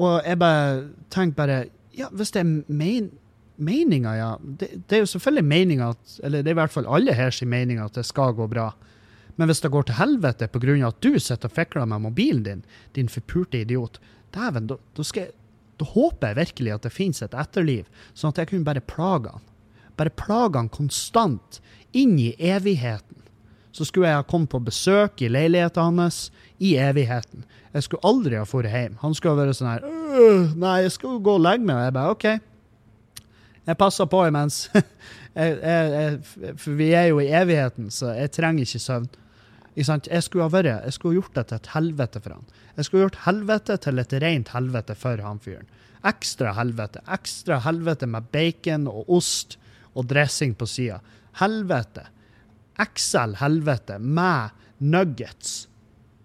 Og 0.00 0.16
jeg 0.26 0.40
bare 0.40 0.88
tenker 1.12 1.38
bare 1.38 1.58
Ja, 1.94 2.08
hvis 2.10 2.32
det 2.34 2.40
er 2.42 2.48
men 2.66 3.12
meninga, 3.56 4.16
ja. 4.18 4.30
Det, 4.42 4.68
det, 4.88 4.96
er 4.96 5.04
jo 5.04 5.10
selvfølgelig 5.12 5.46
meninga 5.46 5.90
at 5.94 6.16
Eller 6.26 6.42
det 6.42 6.50
er 6.50 6.56
i 6.56 6.60
hvert 6.62 6.74
fall 6.74 6.88
alle 6.90 7.14
her 7.14 7.30
sin 7.30 7.52
mening 7.52 7.78
at 7.78 7.94
det 7.94 8.06
skal 8.06 8.34
gå 8.34 8.48
bra. 8.50 8.72
Men 9.36 9.50
hvis 9.50 9.62
det 9.62 9.70
går 9.70 9.86
til 9.86 9.98
helvete 9.98 10.48
pga. 10.48 10.74
at 10.88 11.00
du 11.00 11.18
sitter 11.18 11.48
og 11.48 11.54
fikler 11.54 11.86
med 11.86 12.02
mobilen 12.02 12.42
din, 12.42 12.64
din 12.94 13.08
forpulte 13.08 13.60
idiot, 13.60 14.00
dæven, 14.34 14.66
da, 14.66 14.76
da, 14.96 15.84
håper 15.84 16.28
jeg 16.28 16.36
virkelig 16.36 16.72
at 16.72 16.82
det 16.82 16.92
finnes 16.92 17.22
et 17.22 17.34
etterliv, 17.34 17.84
sånn 18.14 18.30
at 18.30 18.38
jeg 18.38 18.48
kunne 18.48 18.64
bare 18.64 18.80
plage 18.80 19.30
han. 19.30 19.42
Bare 19.98 20.10
plaga 20.10 20.62
han 20.62 20.70
konstant, 20.72 21.60
inn 21.94 22.16
i 22.18 22.32
evigheten. 22.38 23.20
Så 23.74 23.86
skulle 23.88 24.10
jeg 24.10 24.20
ha 24.20 24.26
kommet 24.26 24.52
på 24.52 24.62
besøk 24.62 25.22
i 25.22 25.30
leiligheten 25.30 25.98
hans 25.98 26.28
i 26.62 26.76
evigheten. 26.78 27.42
Jeg 27.74 27.86
skulle 27.86 28.06
aldri 28.06 28.38
ha 28.38 28.46
dratt 28.46 28.70
hjem. 28.70 28.98
Han 29.02 29.14
skulle 29.18 29.34
ha 29.34 29.42
vært 29.42 29.58
sånn 29.58 29.72
her 29.72 29.86
Nei, 30.54 30.76
jeg 30.84 30.92
skal 30.94 31.18
gå 31.18 31.38
og 31.40 31.42
legge 31.42 31.66
meg. 31.66 31.80
Og 31.80 31.86
jeg 31.88 31.94
bare 31.96 32.14
OK. 32.14 32.26
Jeg 33.64 33.80
passer 33.80 34.06
på 34.10 34.20
imens. 34.28 34.60
jeg, 35.40 35.58
jeg, 35.58 35.90
jeg, 35.96 36.54
for 36.60 36.78
vi 36.78 36.92
er 36.94 37.08
jo 37.10 37.18
i 37.22 37.32
evigheten, 37.34 37.90
så 37.90 38.12
jeg 38.14 38.30
trenger 38.36 38.66
ikke 38.66 38.82
søvn. 38.84 39.10
Jeg 39.74 40.22
skulle 40.22 40.46
ha 40.46 40.52
vært, 40.52 40.70
jeg 40.86 40.94
skulle 40.94 41.18
gjort 41.18 41.34
det 41.34 41.48
til 41.50 41.58
et 41.58 41.72
helvete 41.72 42.20
for 42.22 42.36
han. 42.36 42.46
Jeg 42.76 42.86
skulle 42.86 43.08
gjort 43.08 43.24
helvete 43.24 43.76
til 43.82 43.98
et 43.98 44.14
rent 44.22 44.52
helvete 44.54 44.94
for 44.98 45.22
han 45.24 45.42
fyren. 45.42 45.66
Ekstra 46.06 46.52
helvete. 46.54 47.02
Ekstra 47.10 47.58
helvete 47.64 48.06
med 48.06 48.30
bacon 48.30 48.86
og 48.90 49.10
ost 49.18 49.58
og 49.94 50.08
dressing 50.10 50.54
på 50.58 50.66
sida. 50.68 51.00
Helvete. 51.40 52.08
XL 52.78 53.36
helvete 53.40 53.98
med 53.98 54.50
nuggets. 54.82 55.68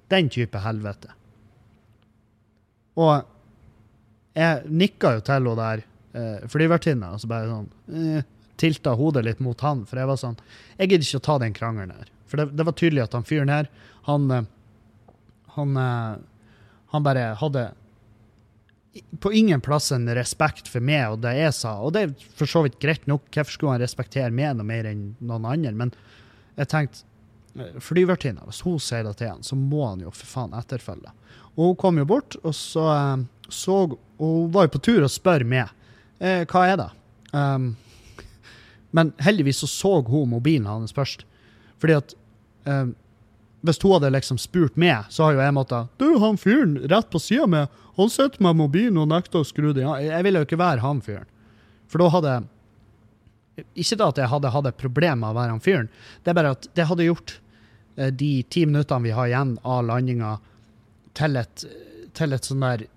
Den 0.10 0.29
type 0.34 0.62
helvete. 0.63 1.13
Og 2.99 3.21
jeg 4.36 4.65
nikka 4.69 5.15
jo 5.15 5.23
til 5.25 5.38
henne 5.38 5.55
der 5.60 5.84
eh, 6.17 6.47
flyvertinna, 6.49 7.13
og 7.13 7.21
så 7.21 7.29
bare 7.29 7.49
sånn 7.49 7.67
eh, 7.93 8.29
tilta 8.60 8.95
hodet 8.99 9.23
litt 9.25 9.43
mot 9.43 9.62
han, 9.63 9.86
for 9.88 10.01
jeg 10.01 10.10
var 10.10 10.17
sånn 10.19 10.39
Jeg 10.75 10.89
gidder 10.89 11.05
ikke 11.05 11.21
å 11.21 11.27
ta 11.27 11.36
den 11.43 11.55
krangelen 11.55 11.93
her. 11.95 12.10
For 12.29 12.41
det, 12.41 12.49
det 12.58 12.65
var 12.65 12.75
tydelig 12.77 13.05
at 13.05 13.15
han 13.17 13.27
fyren 13.27 13.53
her, 13.53 13.69
han 14.10 14.32
eh, 14.34 14.47
han, 15.60 15.77
eh, 15.77 16.17
han 16.86 17.03
bare 17.03 17.34
hadde 17.39 17.69
på 19.19 19.34
ingen 19.34 19.62
plass 19.62 19.91
en 19.91 20.10
respekt 20.15 20.67
for 20.67 20.84
meg 20.84 21.13
og 21.13 21.21
det 21.23 21.36
jeg 21.38 21.54
sa. 21.56 21.75
Og 21.84 21.93
det 21.95 22.02
er 22.02 22.30
for 22.38 22.49
så 22.49 22.63
vidt 22.65 22.80
greit 22.82 23.06
nok, 23.10 23.28
hvorfor 23.34 23.56
skulle 23.56 23.75
han 23.75 23.84
respektere 23.84 24.34
meg 24.34 24.58
noe 24.58 24.67
mer 24.67 24.89
enn 24.89 25.12
noen 25.19 25.47
andre? 25.49 25.73
Men 25.78 25.93
jeg 26.58 26.71
tenkte 26.71 27.04
eh, 27.60 27.78
flyvertinna, 27.84 28.47
hvis 28.49 28.63
hun 28.65 28.80
sier 28.84 29.06
det 29.06 29.15
til 29.19 29.32
han, 29.34 29.45
så 29.45 29.58
må 29.60 29.86
han 29.86 30.06
jo 30.06 30.13
for 30.13 30.32
faen 30.32 30.56
etterfølge. 30.58 31.13
Og 31.56 31.71
hun 31.71 31.78
kom 31.80 31.99
jo 32.02 32.08
bort, 32.10 32.39
og 32.43 32.56
så, 32.56 32.88
eh, 32.95 33.28
så 33.49 33.82
Hun 34.19 34.49
var 34.52 34.65
jo 34.67 34.73
på 34.73 34.82
tur 34.84 35.04
og 35.06 35.12
spør 35.12 35.45
meg 35.47 35.69
eh, 36.19 36.43
hva 36.43 36.65
er 36.67 36.75
det 36.75 36.88
um, 37.32 37.69
Men 38.91 39.13
heldigvis 39.23 39.62
så 39.63 39.69
så 39.71 39.91
hun 40.04 40.34
mobilen 40.34 40.67
hans 40.67 40.91
først. 40.91 41.23
Fordi 41.80 41.95
at 41.95 42.13
um, 42.65 42.95
hvis 43.62 43.82
hun 43.84 43.98
hadde 43.98 44.12
liksom 44.15 44.38
spurt 44.39 44.78
meg, 44.80 45.10
så 45.12 45.26
har 45.26 45.36
jo 45.36 45.41
jeg 45.43 45.56
måttet 45.56 45.89
Du, 46.00 46.08
han 46.22 46.39
fyren 46.39 46.78
rett 46.91 47.10
på 47.12 47.19
sida 47.19 47.48
mi, 47.50 47.65
han 48.00 48.12
sitter 48.12 48.43
med 48.43 48.56
mobilen 48.62 49.00
og 49.02 49.10
nekter 49.12 49.41
å 49.41 49.48
skru 49.48 49.74
den 49.76 49.89
av. 49.89 50.00
Jeg 50.04 50.24
ville 50.24 50.39
jo 50.39 50.48
ikke 50.48 50.62
være 50.62 50.84
han 50.84 51.02
fyren. 51.04 51.28
For 51.91 52.00
da 52.00 52.08
hadde 52.13 52.38
Ikke 53.76 53.98
da 54.00 54.08
at 54.13 54.22
jeg 54.22 54.32
hadde 54.32 54.54
hatt 54.54 54.69
et 54.69 54.80
problem 54.80 55.19
med 55.19 55.34
å 55.34 55.36
være 55.36 55.56
han 55.58 55.63
fyren, 55.63 55.89
det 56.24 56.32
er 56.32 56.38
bare 56.38 56.54
at 56.56 56.69
det 56.78 56.86
hadde 56.88 57.10
gjort 57.10 57.34
eh, 57.98 58.08
de 58.08 58.32
ti 58.48 58.63
minuttene 58.69 59.04
vi 59.04 59.12
har 59.17 59.28
igjen 59.28 59.58
av 59.67 59.84
landinga, 59.89 60.38
til 61.17 61.36
et, 61.36 61.65
til 62.15 62.34
et 62.36 62.48
sånn 62.48 62.63
der 62.63 62.88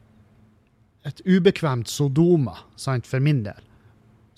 Et 1.02 1.18
ubekvemt 1.26 1.90
Sodoma, 1.90 2.52
sant, 2.78 3.08
for 3.10 3.18
min 3.18 3.40
del. 3.42 3.58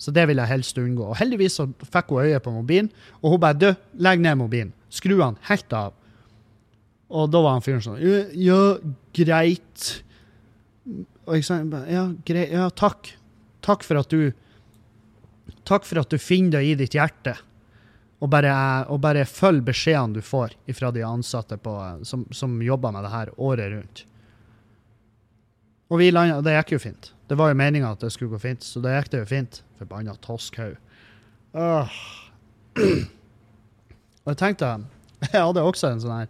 Så 0.01 0.09
det 0.09 0.23
vil 0.25 0.39
jeg 0.41 0.49
helst 0.49 0.79
unngå. 0.81 1.11
Og 1.11 1.19
heldigvis 1.19 1.59
så 1.59 1.67
fikk 1.93 2.09
hun 2.09 2.25
øye 2.25 2.39
på 2.41 2.53
mobilen, 2.55 2.89
og 3.21 3.35
hun 3.35 3.43
bare 3.43 3.59
Du, 3.59 3.67
legg 4.01 4.23
ned 4.23 4.39
mobilen. 4.39 4.73
Skru 4.89 5.13
den 5.19 5.37
helt 5.45 5.75
av. 5.77 5.93
Og 7.13 7.29
da 7.29 7.41
var 7.45 7.57
han 7.57 7.65
fyren 7.65 7.83
sånn 7.85 7.99
Ja, 8.01 8.77
greit. 9.13 9.89
Og 11.25 11.37
jeg 11.37 11.45
sa 11.45 11.59
ja, 11.89 12.07
greit. 12.25 12.53
Ja, 12.53 12.69
takk. 12.73 13.11
Takk 13.65 13.85
for 13.85 14.01
at 14.01 14.13
du 14.13 14.31
Takk 15.65 15.85
for 15.85 15.97
at 16.01 16.09
du 16.13 16.17
finner 16.21 16.59
det 16.59 16.65
i 16.65 16.75
ditt 16.77 16.93
hjerte. 16.97 17.35
Og 18.21 18.29
bare, 18.31 18.53
bare 19.01 19.25
følg 19.29 19.63
beskjedene 19.65 20.17
du 20.17 20.25
får 20.25 20.53
fra 20.77 20.91
de 20.93 21.03
ansatte 21.05 21.57
på, 21.61 21.73
som, 22.05 22.25
som, 22.33 22.61
jobber 22.61 22.93
med 22.93 23.05
det 23.05 23.11
her 23.13 23.31
året 23.41 23.71
rundt. 23.73 24.03
Og 25.89 26.01
vi 26.01 26.11
landa, 26.13 26.41
det 26.45 26.55
gikk 26.55 26.75
jo 26.75 26.81
fint. 26.87 27.11
Det 27.29 27.37
var 27.37 27.51
jo 27.51 27.57
meninga 27.59 27.91
at 27.93 28.01
det 28.05 28.11
skulle 28.13 28.33
gå 28.33 28.39
fint, 28.41 28.65
så 28.65 28.81
det 28.81 28.93
gikk 28.95 29.11
det 29.13 29.21
jo 29.23 29.29
fint. 29.33 29.61
Forbanna 29.77 30.15
toskhaug. 30.21 30.77
Og 34.25 34.31
jeg 34.33 34.39
tenkte 34.41 34.67
Jeg 35.31 35.39
hadde 35.39 35.63
også 35.63 35.93
en 35.93 36.01
sånn 36.03 36.17
her 36.17 36.29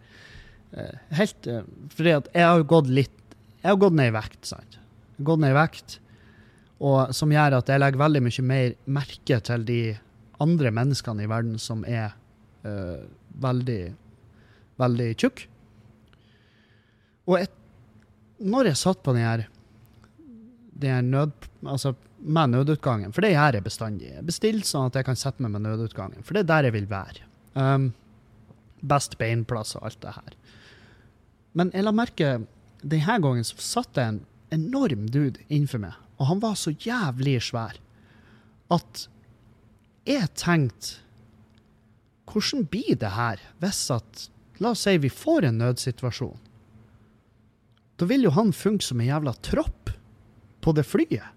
helt 1.16 1.48
eh, 1.48 1.64
Fordi 1.96 2.16
at 2.18 2.32
jeg 2.34 2.48
har 2.48 2.64
gått 2.68 2.90
litt 2.92 3.36
Jeg 3.62 3.70
har 3.72 3.80
gått 3.82 3.96
ned 3.98 4.12
i 4.12 4.16
vekt, 4.16 4.42
sant. 4.46 4.80
Gått 5.18 5.42
ned 5.42 5.54
i 5.54 5.58
vekt, 5.58 6.00
og 6.84 7.14
som 7.16 7.32
gjør 7.32 7.56
at 7.58 7.70
jeg 7.72 7.82
legger 7.82 8.02
veldig 8.02 8.22
mye 8.26 8.44
mer 8.46 8.74
merke 8.98 9.38
til 9.48 9.64
de 9.66 9.80
andre 10.44 10.72
menneskene 10.76 11.24
i 11.24 11.30
verden 11.32 11.56
som 11.62 11.86
er 11.88 12.12
uh, 12.68 13.00
veldig, 13.42 13.80
veldig 14.84 15.08
tjukke. 15.16 15.48
Og 17.26 17.40
et, 17.40 17.56
når 18.44 18.70
jeg 18.70 18.82
satt 18.84 19.02
på 19.08 19.16
den 19.16 19.24
her, 19.24 19.46
den 20.76 20.94
her 20.98 21.08
nød, 21.08 21.48
altså 21.64 21.96
med 22.20 22.54
nødutgangen, 22.54 23.16
for 23.16 23.24
det 23.24 23.34
gjør 23.34 23.58
jeg 23.58 23.66
bestandig 23.66 24.12
Jeg 24.12 24.26
bestiller 24.28 24.68
sånn 24.68 24.90
at 24.90 25.00
jeg 25.00 25.08
kan 25.08 25.18
sette 25.20 25.42
meg 25.46 25.56
med 25.56 25.66
nødutgangen, 25.66 26.28
for 26.28 26.36
det 26.36 26.44
er 26.46 26.52
der 26.52 26.70
jeg 26.70 26.76
vil 26.76 26.92
være. 26.92 27.26
Um, 27.56 27.94
best 28.84 29.18
beinplass 29.18 29.76
og 29.80 29.88
alt 29.90 30.02
det 30.04 30.16
her. 30.20 30.38
Men 31.56 31.72
jeg 31.74 31.86
la 31.86 31.94
merke 31.96 32.36
denne 32.86 33.18
gangen 33.24 33.48
så 33.48 33.58
satt 33.64 33.96
det 33.98 34.06
en 34.06 34.22
enorm 34.54 35.08
dude 35.10 35.42
innenfor 35.48 35.82
meg, 35.82 35.96
og 36.20 36.30
han 36.30 36.44
var 36.44 36.60
så 36.60 36.76
jævlig 36.76 37.40
svær 37.48 37.80
at 38.74 39.08
jeg 40.06 40.30
tenkte 40.38 41.02
Hvordan 42.26 42.66
blir 42.68 42.98
det 43.00 43.12
her 43.14 43.42
hvis 43.62 43.84
at 43.94 44.26
La 44.60 44.72
oss 44.72 44.86
si 44.86 44.98
vi 44.98 45.12
får 45.12 45.50
en 45.50 45.58
nødsituasjon. 45.60 46.38
Da 48.00 48.08
vil 48.08 48.28
jo 48.28 48.34
han 48.36 48.54
funke 48.56 48.86
som 48.86 49.02
en 49.02 49.10
jævla 49.10 49.34
tropp 49.44 49.92
på 50.64 50.74
det 50.76 50.86
flyet. 50.88 51.32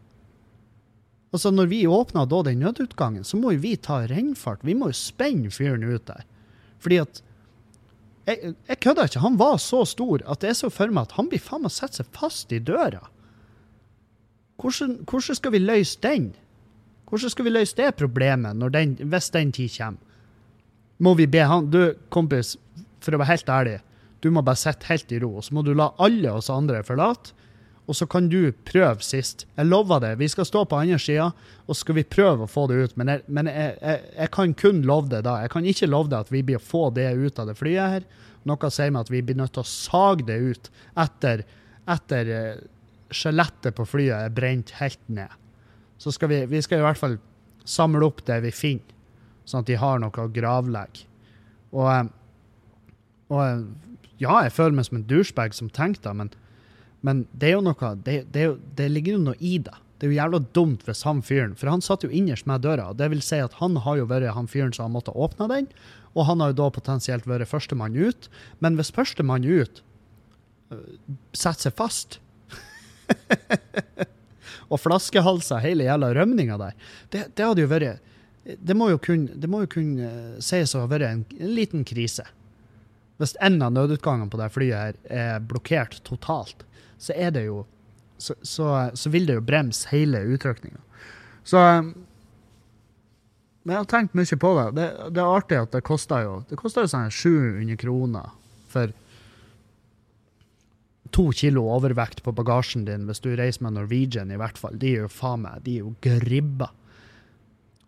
Altså, 1.35 1.51
når 1.53 1.66
vi 1.69 1.83
åpner 1.87 2.27
da 2.27 2.43
den 2.47 2.62
nødutgangen, 2.62 3.25
så 3.25 3.37
må 3.37 3.53
jo 3.53 3.62
vi 3.62 3.75
ta 3.77 4.01
rennfart. 4.09 4.62
Vi 4.64 4.75
må 4.79 4.89
jo 4.93 4.97
spenne 4.97 5.51
fyren 5.53 5.85
ut 5.85 6.07
der. 6.09 6.25
Fordi 6.81 7.03
at 7.03 7.21
jeg, 8.29 8.55
jeg 8.68 8.81
kødder 8.85 9.09
ikke. 9.09 9.22
Han 9.24 9.39
var 9.41 9.57
så 9.62 9.85
stor 9.89 10.22
at 10.29 10.45
jeg 10.45 10.57
så 10.59 10.70
for 10.72 10.93
meg 10.93 11.09
at 11.09 11.16
han 11.18 11.31
blir 11.31 11.43
faen 11.43 11.64
meg 11.64 11.74
sette 11.74 12.03
seg 12.03 12.11
fast 12.16 12.53
i 12.53 12.61
døra. 12.61 13.01
Hvordan, 14.59 15.01
hvordan, 15.07 15.39
skal 15.39 15.55
vi 15.55 15.62
løse 15.62 15.99
den? 16.03 16.33
Hvordan 17.09 17.33
skal 17.33 17.47
vi 17.47 17.55
løse 17.55 17.76
det 17.79 17.95
problemet 17.97 18.59
den, 18.74 18.99
hvis 19.01 19.31
den 19.35 19.53
tid 19.55 19.72
kommer? 19.79 20.05
må 20.99 21.14
vi 21.18 21.29
be 21.31 21.45
han 21.47 21.70
Du, 21.70 21.81
kompis, 22.12 22.57
for 23.03 23.14
å 23.14 23.20
være 23.20 23.33
helt 23.35 23.53
ærlig, 23.53 23.76
du 24.22 24.31
må 24.35 24.43
bare 24.43 24.59
sitte 24.59 24.89
helt 24.91 25.12
i 25.14 25.20
ro, 25.22 25.37
og 25.39 25.47
så 25.47 25.55
må 25.55 25.62
du 25.62 25.74
la 25.79 25.93
alle 26.03 26.33
oss 26.35 26.51
andre 26.51 26.83
forlate. 26.87 27.35
Og 27.89 27.97
så 27.97 28.05
kan 28.11 28.26
du 28.28 28.51
prøve 28.68 29.01
sist. 29.05 29.47
Jeg 29.57 29.68
lover 29.70 30.03
det. 30.05 30.11
Vi 30.20 30.28
skal 30.28 30.45
stå 30.45 30.66
på 30.68 30.76
andre 30.76 30.99
sida, 31.01 31.30
og 31.64 31.72
så 31.72 31.80
skal 31.80 31.97
vi 31.97 32.05
prøve 32.05 32.45
å 32.45 32.51
få 32.51 32.66
det 32.68 32.82
ut. 32.82 32.97
Men, 33.01 33.14
jeg, 33.14 33.22
men 33.32 33.49
jeg, 33.49 33.78
jeg, 33.80 34.03
jeg 34.12 34.32
kan 34.34 34.53
kun 34.61 34.82
love 34.89 35.09
det 35.09 35.22
da. 35.24 35.39
Jeg 35.41 35.53
kan 35.55 35.68
ikke 35.68 35.89
love 35.89 36.12
det 36.12 36.18
at 36.20 36.32
vi 36.34 36.43
blir 36.45 36.61
å 36.61 36.64
få 36.64 36.82
det 36.97 37.09
ut 37.16 37.41
av 37.41 37.49
det 37.49 37.57
flyet 37.57 37.95
her. 37.95 38.09
Noe 38.49 38.70
sier 38.72 38.93
meg 38.93 39.07
at 39.07 39.12
vi 39.12 39.22
blir 39.24 39.39
nødt 39.39 39.55
til 39.57 39.64
å 39.64 39.70
sage 39.70 40.26
det 40.28 40.36
ut 40.36 40.68
etter, 41.01 41.45
etter 41.89 42.32
eh, 42.34 42.61
skjelettet 43.09 43.76
på 43.76 43.86
flyet 43.89 44.16
er 44.18 44.36
brent 44.36 44.74
helt 44.82 45.01
ned. 45.09 45.32
Så 45.99 46.12
skal 46.14 46.30
vi, 46.32 46.43
vi 46.51 46.61
skal 46.62 46.82
i 46.82 46.86
hvert 46.86 47.01
fall 47.01 47.16
samle 47.68 48.05
opp 48.07 48.20
det 48.28 48.39
vi 48.45 48.53
finner, 48.55 48.97
sånn 49.49 49.64
at 49.64 49.70
de 49.70 49.78
har 49.80 50.01
noe 50.01 50.12
å 50.12 50.32
gravlegge. 50.32 51.09
Og, 51.72 51.89
eh, 51.89 52.05
og 53.32 53.43
eh, 53.47 53.64
ja, 54.20 54.43
jeg 54.45 54.55
føler 54.57 54.76
meg 54.76 54.89
som 54.91 55.01
en 55.01 55.09
douchebag 55.09 55.57
som 55.57 55.72
tenker 55.72 56.05
det, 56.05 56.14
men, 56.20 56.32
men 57.07 57.27
det 57.33 57.51
er 57.51 57.59
jo 57.59 57.67
noe 57.67 57.93
det, 58.05 58.17
det, 58.35 58.49
det 58.79 58.89
ligger 58.91 59.17
jo 59.19 59.27
noe 59.29 59.39
i 59.39 59.59
det. 59.63 59.77
Det 59.99 60.07
er 60.07 60.13
jo 60.13 60.19
jævla 60.21 60.39
dumt 60.55 60.85
hvis 60.87 61.03
han 61.07 61.21
fyren 61.27 61.57
For 61.59 61.71
han 61.71 61.83
satt 61.83 62.05
jo 62.07 62.11
innerst 62.15 62.47
med 62.47 62.63
døra. 62.63 62.93
Det 62.95 63.09
vil 63.11 63.23
si 63.25 63.41
at 63.43 63.57
han 63.59 63.81
har 63.83 63.99
jo 63.99 64.07
vært 64.11 64.31
han 64.35 64.51
fyren 64.51 64.75
som 64.75 64.87
har 64.87 64.95
måttet 64.95 65.19
åpne 65.19 65.49
den, 65.51 65.67
og 66.15 66.29
han 66.29 66.43
har 66.43 66.53
jo 66.53 66.61
da 66.61 66.69
potensielt 66.75 67.27
vært 67.29 67.51
førstemann 67.51 67.99
ut. 67.99 68.31
Men 68.63 68.79
hvis 68.79 68.93
førstemann 68.95 69.47
ut 69.47 69.83
øh, 70.75 70.87
setter 71.35 71.69
seg 71.69 71.79
fast 71.79 72.19
og 74.71 74.81
flaskehalser 74.83 75.63
hele 75.65 75.87
jævla 75.89 76.13
rømninga 76.15 76.59
der, 76.61 76.79
det, 77.11 77.27
det, 77.35 77.45
hadde 77.45 77.65
jo 77.65 77.71
vært 77.71 78.03
Det 78.45 78.77
må 78.77 78.91
jo 78.93 78.99
kunne, 79.03 79.67
kunne 79.73 80.09
øh, 80.09 80.41
sies 80.45 80.75
å 80.75 80.85
ha 80.85 80.91
vært 80.91 81.11
en, 81.11 81.27
en 81.39 81.55
liten 81.59 81.87
krise. 81.87 82.27
Hvis 83.19 83.35
en 83.43 83.59
av 83.67 83.75
nødutgangene 83.75 84.31
på 84.31 84.39
det 84.39 84.53
flyet 84.55 84.79
her 84.79 84.99
er 85.11 85.43
blokkert 85.43 85.99
totalt, 86.07 86.63
så 86.99 87.15
er 87.17 87.33
det 87.35 87.47
jo 87.47 87.65
så, 88.19 88.35
så, 88.43 88.69
så 88.95 89.11
vil 89.11 89.29
det 89.29 89.39
jo 89.39 89.45
bremse 89.47 89.89
hele 89.93 90.21
utrykninga. 90.35 90.81
Så 91.47 91.59
Men 93.63 93.75
jeg 93.75 93.79
har 93.79 93.91
tenkt 93.91 94.17
mye 94.17 94.39
på 94.41 94.51
det. 94.57 94.65
Det, 94.79 94.87
det 95.15 95.23
er 95.23 95.37
artig 95.37 95.59
at 95.61 95.75
det 95.77 95.85
koster 95.87 96.25
jo 96.25 96.33
det 96.49 96.59
koster 96.59 96.87
jo 96.87 96.91
sånn 96.93 97.13
700 97.15 97.79
kroner 97.81 98.33
for 98.69 98.93
to 101.15 101.31
kilo 101.33 101.65
overvekt 101.73 102.23
på 102.25 102.35
bagasjen 102.37 102.85
din 102.85 103.07
hvis 103.09 103.23
du 103.25 103.31
reiser 103.37 103.65
med 103.65 103.79
Norwegian, 103.79 104.33
i 104.33 104.41
hvert 104.41 104.59
fall. 104.61 104.77
De 104.81 104.93
er 104.95 105.07
jo 105.07 105.13
faen 105.13 105.45
meg 105.47 105.65
de 105.65 105.79
er 105.79 105.87
jo 105.87 105.95
gribba. 106.05 106.71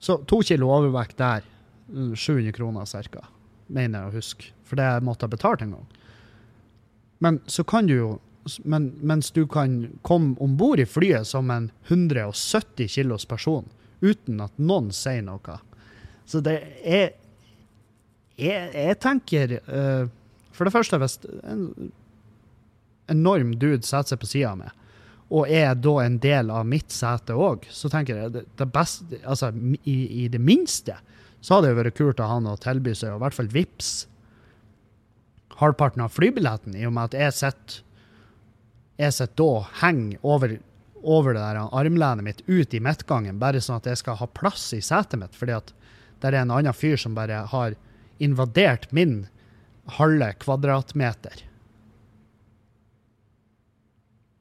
Så 0.00 0.22
to 0.28 0.40
kilo 0.46 0.70
overvekt 0.72 1.18
der, 1.20 1.44
700 1.90 2.54
kroner 2.56 2.86
ca., 2.88 3.26
mener 3.66 3.98
jeg 3.98 4.08
å 4.08 4.16
huske. 4.16 4.52
For 4.64 4.80
det 4.80 4.88
måtte 5.04 5.26
jeg 5.26 5.34
betalt 5.34 5.64
en 5.64 5.74
gang. 5.76 5.88
Men 7.20 7.40
så 7.50 7.64
kan 7.68 7.88
du 7.90 7.94
jo 7.94 8.10
men, 8.64 8.90
Mens 9.00 9.30
du 9.30 9.46
kan 9.46 9.90
komme 10.02 10.36
om 10.40 10.56
bord 10.56 10.80
i 10.80 10.88
flyet 10.88 11.28
som 11.28 11.50
en 11.50 11.70
170 11.88 12.88
kilos 12.88 13.26
person 13.28 13.68
uten 14.00 14.40
at 14.40 14.52
noen 14.56 14.90
sier 14.96 15.22
noe. 15.24 15.58
Så 16.26 16.42
det 16.44 16.60
er 16.84 17.10
Jeg, 18.40 18.70
jeg 18.72 18.96
tenker 19.02 19.58
uh, 19.68 20.08
For 20.56 20.64
det 20.64 20.72
første, 20.72 20.96
hvis 20.96 21.18
en 21.44 21.90
enorm 23.10 23.50
dude 23.58 23.82
setter 23.84 24.14
seg 24.14 24.20
på 24.22 24.28
sida 24.30 24.54
meg, 24.56 24.70
og 25.30 25.50
er 25.50 25.74
da 25.78 25.92
en 26.02 26.16
del 26.22 26.50
av 26.50 26.64
mitt 26.66 26.90
sete 26.94 27.34
òg, 27.36 27.66
så 27.70 27.90
tenker 27.90 28.16
jeg 28.16 28.32
det, 28.34 28.44
det 28.58 28.66
beste 28.72 29.18
Altså, 29.24 29.50
i, 29.84 30.24
i, 30.24 30.28
det 30.30 30.40
minste 30.42 30.96
så 31.40 31.56
hadde 31.56 31.70
det 31.70 31.78
vært 31.78 31.98
kult 31.98 32.20
av 32.20 32.32
han 32.34 32.48
å 32.50 32.56
tilby 32.60 32.94
seg, 32.94 33.12
og 33.12 33.20
i 33.20 33.24
hvert 33.24 33.36
fall 33.36 33.52
vips 33.52 33.90
halvparten 35.60 36.02
av 36.04 36.12
flybilletten, 36.12 36.76
i 36.76 36.86
og 36.88 36.94
med 36.96 37.10
at 37.10 37.16
jeg 37.16 37.36
sitter 37.36 37.78
jeg 39.00 39.16
sitter 39.16 39.36
da 39.40 39.66
henger 39.80 40.26
over, 40.26 40.56
over 41.00 41.36
det 41.36 41.42
der 41.42 41.60
armlenet 41.64 42.26
mitt 42.26 42.42
ut 42.48 42.74
i 42.76 42.82
midtgangen, 42.84 43.40
bare 43.40 43.62
sånn 43.64 43.80
at 43.80 43.88
jeg 43.88 44.00
skal 44.02 44.18
ha 44.20 44.28
plass 44.36 44.70
i 44.76 44.82
setet 44.84 45.20
mitt, 45.22 45.36
fordi 45.36 45.56
at 45.56 45.72
det 46.20 46.30
er 46.30 46.42
en 46.42 46.52
annen 46.52 46.76
fyr 46.76 46.98
som 47.00 47.16
bare 47.16 47.46
har 47.48 47.76
invadert 48.20 48.90
min 48.92 49.22
halve 49.96 50.34
kvadratmeter. 50.42 51.46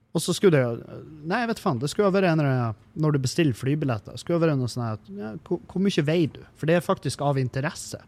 Og 0.10 0.24
så 0.24 0.34
skulle 0.34 0.58
det 0.58 0.66
jo 0.66 1.02
Nei, 1.30 1.44
vet 1.48 1.62
faen. 1.62 1.78
Det 1.80 1.92
skulle 1.92 2.10
jo 2.10 2.16
vært 2.16 2.32
en 2.32 2.74
Når 3.00 3.14
du 3.14 3.20
bestiller 3.22 3.56
flybilletter, 3.56 4.18
skulle 4.18 4.42
være 4.42 4.58
noe 4.58 4.72
sånn 4.72 4.88
at 4.88 5.12
ja, 5.14 5.36
hvor, 5.46 5.62
hvor, 5.70 5.84
mye 5.86 6.04
veier 6.06 6.34
du? 6.34 6.42
For 6.58 6.70
det 6.70 6.80
er 6.80 6.86
faktisk 6.86 7.22
av 7.22 7.40
interesse 7.40 8.02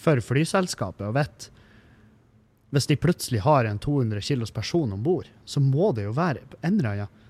for 0.00 0.20
flyselskapet 0.20 1.06
å 1.06 1.14
vite 1.16 1.52
Hvis 2.76 2.90
de 2.90 2.98
plutselig 3.00 3.40
har 3.40 3.64
en 3.64 3.78
200 3.80 4.20
kilos 4.20 4.50
person 4.52 4.90
om 4.92 5.02
bord, 5.02 5.30
så 5.48 5.62
må 5.64 5.94
det 5.96 6.04
jo 6.04 6.12
være 6.12 6.42
en 6.60 6.74
eller 6.76 6.90
annen 6.90 7.22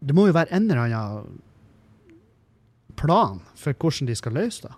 Det 0.00 0.14
må 0.14 0.26
jo 0.26 0.34
være 0.34 0.50
en 0.50 0.66
eller 0.66 0.80
annen 0.82 1.38
plan 2.98 3.38
for 3.54 3.78
hvordan 3.78 4.10
de 4.10 4.16
skal 4.18 4.34
løse 4.34 4.66
det. 4.66 4.74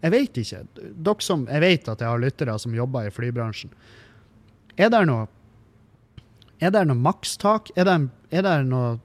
Jeg 0.00 0.14
vet 0.14 0.40
ikke. 0.40 0.62
Dere 0.96 1.24
som, 1.26 1.44
jeg 1.50 1.60
vet 1.60 1.88
at 1.92 2.00
jeg 2.00 2.08
har 2.08 2.22
lyttere 2.22 2.58
som 2.58 2.74
jobber 2.74 3.08
i 3.08 3.12
flybransjen. 3.12 3.74
Er 4.78 4.88
det 4.94 5.04
noe 5.10 5.26
er 6.58 6.72
det 6.74 6.86
noe 6.88 6.98
makstak? 6.98 7.68
Er 7.76 7.84
det, 7.84 7.98
er 8.32 8.42
det 8.46 8.56
noe 8.70 8.96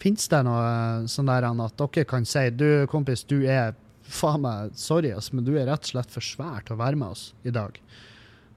Fins 0.00 0.26
det 0.28 0.42
noe 0.44 0.62
eh, 0.62 1.04
sånn 1.08 1.28
der 1.30 1.46
at 1.48 1.78
dere 1.80 2.04
kan 2.08 2.26
si 2.28 2.50
du, 2.52 2.84
kompis, 2.88 3.24
du 3.24 3.46
er 3.48 3.72
faen 4.08 4.42
meg 4.44 4.76
sorry, 4.78 5.10
ass, 5.14 5.32
men 5.34 5.46
du 5.46 5.54
er 5.56 5.68
rett 5.70 5.84
og 5.88 5.92
slett 5.94 6.12
for 6.14 6.24
svær 6.24 6.64
til 6.66 6.76
å 6.76 6.80
være 6.80 7.00
med 7.00 7.14
oss 7.16 7.28
i 7.46 7.52
dag. 7.54 7.78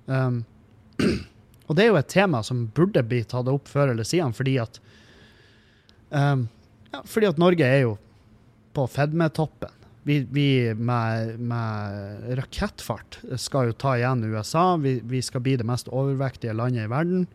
Um, 0.06 0.44
og 1.68 1.78
det 1.78 1.86
er 1.86 1.92
jo 1.92 2.00
et 2.00 2.12
tema 2.12 2.44
som 2.46 2.68
burde 2.76 3.04
bli 3.06 3.24
tatt 3.28 3.50
opp 3.52 3.70
før 3.70 3.94
eller 3.94 4.08
siden, 4.08 4.36
fordi 4.36 4.58
at 4.62 4.80
um, 6.10 6.48
ja, 6.90 7.04
Fordi 7.06 7.28
at 7.30 7.38
Norge 7.38 7.66
er 7.66 7.84
jo 7.84 7.98
på 8.74 8.88
fedmetoppen. 8.90 9.76
Vi, 10.08 10.24
vi 10.32 10.74
med, 10.74 11.36
med, 11.38 12.24
rakettfart 12.40 13.20
skal 13.38 13.70
jo 13.70 13.76
ta 13.78 13.94
igjen 14.00 14.24
USA. 14.26 14.72
Vi, 14.82 14.96
vi 15.06 15.22
skal 15.22 15.44
bli 15.46 15.54
det 15.60 15.68
mest 15.70 15.92
overvektige 15.92 16.56
landet 16.58 16.88
i 16.88 16.90
verden. 16.90 17.28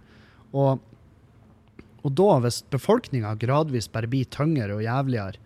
Og, 0.50 0.82
og 2.02 2.16
da, 2.18 2.30
hvis 2.42 2.64
befolkninga 2.72 3.36
gradvis 3.38 3.86
bare 3.92 4.10
blir 4.10 4.26
tyngre 4.26 4.74
og 4.74 4.82
jævligere, 4.82 5.38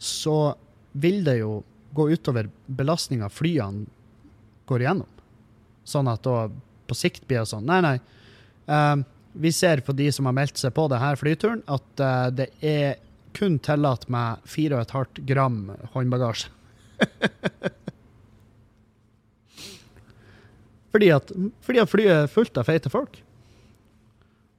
så 0.00 0.54
vil 0.92 1.20
det 1.26 1.38
jo 1.42 1.60
gå 1.94 2.10
utover 2.10 2.48
belastninga 2.66 3.28
flyene 3.32 3.86
går 4.68 4.80
igjennom. 4.84 5.08
Sånn 5.84 6.08
at 6.10 6.22
da 6.24 6.50
på 6.88 6.94
sikt 6.96 7.26
blir 7.28 7.42
det 7.42 7.50
sånn 7.50 7.66
Nei, 7.68 7.80
nei. 7.84 7.98
Uh, 8.68 8.96
vi 9.32 9.52
ser 9.54 9.80
på 9.84 9.92
de 9.96 10.12
som 10.12 10.26
har 10.28 10.36
meldt 10.36 10.58
seg 10.60 10.74
på 10.76 10.88
denne 10.92 11.16
flyturen, 11.18 11.62
at 11.66 12.00
uh, 12.04 12.28
det 12.32 12.48
er 12.60 12.96
kun 13.36 13.58
tillatt 13.64 14.08
med 14.12 14.36
4,5 14.48 15.22
gram 15.28 15.72
håndbagasje. 15.94 16.48
fordi, 20.92 21.08
at, 21.16 21.32
fordi 21.64 21.78
at 21.82 21.90
flyet 21.90 22.12
er 22.14 22.28
fullt 22.30 22.58
av 22.60 22.64
feite 22.68 22.92
folk. 22.92 23.14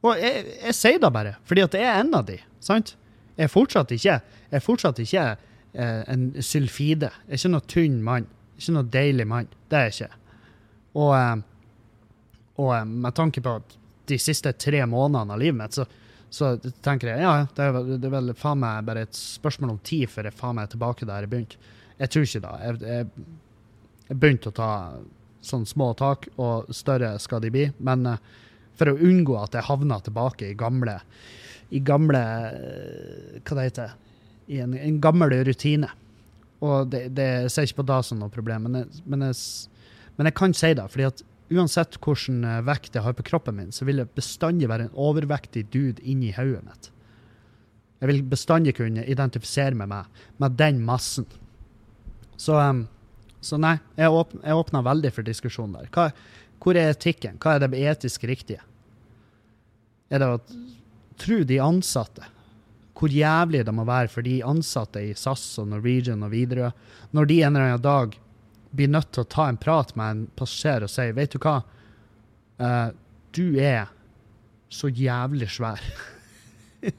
Og 0.03 0.19
jeg, 0.19 0.57
jeg 0.57 0.75
sier 0.75 0.99
det 0.99 1.11
bare, 1.15 1.33
fordi 1.47 1.61
at 1.63 1.75
det 1.75 1.81
er 1.85 2.01
en 2.01 2.13
av 2.17 2.25
de. 2.27 2.37
sant? 2.63 2.95
Jeg 3.37 3.47
er 3.47 3.53
fortsatt 3.53 3.93
ikke, 3.95 4.17
jeg 4.21 4.57
er 4.57 4.61
fortsatt 4.61 4.99
ikke 5.01 5.23
en 5.73 6.27
sylfide. 6.43 7.09
Ikke 7.33 7.51
noe 7.51 7.65
tynn 7.69 8.01
mann. 8.05 8.27
Ikke 8.57 8.75
noe 8.75 8.89
deilig 8.93 9.25
mann. 9.29 9.49
Det 9.69 9.79
er 9.79 9.89
jeg 9.89 9.95
ikke. 9.95 10.23
Og, 10.93 11.11
eh, 11.17 11.35
og 12.61 12.71
eh, 12.75 12.85
med 12.85 13.17
tanke 13.17 13.41
på 13.43 13.57
de 14.09 14.19
siste 14.21 14.53
tre 14.59 14.83
månedene 14.89 15.33
av 15.33 15.41
livet 15.41 15.57
mitt, 15.57 15.77
så, 15.77 15.85
så 16.33 16.53
tenker 16.83 17.13
jeg 17.13 17.23
ja, 17.23 17.33
det 17.55 17.65
er, 17.65 17.79
det 17.95 18.09
er 18.09 18.15
vel 18.17 18.33
faen 18.37 18.61
meg 18.61 18.85
bare 18.87 19.07
et 19.07 19.17
spørsmål 19.17 19.75
om 19.75 19.81
tid 19.85 20.11
før 20.11 20.29
jeg 20.29 20.37
faen 20.37 20.57
meg 20.57 20.67
er 20.67 20.73
tilbake 20.75 21.07
der 21.09 21.25
jeg 21.25 21.33
begynte. 21.33 21.73
Jeg 21.99 22.13
tror 22.13 22.27
ikke 22.27 22.43
det. 22.43 22.53
Jeg, 22.67 22.79
jeg, 22.91 23.27
jeg 24.09 24.19
begynte 24.19 24.51
å 24.51 24.57
ta 24.57 24.71
sånne 25.43 25.67
små 25.67 25.89
tak, 25.99 26.29
og 26.39 26.69
større 26.75 27.15
skal 27.19 27.41
de 27.43 27.51
bli. 27.53 27.67
Men 27.83 28.15
for 28.79 28.91
å 28.91 28.99
unngå 29.09 29.35
at 29.41 29.55
jeg 29.57 29.67
havner 29.67 30.03
tilbake 30.03 30.49
i 30.49 30.57
gamle, 30.57 30.97
i 31.73 31.81
gamle 31.83 32.21
eh, 32.21 33.41
Hva 33.41 33.57
det 33.57 33.67
heter 33.67 33.93
I 34.47 34.63
en, 34.63 34.73
en 34.77 35.01
gammel 35.03 35.35
rutine. 35.47 35.89
Og 36.63 36.89
det, 36.91 37.09
det 37.17 37.27
jeg 37.45 37.51
ser 37.51 37.67
ikke 37.67 37.81
på 37.81 37.89
det 37.91 37.99
som 38.07 38.19
noe 38.21 38.31
problem, 38.31 38.67
men 38.67 38.81
jeg, 38.81 39.03
men, 39.09 39.27
jeg, 39.27 39.37
men 40.17 40.29
jeg, 40.29 40.35
kan 40.39 40.55
si 40.55 40.71
det. 40.77 40.87
fordi 40.91 41.07
at 41.09 41.23
uansett 41.53 41.99
hvilken 41.99 42.43
eh, 42.47 42.63
vekt 42.65 42.95
jeg 42.95 43.03
har 43.05 43.15
på 43.17 43.25
kroppen 43.27 43.57
min, 43.59 43.71
så 43.75 43.85
vil 43.87 44.01
jeg 44.01 44.15
bestandig 44.15 44.69
være 44.71 44.87
en 44.87 44.97
overvektig 44.99 45.67
dude 45.73 46.03
inni 46.07 46.31
hodet 46.35 46.63
mitt. 46.65 46.89
Jeg 48.03 48.11
vil 48.11 48.23
bestandig 48.27 48.75
kunne 48.75 49.05
identifisere 49.07 49.77
meg 49.79 49.87
med, 49.91 50.23
med 50.43 50.57
den 50.59 50.81
massen. 50.83 51.27
Så, 52.35 52.57
um, 52.59 52.85
så 53.43 53.59
nei, 53.61 53.77
jeg, 53.95 54.11
åp 54.11 54.33
åpna 54.43 54.81
veldig 54.83 55.11
for 55.15 55.27
diskusjon 55.27 55.75
der. 55.75 55.87
Hva, 55.93 56.09
hvor 56.63 56.79
er 56.79 56.91
etikken? 56.91 57.39
Hva 57.39 57.55
er 57.55 57.63
det 57.63 57.79
etisk 57.79 58.25
riktige? 58.27 58.63
Er 60.11 60.19
det 60.19 60.29
å 60.31 60.41
tro 61.19 61.39
de 61.47 61.59
ansatte? 61.63 62.27
Hvor 62.93 63.09
jævlig 63.09 63.63
det 63.65 63.73
må 63.73 63.85
være 63.87 64.11
for 64.13 64.25
de 64.25 64.39
ansatte 64.45 65.01
i 65.01 65.15
SAS 65.17 65.45
og 65.61 65.71
Norwegian 65.71 66.25
og 66.25 66.33
Widerøe 66.33 66.71
når 67.13 67.29
de 67.29 67.39
en 67.41 67.55
eller 67.55 67.73
annen 67.73 67.85
dag 67.85 68.17
blir 68.73 68.89
nødt 68.89 69.11
til 69.13 69.23
å 69.25 69.29
ta 69.29 69.47
en 69.49 69.59
prat 69.61 69.93
med 69.97 70.11
en 70.11 70.21
passasjer 70.37 70.85
og 70.85 70.91
si 70.91 71.07
Vet 71.13 71.35
du 71.35 71.41
hva? 71.41 71.61
uh, 72.61 72.89
du 73.33 73.59
er 73.59 73.89
så 74.73 74.89
jævlig 74.89 75.49
svær. 75.53 75.81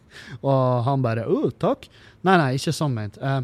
og 0.46 0.84
han 0.86 1.02
bare 1.04 1.26
Å, 1.30 1.50
takk. 1.58 1.88
Nei, 2.24 2.36
nei, 2.38 2.54
ikke 2.58 2.74
sånn 2.74 2.94
ment. 2.96 3.18
Uh, 3.18 3.42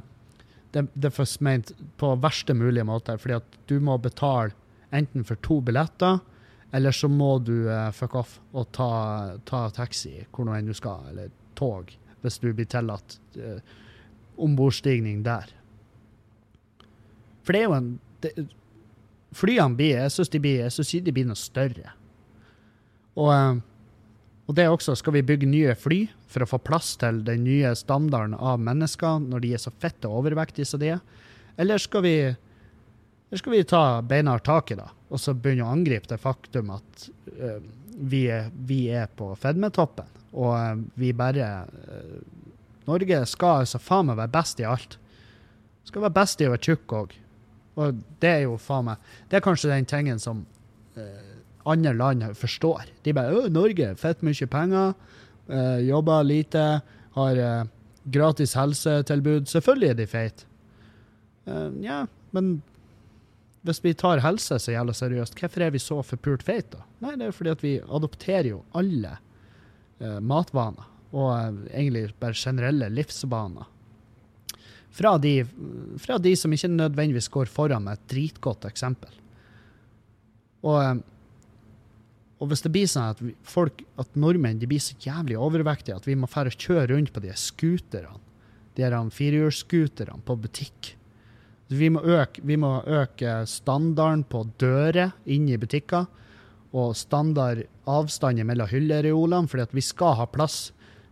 det, 0.75 0.87
det 0.95 1.11
er 1.11 1.31
ment 1.43 1.73
på 1.99 2.13
verste 2.23 2.55
mulige 2.55 2.87
måte, 2.87 3.17
fordi 3.19 3.39
at 3.41 3.61
du 3.71 3.79
må 3.83 3.99
betale 3.99 4.55
enten 4.95 5.27
for 5.27 5.39
to 5.43 5.61
billetter, 5.67 6.21
eller 6.75 6.95
så 6.95 7.11
må 7.11 7.37
du 7.43 7.67
uh, 7.67 7.91
fuck 7.95 8.15
off 8.19 8.37
og 8.55 8.71
ta, 8.75 8.91
ta 9.47 9.65
taxi 9.75 10.21
hvor 10.31 10.47
nå 10.47 10.55
enn 10.55 10.71
du 10.71 10.75
skal, 10.77 11.03
eller 11.11 11.33
tog, 11.59 11.91
hvis 12.23 12.39
du 12.43 12.51
blir 12.53 12.69
tillatt 12.71 13.19
eh, 13.37 13.61
ombordstigning 14.41 15.23
der. 15.27 15.49
For 17.45 17.57
det 17.57 17.63
er 17.63 17.69
jo 17.71 17.77
en 17.79 17.91
det, 18.21 18.35
Flyene 19.31 19.77
blir 19.79 19.93
Jeg 19.95 20.11
syns 20.11 20.29
de, 20.33 20.41
blir- 20.43 20.65
jeg 20.65 20.73
synes 20.75 21.05
de 21.07 21.13
blir 21.15 21.27
noe 21.29 21.39
større. 21.39 21.93
Og, 23.15 23.29
eh, 23.31 23.61
og 24.49 24.57
det 24.59 24.65
er 24.65 24.73
også 24.75 24.97
Skal 24.99 25.15
vi 25.15 25.23
bygge 25.23 25.47
nye 25.47 25.75
fly 25.79 26.01
for 26.31 26.43
å 26.43 26.49
få 26.51 26.59
plass 26.63 26.97
til 26.99 27.23
den 27.27 27.45
nye 27.47 27.71
standarden 27.79 28.35
av 28.35 28.59
mennesker 28.63 29.19
når 29.23 29.41
de 29.45 29.53
er 29.55 29.63
så 29.63 29.73
fette 29.83 30.11
overvektige 30.11 30.67
som 30.67 30.83
de 30.83 30.93
er? 30.97 31.01
Eller 31.59 31.79
skal 31.79 32.03
vi 32.07 32.15
eller 33.31 33.39
skal 33.39 33.53
vi 33.55 33.63
ta 33.63 33.81
beinhardt 34.03 34.43
tak 34.43 34.73
i 34.73 34.75
det, 34.75 34.89
og 35.07 35.21
så 35.23 35.31
begynne 35.39 35.63
å 35.63 35.71
angripe 35.71 36.09
det 36.11 36.17
faktum 36.19 36.73
at 36.75 37.05
uh, 37.39 37.61
vi, 37.95 38.25
er, 38.27 38.49
vi 38.67 38.89
er 38.91 39.07
på 39.15 39.29
fedmetoppen, 39.39 40.09
og 40.33 40.53
eh, 40.57 40.83
vi 41.01 41.13
bare 41.17 41.49
eh, 41.65 42.21
Norge 42.89 43.25
skal 43.29 43.65
altså 43.65 43.81
faen 43.83 44.09
meg 44.09 44.19
være 44.19 44.35
best 44.35 44.61
i 44.63 44.67
alt. 44.67 44.97
Skal 45.87 46.05
være 46.07 46.17
best 46.17 46.41
i 46.41 46.49
å 46.49 46.55
være 46.55 46.65
tjukk 46.67 46.95
òg. 46.97 47.17
Og 47.81 48.01
det 48.23 48.31
er 48.31 48.41
jo 48.45 48.57
faen 48.61 48.89
meg 48.89 49.11
Det 49.31 49.39
er 49.39 49.45
kanskje 49.45 49.71
den 49.73 49.89
tingen 49.89 50.23
som 50.23 50.45
eh, 50.99 51.35
andre 51.69 51.93
land 51.95 52.25
forstår. 52.37 52.89
De 53.05 53.15
bare 53.15 53.35
'Å, 53.35 53.51
Norge, 53.53 53.95
fett 53.97 54.23
mye 54.23 54.47
penger, 54.47 54.95
eh, 55.49 55.79
jobber 55.89 56.25
lite, 56.25 56.83
har 57.15 57.37
eh, 57.37 57.65
gratis 58.11 58.55
helsetilbud'. 58.55 59.47
Selvfølgelig 59.51 59.91
er 59.91 59.95
de 59.95 60.07
feite. 60.07 60.45
Eh, 61.47 61.71
ja, 61.85 62.07
men 62.33 62.63
hvis 63.63 63.83
vi 63.85 63.93
tar 63.95 64.23
helse 64.25 64.57
så 64.59 64.73
jævla 64.73 64.95
seriøst, 64.97 65.37
hvorfor 65.37 65.67
er 65.67 65.71
vi 65.71 65.79
så 65.79 66.01
forpult 66.03 66.43
feite, 66.43 66.79
da? 66.79 66.87
Nei, 67.05 67.17
det 67.17 67.29
er 67.29 67.37
fordi 67.37 67.51
at 67.51 67.63
vi 67.65 67.75
adopterer 67.81 68.49
jo 68.55 68.63
alle 68.75 69.19
matvaner, 70.01 70.89
og 71.13 71.31
eh, 71.35 71.61
egentlig 71.83 72.11
bare 72.21 72.39
generelle 72.39 72.91
livsvaner. 72.93 73.69
Fra 74.91 75.15
de, 75.23 75.37
fra 76.03 76.19
de 76.19 76.35
som 76.39 76.53
ikke 76.53 76.73
nødvendigvis 76.73 77.31
går 77.31 77.51
foran 77.51 77.85
med 77.87 77.99
et 77.99 78.07
dritgodt 78.11 78.67
eksempel. 78.67 79.13
Og, 80.67 80.79
eh, 80.83 80.95
og 82.41 82.51
hvis 82.51 82.65
det 82.65 82.73
blir 82.73 82.89
sånn 82.89 83.13
at 83.13 83.21
folk, 83.47 83.85
at 84.01 84.17
nordmenn 84.17 84.61
de 84.61 84.69
blir 84.71 84.83
så 84.83 84.97
jævlig 85.01 85.37
overvektige 85.39 85.99
at 85.99 86.09
vi 86.09 86.17
må 86.17 86.31
fære 86.31 86.55
kjøre 86.57 86.95
rundt 86.95 87.13
på 87.13 87.23
de 87.25 87.35
scooterne, 87.37 88.17
de 88.79 88.89
firehjulsscooterne 89.13 90.23
på 90.25 90.37
butikk, 90.41 90.95
vi 91.71 91.87
må, 91.93 92.01
øke, 92.03 92.43
vi 92.43 92.57
må 92.59 92.81
øke 92.83 93.45
standarden 93.47 94.25
på 94.27 94.43
dører 94.59 95.13
inne 95.31 95.55
i 95.55 95.61
butikker, 95.61 96.09
og 96.77 96.95
standard 96.99 97.65
avstander 97.91 98.47
mellom 98.47 98.71
hyllereolene, 98.71 99.51
fordi 99.51 99.67
at 99.67 99.75
vi 99.75 99.85
skal 99.85 100.17
ha 100.21 100.29
plass 100.31 100.71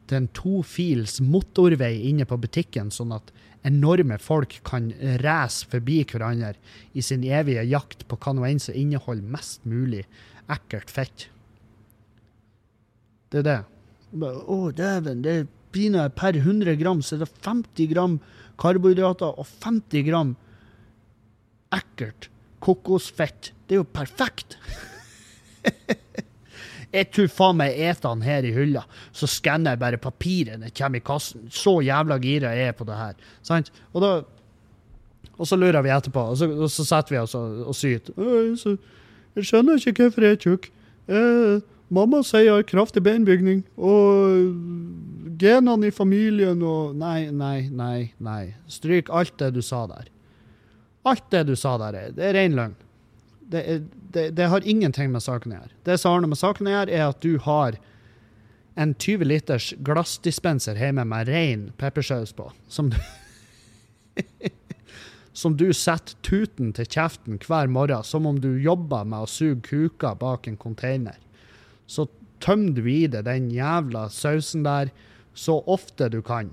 til 0.09 0.23
en 0.23 0.31
tofils 0.37 1.19
motorvei 1.21 1.95
inne 2.09 2.27
på 2.29 2.39
butikken, 2.41 2.93
sånn 2.95 3.13
at 3.17 3.33
enorme 3.67 4.17
folk 4.23 4.61
kan 4.67 4.93
race 5.23 5.67
forbi 5.69 6.01
hverandre 6.09 6.55
i 6.95 7.03
sin 7.05 7.27
evige 7.27 7.67
jakt 7.69 8.07
på 8.09 8.17
hva 8.23 8.37
nå 8.37 8.47
enn 8.49 8.63
som 8.63 8.79
inneholder 8.79 9.35
mest 9.35 9.67
mulig 9.69 10.05
ekkelt 10.49 10.93
fett. 10.93 11.29
Det 13.29 13.43
er 13.43 13.49
det. 13.49 13.61
Å, 14.17 14.59
dæven, 14.73 15.25
det 15.27 15.35
er 15.35 15.49
pinadø 15.75 16.09
per 16.17 16.39
100 16.39 16.79
gram 16.81 17.03
så 17.05 17.19
er 17.19 17.27
det 17.27 17.33
50 17.45 17.91
gram 17.91 18.15
karbohydrater 18.61 19.37
og 19.37 19.51
50 19.61 20.07
gram 20.07 20.37
ekkelt 21.75 22.31
kokosfett. 22.65 23.53
Det 23.67 23.77
er 23.77 23.83
jo 23.83 23.91
perfekt! 23.93 24.57
jeg 26.97 27.11
tror 27.13 27.29
faen 27.33 27.59
meg 27.61 27.77
eter 27.89 28.09
den 28.15 28.23
her 28.25 28.47
i 28.49 28.53
hylla, 28.57 28.83
så 29.13 29.29
skanner 29.29 29.75
jeg 29.77 29.83
bare 29.83 30.01
papiret 30.01 30.59
når 30.61 30.71
jeg 30.71 30.77
kommer 30.81 31.01
i 31.03 31.05
kassen. 31.05 31.49
Så 31.53 31.79
jævla 31.85 32.19
gira 32.23 32.55
jeg 32.57 32.71
er 32.73 32.77
på 32.79 32.87
det 32.89 32.97
her. 32.99 33.15
Sant? 33.47 33.73
Og 33.93 34.03
da 34.05 34.13
og 35.39 35.47
så 35.47 35.55
lurer 35.55 35.85
vi 35.87 35.91
etterpå, 35.95 36.23
og 36.33 36.39
så, 36.41 36.49
og 36.51 36.67
så 36.75 36.83
setter 36.83 37.15
vi 37.15 37.19
oss 37.21 37.35
og, 37.39 37.61
og 37.71 37.75
syter. 37.79 38.11
«Øy, 38.19 38.57
så 38.59 38.73
Jeg 39.39 39.45
skjønner 39.47 39.79
ikke 39.79 40.09
hvorfor 40.09 40.25
jeg 40.27 40.35
er 40.35 40.41
tjukk. 40.43 40.65
Eh, 41.07 41.61
mamma 41.95 42.25
sier 42.27 42.43
jeg 42.49 42.57
har 42.57 42.65
kraftig 42.67 43.05
beinbygning, 43.07 43.61
og 43.79 44.49
genene 45.39 45.87
i 45.93 45.95
familien 45.95 46.59
og 46.67 46.97
Nei, 46.99 47.29
nei, 47.31 47.69
nei, 47.71 48.09
nei. 48.19 48.41
Stryk 48.67 49.13
alt 49.15 49.37
det 49.39 49.53
du 49.55 49.63
sa 49.63 49.85
der. 49.87 50.09
Alt 51.07 51.29
det 51.31 51.45
du 51.47 51.55
sa 51.55 51.77
der, 51.85 51.95
er- 52.01 52.17
det 52.19 52.25
er 52.33 52.35
ren 52.41 52.59
løgn. 52.59 52.75
Det, 53.49 53.63
det, 54.13 54.31
det 54.37 54.49
har 54.53 54.67
ingenting 54.69 55.13
med 55.13 55.25
saken 55.25 55.55
å 55.55 55.61
gjøre. 55.61 55.77
Det 55.89 55.97
som 56.01 56.13
har 56.13 56.25
noe 56.25 56.33
med 56.35 56.41
saken 56.41 56.69
å 56.69 56.75
gjøre, 56.75 56.93
er 56.93 57.07
at 57.09 57.23
du 57.25 57.39
har 57.45 57.79
en 58.79 58.93
20 58.95 59.25
liters 59.27 59.71
glassdispenser 59.87 60.79
hjemme 60.79 61.07
med 61.09 61.31
ren 61.33 61.65
peppersaus 61.81 62.35
på, 62.37 62.51
som 62.69 62.93
du 62.93 62.99
som 65.39 65.55
du 65.57 65.69
setter 65.77 66.17
tuten 66.27 66.73
til 66.75 66.87
kjeften 66.91 67.39
hver 67.45 67.71
morgen, 67.71 68.03
som 68.03 68.27
om 68.27 68.41
du 68.43 68.57
jobber 68.59 69.07
med 69.07 69.27
å 69.27 69.31
suge 69.31 69.63
kuker 69.69 70.17
bak 70.19 70.49
en 70.51 70.59
container. 70.59 71.19
Så 71.87 72.09
tømmer 72.43 72.75
du 72.75 72.89
i 72.91 73.05
deg 73.11 73.27
den 73.29 73.47
jævla 73.55 74.09
sausen 74.11 74.67
der 74.67 74.91
så 75.39 75.61
ofte 75.71 76.09
du 76.11 76.19
kan. 76.27 76.51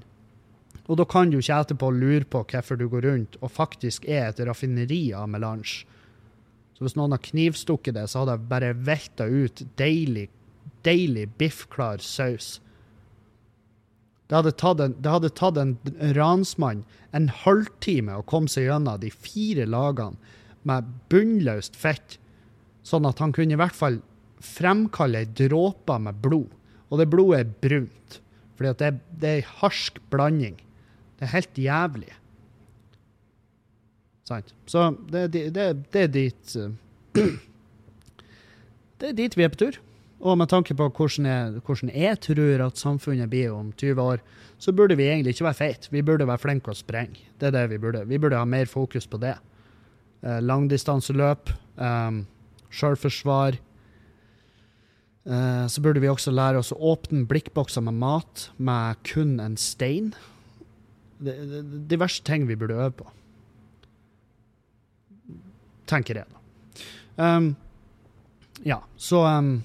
Og 0.86 1.00
da 1.00 1.06
kan 1.10 1.32
du 1.34 1.39
ikke 1.39 1.58
etterpå 1.64 1.89
lure 1.98 2.28
på 2.30 2.43
hvorfor 2.46 2.78
du 2.78 2.86
går 2.91 3.08
rundt 3.10 3.39
og 3.41 3.54
faktisk 3.56 4.06
er 4.06 4.30
et 4.30 4.41
raffineri 4.46 5.08
av 5.18 5.32
melange. 5.34 5.82
Så 6.76 6.84
hvis 6.84 6.98
noen 7.00 7.16
har 7.16 7.24
knivstukket 7.24 7.96
det, 7.96 8.10
så 8.12 8.22
hadde 8.24 8.36
jeg 8.36 8.50
bare 8.52 8.74
velta 8.88 9.28
ut 9.32 9.64
deilig, 9.80 10.28
deilig 10.84 11.30
biffklar 11.40 12.04
saus. 12.04 12.58
Det 14.26 14.36
hadde, 14.40 14.56
tatt 14.58 14.82
en, 14.82 14.96
hadde 15.06 15.32
tatt 15.38 15.60
en 15.62 15.76
ransmann 16.18 16.84
en 17.16 17.30
halvtime 17.44 18.18
å 18.18 18.26
komme 18.28 18.52
seg 18.52 18.68
gjennom 18.68 19.00
de 19.00 19.12
fire 19.14 19.68
lagene 19.70 20.18
med 20.66 20.90
bunnløst 21.14 21.78
fett, 21.78 22.18
sånn 22.86 23.06
at 23.08 23.22
han 23.22 23.34
kunne 23.36 23.56
i 23.56 23.60
hvert 23.60 23.78
fall 23.78 24.02
fremkalle 24.44 25.22
ei 25.22 25.32
dråpe 25.38 25.98
med 26.02 26.20
blod. 26.24 26.50
Og 26.90 27.00
det 27.00 27.10
blodet 27.10 27.40
er 27.40 27.54
brunt, 27.64 28.20
for 28.58 28.68
det, 28.68 28.92
det 29.22 29.30
er 29.30 29.42
ei 29.42 29.50
harsk 29.62 30.02
blanding. 30.12 30.58
Det 31.16 31.28
er 31.28 31.36
helt 31.38 31.60
jævlig. 31.62 32.12
Sant? 34.26 34.54
Så 34.66 34.90
det, 35.12 35.28
det, 35.34 35.52
det, 35.54 36.02
er 36.02 36.08
dit 36.10 36.56
eh, 36.58 36.72
Det 39.00 39.12
er 39.12 39.18
dit 39.18 39.36
vi 39.38 39.46
er 39.46 39.52
på 39.54 39.60
tur. 39.62 39.78
Og 40.26 40.38
med 40.40 40.50
tanke 40.50 40.74
på 40.78 40.88
hvordan 40.90 41.28
jeg, 41.30 41.62
hvordan 41.68 41.92
jeg 41.94 42.20
tror 42.24 42.64
at 42.66 42.80
samfunnet 42.80 43.30
blir 43.30 43.54
om 43.54 43.74
20 43.76 44.02
år, 44.02 44.24
så 44.58 44.72
burde 44.74 44.96
vi 44.98 45.10
egentlig 45.10 45.36
ikke 45.36 45.50
være 45.50 45.60
feite. 45.60 45.92
Vi 45.92 46.02
burde 46.06 46.28
være 46.28 46.42
flinke 46.42 46.72
å 46.72 46.78
sprenge. 46.78 47.28
Det 47.38 47.50
er 47.50 47.58
det 47.58 47.66
vi 47.76 47.82
burde. 47.84 48.06
Vi 48.08 48.18
burde 48.22 48.40
ha 48.40 48.48
mer 48.48 48.70
fokus 48.72 49.06
på 49.08 49.20
det. 49.22 49.36
Eh, 50.24 50.40
langdistanseløp, 50.42 51.52
eh, 51.78 52.22
sjølforsvar. 52.72 53.60
Eh, 55.26 55.66
så 55.68 55.82
burde 55.82 56.00
vi 56.00 56.08
også 56.08 56.32
lære 56.32 56.58
oss 56.58 56.72
å 56.72 56.80
åpne 56.96 57.28
blikkbokser 57.28 57.84
med 57.84 58.00
mat 58.00 58.50
med 58.58 58.96
kun 59.04 59.40
en 59.40 59.58
stein. 59.58 60.14
Diverse 61.20 62.24
ting 62.24 62.48
vi 62.48 62.56
burde 62.56 62.74
øve 62.74 62.92
på. 63.04 63.12
Tenker 65.90 66.22
jeg, 66.22 66.28
da. 66.32 66.42
Um, 67.16 67.52
ja, 68.66 68.80
så 68.98 69.22
um, 69.28 69.58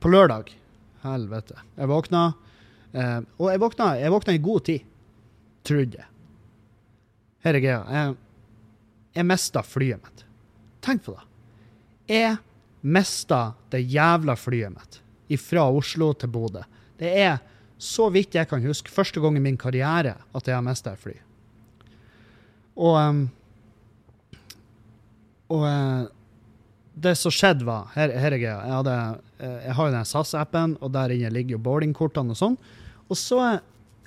på 0.00 0.10
lørdag 0.10 0.50
Helvete. 1.04 1.60
Jeg 1.76 1.92
våkna, 1.92 2.26
Uh, 2.96 3.20
og 3.36 3.50
jeg 3.50 3.60
våkna, 3.60 3.86
jeg 4.00 4.12
våkna 4.14 4.32
i 4.32 4.40
god 4.40 4.62
tid. 4.64 4.84
Trodde 5.66 5.98
jeg. 6.00 6.08
Her 7.44 7.58
er 7.58 7.60
greia. 7.60 7.80
Jeg, 7.92 8.14
jeg 9.18 9.28
mista 9.28 9.62
flyet 9.66 10.00
mitt. 10.00 10.22
Tenk 10.86 11.02
på 11.04 11.16
det. 11.16 11.26
Jeg 12.14 12.38
mista 12.86 13.40
det 13.74 13.82
jævla 13.90 14.36
flyet 14.38 14.72
mitt 14.72 15.00
fra 15.42 15.66
Oslo 15.74 16.12
til 16.14 16.30
Bodø. 16.30 16.62
Det 16.96 17.10
er, 17.20 17.40
så 17.76 18.06
vidt 18.14 18.38
jeg 18.38 18.48
kan 18.48 18.62
huske, 18.62 18.92
første 18.94 19.20
gang 19.20 19.36
i 19.36 19.42
min 19.42 19.58
karriere 19.58 20.14
at 20.32 20.48
jeg 20.48 20.54
har 20.54 20.64
mista 20.64 20.94
et 20.94 21.02
fly. 21.02 21.16
Og 22.78 22.96
um, 22.96 23.24
Og 25.52 25.62
eh, 25.68 26.08
det 26.96 27.14
som 27.20 27.34
skjedde 27.34 27.66
var 27.68 27.90
Her, 27.94 28.12
her 28.16 28.34
er 28.34 28.40
greia. 28.40 28.58
Jeg, 28.64 28.74
hadde, 28.80 28.98
eh, 29.38 29.56
jeg 29.68 29.78
har 29.78 29.88
jo 29.88 29.94
den 29.94 30.10
SAS-appen, 30.10 30.76
og 30.80 30.92
der 30.96 31.14
inne 31.14 31.32
ligger 31.34 31.56
jo 31.56 31.64
boardingkortene 31.66 32.34
og 32.34 32.40
sånn. 32.40 32.60
Og 33.06 33.20
så 33.20 33.40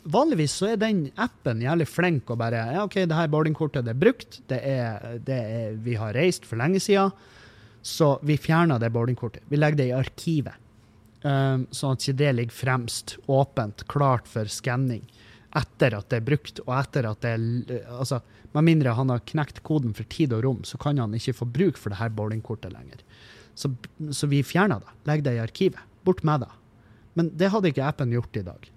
vanligvis 0.09 0.55
så 0.59 0.71
er 0.73 0.79
den 0.79 1.03
appen 1.19 1.61
jævlig 1.63 1.87
flink 1.89 2.31
og 2.31 2.39
bare 2.39 2.61
ja, 2.73 2.85
OK, 2.85 3.01
det 3.03 3.17
her 3.17 3.29
boardingkortet 3.31 3.85
det 3.85 3.93
er 3.93 3.99
brukt, 3.99 4.39
det 4.49 4.59
er, 4.65 5.19
det 5.27 5.37
er, 5.37 5.75
vi 5.83 5.97
har 5.99 6.15
reist 6.15 6.47
for 6.47 6.59
lenge 6.59 6.79
siden, 6.83 7.11
så 7.85 8.13
vi 8.25 8.39
fjerner 8.39 8.79
det 8.81 8.89
boardingkortet. 8.95 9.45
Vi 9.51 9.59
legger 9.59 9.79
det 9.79 9.89
i 9.91 9.95
arkivet. 9.95 10.65
Um, 11.19 11.65
sånn 11.75 11.97
at 11.97 12.03
ikke 12.05 12.19
det 12.21 12.29
ligger 12.37 12.55
fremst, 12.55 13.17
åpent, 13.27 13.83
klart 13.91 14.27
for 14.31 14.47
skanning 14.51 15.03
etter 15.57 15.95
at 15.97 16.09
det 16.11 16.19
er 16.19 16.25
brukt, 16.27 16.61
og 16.65 16.73
etter 16.77 17.07
at 17.09 17.21
det 17.25 17.31
er 17.33 17.87
altså, 17.95 18.21
Med 18.53 18.65
mindre 18.65 18.95
han 18.97 19.11
har 19.13 19.21
knekt 19.29 19.61
koden 19.65 19.93
for 19.93 20.07
tid 20.09 20.33
og 20.33 20.43
rom, 20.45 20.63
så 20.65 20.77
kan 20.81 20.97
han 20.97 21.13
ikke 21.13 21.35
få 21.37 21.45
bruk 21.45 21.77
for 21.77 21.93
det 21.93 21.99
her 21.99 22.09
bowlingkortet 22.09 22.73
lenger. 22.73 23.03
Så, 23.53 23.69
så 24.09 24.25
vi 24.25 24.39
fjerner 24.41 24.81
det. 24.81 24.95
Legg 25.05 25.21
det 25.25 25.35
i 25.35 25.43
arkivet. 25.43 25.83
Bort 26.01 26.23
med 26.25 26.41
det. 26.41 26.49
Men 27.13 27.29
det 27.37 27.51
hadde 27.53 27.69
ikke 27.69 27.85
appen 27.85 28.13
gjort 28.15 28.39
i 28.39 28.45
dag. 28.47 28.71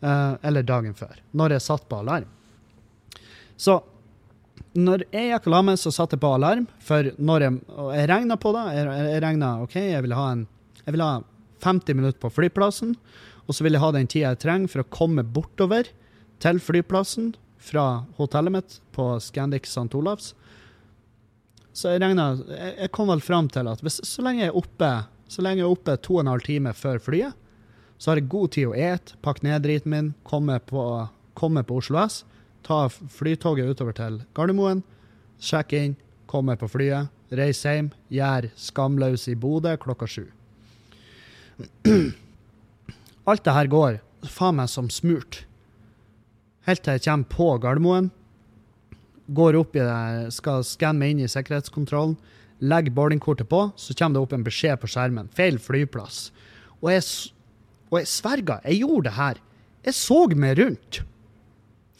Uh, 0.00 0.38
eller 0.46 0.64
dagen 0.64 0.94
før, 0.96 1.20
når 1.36 1.56
jeg 1.56 1.66
satt 1.66 1.88
på 1.90 2.00
alarm. 2.00 2.28
Så 3.58 3.80
når 4.78 5.04
jeg 5.10 5.32
gikk 5.32 5.48
og 5.50 5.52
la 5.52 5.62
meg, 5.66 5.80
så 5.80 5.92
satte 5.92 6.16
jeg 6.16 6.22
på 6.22 6.32
alarm. 6.32 6.68
For 6.80 7.10
når 7.18 7.44
jeg, 7.44 7.60
og 7.74 7.92
jeg 7.98 8.08
regna 8.08 8.40
på 8.40 8.54
det. 8.56 8.64
Jeg, 8.78 9.08
jeg 9.12 9.24
regna 9.24 9.54
OK, 9.64 9.76
jeg 9.82 10.04
vil 10.06 10.16
ha 10.16 10.28
en 10.36 10.46
jeg 10.88 10.94
vil 10.96 11.04
ha 11.04 11.14
50 11.60 11.98
minutter 11.98 12.20
på 12.22 12.30
flyplassen. 12.32 12.94
Og 13.44 13.56
så 13.56 13.64
vil 13.64 13.76
jeg 13.76 13.82
ha 13.82 13.90
den 13.92 14.08
tida 14.08 14.30
jeg 14.32 14.40
trenger 14.40 14.72
for 14.72 14.84
å 14.84 14.88
komme 14.88 15.24
bortover 15.24 15.90
til 16.42 16.60
flyplassen 16.62 17.32
fra 17.58 18.04
hotellet 18.18 18.54
mitt 18.54 18.78
på 18.94 19.10
Scandic 19.22 19.66
St. 19.66 19.90
Olavs. 19.98 20.32
Så 21.74 21.94
jeg 21.94 22.02
regna 22.02 22.32
jeg, 22.48 22.90
kom 22.94 23.10
vel 23.10 23.22
fram 23.22 23.50
til 23.52 23.68
at 23.70 23.82
hvis, 23.84 24.00
så 24.06 24.24
lenge 24.24 24.44
jeg 24.44 24.52
er 24.52 24.58
oppe 24.58 24.92
så 25.28 25.44
lenge 25.44 25.60
jeg 25.60 25.68
er 25.68 25.74
oppe 25.74 25.94
to 26.00 26.16
og 26.16 26.24
en 26.24 26.32
halv 26.32 26.44
time 26.46 26.72
før 26.72 26.98
flyet, 27.04 27.36
så 28.00 28.10
har 28.10 28.20
jeg 28.20 28.30
god 28.32 28.52
tid 28.54 28.70
å 28.70 28.76
ete, 28.78 29.16
pakke 29.24 29.44
ned 29.44 29.64
driten 29.66 29.92
min, 29.92 30.10
komme 30.24 30.56
på, 30.64 30.82
komme 31.36 31.64
på 31.66 31.80
Oslo 31.82 32.00
S, 32.00 32.22
ta 32.64 32.86
flytoget 32.88 33.68
utover 33.68 33.96
til 33.96 34.20
Gardermoen, 34.36 34.80
sjekke 35.42 35.82
inn, 35.84 35.98
komme 36.30 36.56
på 36.58 36.68
flyet, 36.70 37.12
reise 37.34 37.74
hjem, 37.74 37.90
gjøre 38.12 38.52
Skamløs 38.56 39.26
i 39.28 39.36
Bodø 39.36 39.74
klokka 39.80 40.08
sju. 40.08 40.24
Alt 43.28 43.44
det 43.44 43.56
her 43.56 43.68
går 43.68 44.00
faen 44.32 44.56
meg 44.62 44.70
som 44.72 44.88
smurt 44.92 45.42
helt 46.68 46.84
til 46.84 46.98
jeg 46.98 47.04
kommer 47.06 47.32
på 47.32 47.46
Gardermoen. 47.62 48.10
Går 49.36 49.56
opp 49.58 49.76
i 49.76 49.84
det, 49.84 50.32
skal 50.36 50.64
skanne 50.64 51.02
meg 51.02 51.14
inn 51.14 51.24
i 51.24 51.30
sikkerhetskontrollen. 51.30 52.16
Legger 52.58 52.94
boardingkortet 52.96 53.48
på, 53.50 53.60
så 53.78 53.94
kommer 53.94 54.14
det 54.16 54.24
opp 54.24 54.32
en 54.34 54.46
beskjed 54.46 54.76
på 54.82 54.90
skjermen. 54.90 55.30
Feil 55.36 55.56
flyplass. 55.62 56.16
Og 56.80 56.88
jeg, 56.92 57.02
og 57.90 57.96
jeg 58.00 58.08
sverga, 58.10 58.54
jeg 58.64 58.80
gjorde 58.82 59.06
det 59.08 59.16
her. 59.18 59.36
Jeg 59.86 59.94
så 59.94 60.18
meg 60.34 60.58
rundt. 60.58 60.92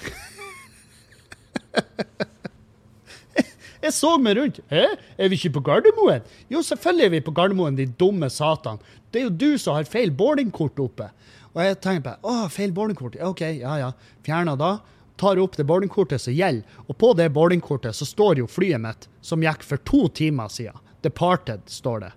jeg 3.85 3.93
så 3.95 4.19
meg 4.21 4.37
rundt. 4.41 4.59
Hæ? 4.73 4.85
Er 5.17 5.27
vi 5.31 5.35
ikke 5.39 5.57
på 5.59 5.67
Gardermoen? 5.71 6.23
Jo, 6.51 6.59
selvfølgelig 6.67 7.07
er 7.07 7.15
vi 7.17 7.27
på 7.29 7.37
Gardermoen, 7.37 7.79
de 7.79 7.87
dumme 7.87 8.29
satan. 8.33 8.79
Det 9.13 9.19
er 9.23 9.27
jo 9.29 9.39
du 9.41 9.51
som 9.61 9.73
har 9.79 9.87
feil 9.89 10.11
boardingkort 10.13 10.79
oppe. 10.83 11.07
Og 11.55 11.63
jeg 11.65 11.81
tenker 11.85 12.05
på 12.05 12.31
å, 12.31 12.49
feil 12.53 12.73
boardingkort. 12.77 13.19
OK, 13.25 13.43
ja 13.63 13.79
ja. 13.81 13.91
Fjerna 14.27 14.57
da. 14.59 14.79
Tar 15.19 15.41
opp 15.43 15.57
det 15.59 15.67
boardingkortet 15.67 16.23
som 16.23 16.37
gjelder. 16.37 16.79
Og 16.87 16.99
på 17.01 17.13
det 17.19 17.31
boardingkortet 17.35 17.97
så 17.97 18.07
står 18.07 18.43
jo 18.43 18.51
flyet 18.51 18.83
mitt, 18.83 19.09
som 19.21 19.43
gikk 19.43 19.65
for 19.67 19.83
to 19.89 20.07
timer 20.15 20.53
siden. 20.53 20.79
Departed, 21.03 21.65
står 21.71 22.05
det. 22.07 22.13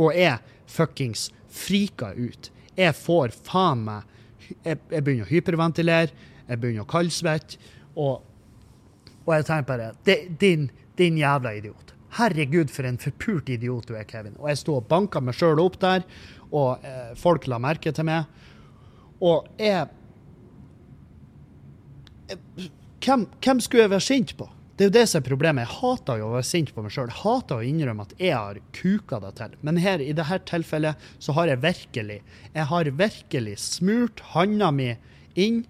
Og 0.00 0.16
jeg 0.16 0.38
fuckings 0.70 1.28
frika 1.52 2.12
ut. 2.16 2.48
Jeg 2.76 2.96
får 2.96 3.34
faen 3.44 3.84
meg 3.84 4.08
jeg, 4.64 4.78
jeg, 4.90 5.00
begynner 5.04 5.26
å 5.26 5.30
hyperventilere, 5.30 6.28
jeg 6.48 6.60
begynner 6.60 6.84
å 6.84 6.90
kaldsvette, 6.90 7.58
og, 7.94 8.22
og 9.24 9.32
jeg 9.36 9.46
tenker 9.48 9.68
bare 9.68 10.28
din, 10.40 10.68
din 10.98 11.18
jævla 11.20 11.54
idiot. 11.58 11.92
Herregud, 12.18 12.68
for 12.72 12.84
en 12.88 13.00
forpult 13.00 13.48
idiot 13.54 13.88
du 13.88 13.94
er, 13.96 14.04
Kevin. 14.08 14.36
Og 14.40 14.50
jeg 14.50 14.60
sto 14.60 14.76
og 14.76 14.88
banka 14.90 15.22
meg 15.24 15.36
sjøl 15.38 15.62
opp 15.62 15.78
der, 15.80 16.04
og 16.52 16.84
eh, 16.84 17.12
folk 17.16 17.48
la 17.48 17.60
merke 17.62 17.92
til 17.94 18.08
meg. 18.08 18.28
Og 19.22 19.46
jeg 19.60 19.86
hvem, 23.02 23.26
hvem, 23.42 23.60
skulle 23.60 23.84
jeg 23.84 23.92
være 23.92 24.04
sint 24.04 24.34
på? 24.38 24.48
Det 24.76 24.86
er 24.86 24.88
jo 24.88 24.94
det 24.94 25.04
som 25.10 25.20
er 25.20 25.26
problemet. 25.26 25.66
Jeg 25.66 25.78
hater 25.82 26.18
jo 26.18 26.28
å 26.30 26.34
være 26.36 26.48
sint 26.48 26.70
på 26.74 26.82
meg 26.82 26.94
sjøl. 26.94 27.10
Hater 27.12 27.60
å 27.60 27.66
innrømme 27.66 28.06
at 28.06 28.14
jeg 28.18 28.34
har 28.34 28.60
kuka 28.74 29.18
det 29.22 29.32
til. 29.38 29.56
Men 29.66 29.78
her, 29.82 30.00
i 30.00 30.14
dette 30.16 30.38
tilfellet 30.48 31.10
så 31.22 31.34
har 31.36 31.50
jeg 31.52 31.62
virkelig 31.62 32.18
jeg 32.54 32.66
har 32.70 32.90
virkelig 33.02 33.58
smurt 33.62 34.22
handa 34.32 34.72
mi 34.74 34.94
inn 35.38 35.62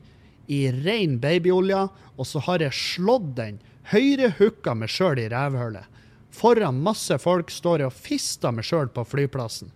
i 0.53 0.65
ren 0.85 1.19
babyolje, 1.23 1.87
og 2.17 2.29
så 2.29 2.43
har 2.47 2.63
jeg 2.63 2.77
slått 2.77 3.35
den 3.39 3.61
høyre 3.91 4.33
hooka 4.39 4.75
meg 4.79 4.93
sjøl 4.93 5.21
i 5.23 5.29
rævhullet. 5.33 5.89
Foran 6.33 6.81
masse 6.85 7.17
folk 7.21 7.51
står 7.53 7.83
jeg 7.83 7.93
og 7.93 7.97
fister 7.97 8.55
meg 8.55 8.67
sjøl 8.69 8.89
på 8.93 9.05
flyplassen 9.09 9.73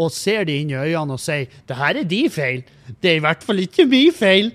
og 0.00 0.08
ser 0.14 0.46
de 0.48 0.54
inn 0.62 0.70
i 0.72 0.78
øynene 0.78 1.12
og 1.16 1.20
sier 1.20 1.46
'Det 1.66 1.76
her 1.76 1.96
er 1.96 2.04
de 2.04 2.28
feil'. 2.28 2.64
Det 3.02 3.10
er 3.10 3.16
i 3.16 3.26
hvert 3.26 3.44
fall 3.44 3.58
ikke 3.58 3.86
min 3.86 4.12
feil. 4.12 4.52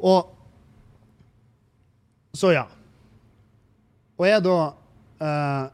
Og 0.00 0.34
Så 2.34 2.52
ja. 2.52 2.64
Og 4.18 4.26
jeg 4.26 4.44
da 4.44 4.72
uh, 5.22 5.68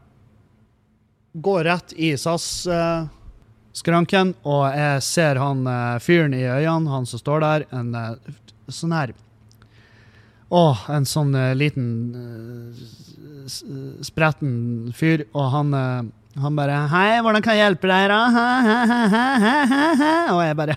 går 1.33 1.63
rett 1.63 1.93
i 1.97 2.17
SAS-skranken, 2.17 4.29
uh, 4.29 4.35
og 4.45 4.77
jeg 4.77 5.03
ser 5.03 5.35
han 5.35 5.67
uh, 5.67 5.99
fyren 5.99 6.33
i 6.33 6.43
øynene, 6.43 6.89
han 6.89 7.05
som 7.05 7.19
står 7.19 7.39
der, 7.39 7.63
en 7.71 7.95
uh, 7.95 8.15
sånn 8.69 8.91
her 8.91 9.13
Å, 10.49 10.77
en 10.89 11.05
sånn 11.05 11.57
liten 11.57 12.13
spretten 14.01 14.93
fyr, 14.93 15.25
og 15.33 15.51
han 15.51 15.73
han 16.41 16.55
bare 16.55 16.87
'Hei, 16.91 17.21
hvordan 17.23 17.41
kan 17.41 17.55
jeg 17.55 17.63
hjelpe 17.63 17.87
deg, 17.87 18.09
da?' 18.11 18.27
Og 20.35 20.41
jeg 20.43 20.55
bare 20.59 20.75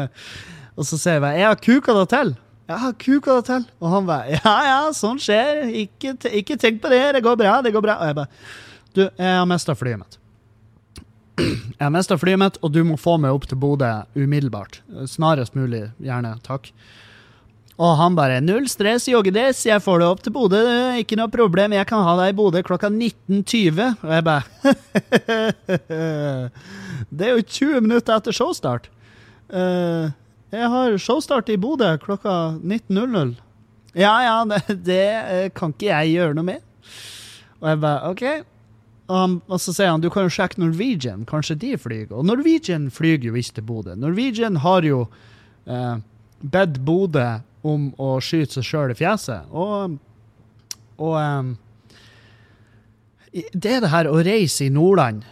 Og 0.78 0.86
så 0.86 0.98
sier 0.98 1.18
jeg 1.18 1.22
bare 1.22 1.38
'Jeg 1.38 1.46
har 1.46 1.54
kuka 1.54 1.92
det 2.00 2.08
til'. 2.12 2.34
Jeg 2.68 2.78
har 2.78 2.92
kuka 2.92 3.36
det 3.36 3.44
til. 3.44 3.64
Og 3.80 3.90
han 3.90 4.06
bare 4.06 4.24
'Ja, 4.30 4.54
ja, 4.70 4.92
sånn 4.92 5.18
skjer. 5.18 5.66
Ikke, 5.84 6.14
ikke 6.30 6.56
tenk 6.56 6.80
på 6.82 6.88
det. 6.90 7.14
Det 7.14 7.22
går 7.22 7.36
bra. 7.36 7.60
Det 7.62 7.72
går 7.74 7.82
bra.' 7.82 7.98
Og 8.00 8.06
jeg 8.06 8.14
bare 8.14 8.28
'Du, 8.94 9.02
jeg 9.18 9.38
har 9.38 9.46
mista 9.46 9.74
flyet 9.74 9.98
mitt'. 9.98 10.18
Jeg 11.74 11.82
har 11.82 11.90
mista 11.90 12.14
flyet 12.14 12.38
mitt, 12.38 12.58
og 12.62 12.70
du 12.70 12.84
må 12.84 12.94
få 12.96 13.16
meg 13.18 13.32
opp 13.34 13.48
til 13.50 13.58
Bodø 13.58 13.88
umiddelbart. 14.14 14.82
Snarest 15.10 15.56
mulig, 15.58 15.90
gjerne. 15.98 16.36
Takk. 16.46 16.70
Og 17.74 17.96
han 17.98 18.14
bare 18.14 18.40
'Null 18.40 18.68
stress, 18.70 19.08
joggedress, 19.08 19.64
jeg 19.66 19.82
får 19.82 19.98
det 19.98 20.06
opp 20.06 20.20
til 20.22 20.32
Bodø, 20.32 20.62
ikke 21.00 21.16
noe 21.18 21.30
problem, 21.30 21.72
jeg 21.74 21.86
kan 21.90 22.04
ha 22.06 22.14
deg 22.20 22.30
i 22.30 22.36
Bodø 22.38 22.62
klokka 22.62 22.86
19.20'. 22.86 23.96
Og 24.04 24.12
jeg 24.14 24.24
bare 24.24 24.44
Det 27.14 27.26
er 27.26 27.32
jo 27.34 27.42
20 27.42 27.80
minutter 27.80 28.14
etter 28.14 28.32
showstart. 28.32 28.86
Uh, 29.50 30.14
jeg 30.54 30.70
har 30.70 30.94
showstart 31.02 31.50
i 31.50 31.58
Bodø 31.58 31.96
klokka 31.98 32.54
19.00. 32.62 33.34
Ja 33.98 34.14
ja, 34.22 34.36
det, 34.44 34.62
det, 34.86 35.06
eh, 35.30 35.50
kan 35.54 35.74
ikke 35.74 35.90
jeg 35.90 36.14
gjøre 36.14 36.34
noe 36.38 36.46
med. 36.46 36.62
Og 37.60 37.68
jeg 37.68 37.80
bare 37.82 38.10
OK. 38.10 38.22
Og, 39.04 39.16
han, 39.18 39.34
og, 39.48 39.58
så 39.60 39.74
sier 39.74 39.90
han 39.90 40.02
du 40.02 40.08
kan 40.10 40.26
jo 40.26 40.32
sjekke 40.32 40.62
Norwegian, 40.62 41.26
kanskje 41.26 41.58
de 41.58 41.72
flyr. 41.78 42.06
Og 42.14 42.24
Norwegian 42.26 42.86
flyr 42.94 43.18
jo 43.26 43.34
ikke 43.34 43.58
til 43.58 43.66
Bodø. 43.66 43.94
Norwegian 43.98 44.62
har 44.62 44.86
jo 44.86 45.04
uh, 45.66 45.96
bedt 46.38 46.78
Bodø 46.86 47.26
om 47.64 47.88
å 48.00 48.16
skyte 48.22 48.58
seg 48.58 48.66
sjøl 48.68 48.92
i 48.92 48.98
fjeset. 48.98 49.48
Og, 49.56 49.96
og 51.00 51.14
um, 51.16 51.54
det 53.32 53.70
er 53.76 53.80
det 53.82 53.90
her 53.90 54.10
å 54.10 54.20
reise 54.22 54.66
i 54.66 54.72
Nordland 54.72 55.24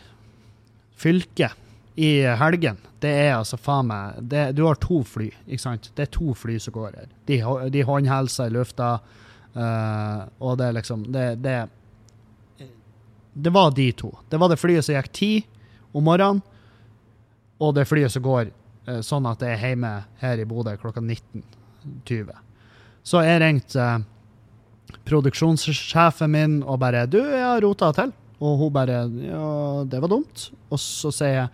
fylke 0.99 1.53
i 1.95 2.23
helgen. 2.41 2.81
Det 3.03 3.11
er 3.11 3.35
altså 3.37 3.59
faen 3.61 3.89
meg 3.91 4.23
det, 4.31 4.53
Du 4.57 4.65
har 4.65 4.79
to 4.81 5.03
fly, 5.07 5.29
ikke 5.47 5.63
sant? 5.63 5.91
Det 5.95 6.07
er 6.07 6.15
to 6.15 6.35
fly 6.39 6.57
som 6.63 6.75
går 6.75 6.97
her. 6.97 7.13
De, 7.29 7.39
de 7.75 7.85
håndhelser 7.87 8.51
i 8.51 8.55
lufta, 8.57 8.95
uh, 9.55 10.21
og 10.41 10.59
det 10.59 10.69
er 10.69 10.77
liksom 10.79 11.07
det, 11.13 11.27
det, 11.45 11.57
det 13.33 13.55
var 13.55 13.75
de 13.77 13.91
to. 13.99 14.13
Det 14.31 14.41
var 14.41 14.53
det 14.53 14.61
flyet 14.61 14.87
som 14.87 14.97
gikk 14.97 15.13
ti 15.13 15.33
om 15.93 16.07
morgenen, 16.09 16.43
og 17.63 17.75
det 17.77 17.87
flyet 17.91 18.15
som 18.15 18.25
går 18.25 18.51
uh, 18.89 19.01
sånn 19.05 19.29
at 19.31 19.43
det 19.43 19.53
er 19.53 19.67
hjemme 19.69 19.97
her 20.23 20.41
i 20.41 20.49
Bodø 20.49 20.75
klokka 20.81 21.03
19. 21.03 21.45
20. 22.09 22.33
Så 23.03 23.23
jeg 23.27 23.43
ringte 23.43 23.83
eh, 23.83 24.05
produksjonssjefen 25.09 26.31
min 26.31 26.59
og 26.63 26.81
bare 26.81 27.07
'Du, 27.07 27.19
jeg 27.19 27.43
har 27.43 27.63
rota 27.63 27.93
til.' 27.93 28.13
Og 28.41 28.59
hun 28.59 28.73
bare 28.73 29.07
'Ja, 29.09 29.85
det 29.85 30.01
var 30.01 30.09
dumt'. 30.09 30.51
Og 30.71 30.79
så 30.79 31.11
sier 31.13 31.35
jeg 31.35 31.49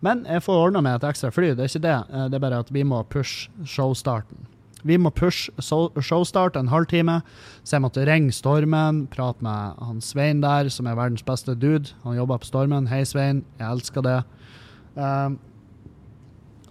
'Men 0.00 0.26
jeg 0.26 0.42
får 0.42 0.66
ordna 0.66 0.80
med 0.80 0.96
et 0.96 1.08
ekstra 1.08 1.30
fly'. 1.30 1.56
Det 1.56 1.60
er 1.60 1.68
ikke 1.68 1.88
det. 1.88 2.14
Eh, 2.14 2.28
det 2.28 2.34
er 2.34 2.38
bare 2.38 2.58
at 2.58 2.72
vi 2.72 2.82
må 2.82 3.02
pushe 3.02 3.50
showstarten. 3.64 4.46
Vi 4.84 4.98
må 5.00 5.10
pushe 5.10 5.50
showstart 5.60 6.56
en 6.56 6.68
halvtime, 6.68 7.22
så 7.64 7.76
jeg 7.76 7.82
måtte 7.82 8.04
ringe 8.04 8.32
Stormen, 8.32 9.06
prate 9.06 9.40
med 9.42 9.80
han 9.80 10.00
Svein 10.00 10.42
der, 10.42 10.68
som 10.68 10.86
er 10.86 10.94
verdens 10.94 11.22
beste 11.22 11.54
dude. 11.54 11.94
Han 12.04 12.16
jobber 12.16 12.42
på 12.42 12.50
Stormen. 12.50 12.86
Hei, 12.86 13.04
Svein. 13.04 13.44
Jeg 13.58 13.70
elsker 13.70 14.04
det. 14.04 14.18
Um, 14.94 15.38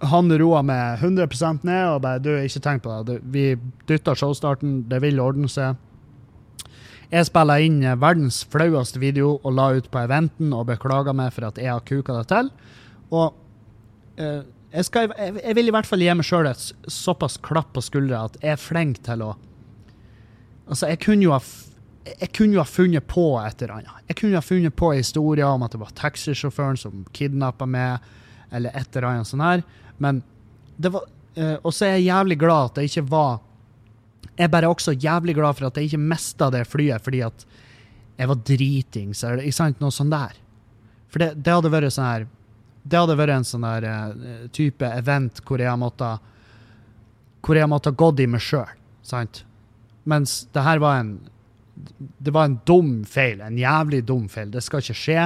han 0.02 0.32
roa 0.38 0.62
meg 0.66 1.02
100% 1.04 1.64
ned 1.66 1.84
og 1.92 2.02
bare 2.02 2.22
Du, 2.22 2.30
ikke 2.34 2.62
tenk 2.62 2.82
på 2.84 2.96
det. 3.06 3.20
Vi 3.22 3.54
dytter 3.88 4.18
showstarten. 4.18 4.82
Det 4.90 5.00
vil 5.04 5.20
ordne 5.22 5.48
seg. 5.50 5.78
Jeg 7.12 7.28
spilla 7.28 7.60
inn 7.62 7.82
eh, 7.84 7.98
verdens 8.00 8.42
flaueste 8.50 8.98
video 8.98 9.36
og 9.36 9.54
la 9.54 9.68
ut 9.76 9.90
på 9.92 10.02
eventen 10.02 10.52
og 10.56 10.66
beklaga 10.72 11.14
meg 11.14 11.30
for 11.36 11.46
at 11.46 11.60
jeg 11.60 11.70
har 11.70 11.84
kuka 11.86 12.16
det 12.18 12.26
til. 12.32 12.50
Og 13.14 13.36
eh, 14.18 14.42
jeg, 14.74 14.88
skal, 14.88 15.12
jeg, 15.12 15.36
jeg 15.38 15.58
vil 15.60 15.70
i 15.70 15.74
hvert 15.76 15.88
fall 15.88 16.02
gi 16.02 16.16
meg 16.16 16.26
sjøl 16.26 16.48
et 16.50 16.64
såpass 16.90 17.38
klapp 17.44 17.70
på 17.76 17.84
skuldra 17.84 18.24
at 18.26 18.40
jeg 18.42 18.56
er 18.56 18.62
flink 18.62 19.02
til 19.06 19.26
å 19.26 19.34
Altså, 20.64 20.86
jeg 20.88 20.96
kunne 21.04 21.26
jo 21.26 21.32
ha 21.34 21.42
jeg 22.04 22.30
kunne 22.36 22.56
jo 22.56 22.60
ha 22.60 22.68
funnet 22.68 23.04
på 23.08 23.22
et 23.40 23.62
eller 23.62 23.78
annet. 23.78 24.04
Jeg 24.08 24.16
kunne 24.16 24.34
jo 24.34 24.40
ha 24.40 24.44
funnet 24.44 24.74
på 24.76 24.90
historier 24.92 25.48
om 25.48 25.62
at 25.64 25.72
det 25.72 25.80
var 25.80 25.92
taxisjåføren 25.96 26.76
som 26.80 27.02
kidnappa 27.16 27.68
meg, 27.68 28.04
eller 28.52 28.76
et 28.76 28.96
eller 28.96 29.08
annet 29.08 29.28
sånt 29.28 29.44
her. 29.44 29.64
Men 29.98 30.22
det 30.76 30.90
var 30.90 31.04
eh, 31.36 31.56
Og 31.62 31.74
så 31.74 31.86
er 31.86 31.96
jeg 31.96 32.08
jævlig 32.08 32.38
glad 32.40 32.70
at 32.70 32.78
det 32.78 32.88
ikke 32.88 33.04
var 33.12 33.36
Jeg 34.32 34.46
er 34.48 34.54
bare 34.54 34.70
også 34.72 34.96
jævlig 34.98 35.34
glad 35.36 35.54
for 35.58 35.68
at 35.68 35.76
jeg 35.78 35.90
ikke 35.90 36.02
mista 36.02 36.50
det 36.50 36.64
flyet 36.66 37.04
fordi 37.04 37.22
at 37.26 37.46
jeg 38.14 38.30
var 38.30 38.38
dritings, 38.46 39.24
eller 39.24 39.42
ikke 39.42 39.56
sant, 39.56 39.80
noe 39.82 39.90
sånt 39.90 40.12
der. 40.14 40.36
For 41.10 41.18
det, 41.22 41.32
det 41.42 41.50
hadde 41.50 41.70
vært 41.72 41.94
sånn 41.94 42.06
her 42.06 42.26
Det 42.82 43.00
hadde 43.00 43.16
vært 43.18 43.34
en 43.34 43.46
sånn 43.48 43.66
der 43.66 43.86
eh, 43.90 44.46
type 44.54 44.86
event 44.86 45.40
hvor 45.46 45.62
jeg 45.62 45.80
måtte 45.80 46.10
Hvor 47.44 47.58
jeg 47.58 47.70
måtte 47.70 47.94
gått 47.94 48.22
i 48.22 48.28
meg 48.30 48.42
sjøl, 48.42 48.70
sant? 49.02 49.44
Mens 50.04 50.44
det 50.54 50.64
her 50.66 50.82
var 50.82 51.00
en 51.02 51.14
Det 52.22 52.34
var 52.34 52.48
en 52.48 52.58
dum 52.66 53.02
feil, 53.08 53.40
en 53.42 53.58
jævlig 53.58 54.04
dum 54.06 54.28
feil. 54.30 54.50
Det 54.50 54.62
skal 54.62 54.82
ikke 54.82 54.94
skje. 54.94 55.24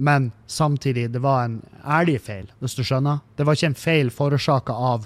Men 0.00 0.30
samtidig, 0.48 1.10
det 1.12 1.20
var 1.20 1.44
en 1.44 1.58
ærlig 1.84 2.20
feil, 2.24 2.46
hvis 2.62 2.76
du 2.78 2.80
skjønner. 2.86 3.20
Det 3.36 3.44
var 3.44 3.58
ikke 3.58 3.68
en 3.68 3.76
feil 3.76 4.10
forårsaka 4.14 4.72
av 4.72 5.04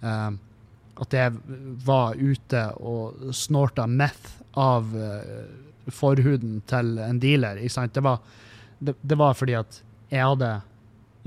uh, 0.00 0.30
at 1.00 1.16
jeg 1.16 1.34
var 1.84 2.16
ute 2.16 2.62
og 2.80 3.34
snorta 3.36 3.84
meth 3.84 4.38
av 4.56 4.88
uh, 4.96 5.44
forhuden 5.92 6.62
til 6.70 6.96
en 7.04 7.20
dealer. 7.20 7.60
Ikke 7.60 7.76
sant? 7.76 7.92
Det, 7.92 8.04
var, 8.04 8.22
det, 8.80 8.96
det 9.00 9.18
var 9.20 9.36
fordi 9.36 9.58
at 9.60 9.82
jeg 10.08 10.24
hadde 10.24 10.54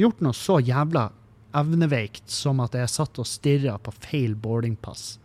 gjort 0.01 0.26
noe 0.26 0.38
så 0.38 0.57
jævla 0.66 1.07
evneveikt 1.53 2.34
som 2.34 2.64
at 2.66 2.74
jeg 2.78 2.89
satt 2.89 3.22
og 3.22 3.30
stirra 3.30 3.78
på 3.78 3.93
feil 4.07 4.34
boardingpass. 4.34 5.20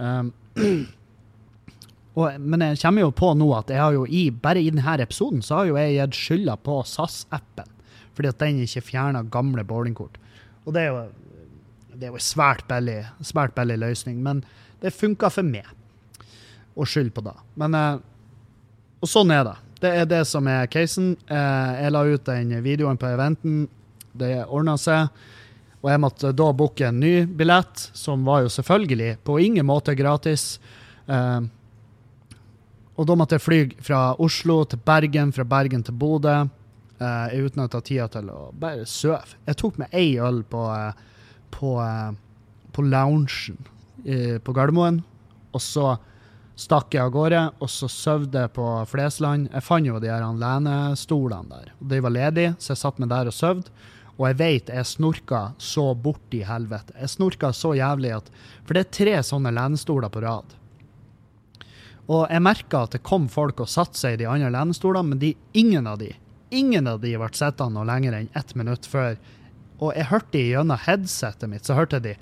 Um, 0.00 0.32
og, 2.18 2.40
men 2.42 2.64
jeg 2.64 2.80
kommer 2.82 3.04
jo 3.04 3.12
på 3.14 3.32
nå 3.38 3.48
at 3.54 3.70
jeg 3.70 3.80
har 3.80 3.94
jo 3.94 4.06
i, 4.06 4.24
bare 4.34 4.62
i 4.62 4.70
denne 4.72 4.96
episoden 5.04 5.44
så 5.46 5.60
har 5.60 5.70
jo 5.70 5.78
jeg 5.78 5.96
gitt 5.96 6.18
skylda 6.18 6.56
på 6.66 6.80
SAS-appen, 6.88 7.68
fordi 8.16 8.32
at 8.32 8.40
den 8.42 8.62
ikke 8.64 8.82
fjerna 8.88 9.22
gamle 9.30 9.64
bowlingkort. 9.66 10.18
Og 10.66 10.74
det 10.74 10.86
er 10.86 10.90
jo, 10.90 11.04
det 11.94 12.08
er 12.08 12.14
jo 12.14 12.18
en 12.18 12.26
svært 12.26 12.66
billig, 12.70 12.98
svært 13.24 13.54
billig 13.56 13.78
løsning, 13.80 14.18
men 14.26 14.42
det 14.82 14.94
funka 14.96 15.30
for 15.30 15.46
meg 15.46 15.68
å 16.74 16.86
skylde 16.88 17.14
på 17.14 17.24
det. 17.26 17.36
Men, 17.60 17.76
eh, 17.76 18.00
og 19.00 19.10
sånn 19.10 19.32
er 19.34 19.44
det. 19.46 19.56
Det 19.80 19.90
er 19.96 20.08
det 20.08 20.24
som 20.28 20.48
er 20.50 20.68
casen. 20.68 21.14
Eh, 21.28 21.70
jeg 21.84 21.92
la 21.94 22.02
ut 22.04 22.24
den 22.26 22.56
videoen 22.64 22.98
på 23.00 23.08
eventen. 23.08 23.62
Det 24.12 24.44
ordna 24.44 24.76
seg. 24.80 25.08
Og 25.80 25.88
jeg 25.88 26.02
måtte 26.02 26.34
da 26.36 26.50
booke 26.52 26.84
en 26.84 27.00
ny 27.00 27.24
billett, 27.24 27.86
som 27.96 28.24
var 28.26 28.44
jo 28.44 28.52
selvfølgelig 28.52 29.14
på 29.24 29.38
ingen 29.40 29.66
måte 29.66 29.96
gratis. 29.96 30.58
Eh, 31.08 31.40
og 33.00 33.06
da 33.08 33.16
måtte 33.16 33.38
jeg 33.38 33.44
fly 33.44 33.60
fra 33.80 34.00
Oslo 34.20 34.60
til 34.68 34.82
Bergen, 34.84 35.32
fra 35.32 35.46
Bergen 35.48 35.84
til 35.86 35.96
Bodø, 35.96 36.42
Uh, 37.00 37.32
å 37.56 37.68
ta 37.72 37.78
tida 37.80 38.10
til 38.12 38.26
å 38.28 38.50
bare 38.60 38.84
sove. 38.84 39.38
Jeg 39.46 39.56
tok 39.56 39.78
med 39.80 39.94
ei 39.96 40.18
øl 40.20 40.42
på, 40.44 40.66
uh, 40.68 40.92
på, 41.48 41.78
uh, 41.80 42.12
på 42.76 42.84
loungen 42.84 43.56
eh, 44.04 44.36
på 44.36 44.52
Gardermoen, 44.52 45.00
og 45.50 45.62
så 45.64 45.94
stakk 46.60 46.92
jeg 46.92 47.06
av 47.06 47.14
gårde, 47.14 47.40
og 47.56 47.72
så 47.72 47.88
sov 47.88 48.28
jeg 48.28 48.52
på 48.52 48.66
Flesland. 48.90 49.48
Jeg 49.48 49.64
fant 49.64 49.88
jo 49.88 49.96
de 50.02 50.12
her 50.12 50.26
lenestolene 50.28 51.48
der. 51.48 51.72
De 51.80 52.02
var 52.04 52.12
ledige, 52.12 52.52
så 52.60 52.74
jeg 52.74 52.82
satt 52.82 53.00
meg 53.00 53.08
der 53.14 53.32
og 53.32 53.36
sov. 53.36 53.64
Og 54.18 54.26
jeg 54.28 54.36
vet 54.42 54.68
jeg 54.68 54.92
snorka 54.92 55.42
så 55.56 55.86
bort 55.96 56.36
i 56.36 56.42
helvete. 56.44 56.92
Jeg 57.00 57.14
snorka 57.14 57.54
så 57.56 57.72
jævlig 57.78 58.12
at 58.18 58.28
For 58.66 58.76
det 58.76 58.84
er 58.84 58.96
tre 58.98 59.14
sånne 59.24 59.54
lenestoler 59.56 60.12
på 60.12 60.20
rad. 60.20 60.52
Og 62.10 62.24
jeg 62.26 62.42
merka 62.42 62.84
at 62.86 62.96
det 62.96 63.04
kom 63.06 63.28
folk 63.30 63.62
og 63.62 63.70
satte 63.70 63.98
seg 63.98 64.16
i 64.16 64.24
de 64.24 64.26
andre 64.30 64.50
lenestolene, 64.50 65.12
men 65.12 65.22
de, 65.22 65.34
ingen 65.54 65.86
av 65.86 66.00
de 66.02 66.10
ingen 66.50 66.86
av 66.86 67.00
de 67.00 67.14
ble 67.18 67.28
sittende 67.32 67.78
noe 67.78 67.86
lenger 67.88 68.16
enn 68.16 68.30
ett 68.36 68.54
minutt 68.58 68.86
før. 68.90 69.16
Og 69.80 69.94
jeg 69.96 70.10
hørte 70.10 70.34
de 70.34 70.44
gjennom 70.50 70.82
headsetet 70.84 71.50
mitt, 71.50 71.66
så 71.66 71.76
hørte 71.78 72.02
de 72.04 72.16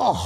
åh, 0.00 0.24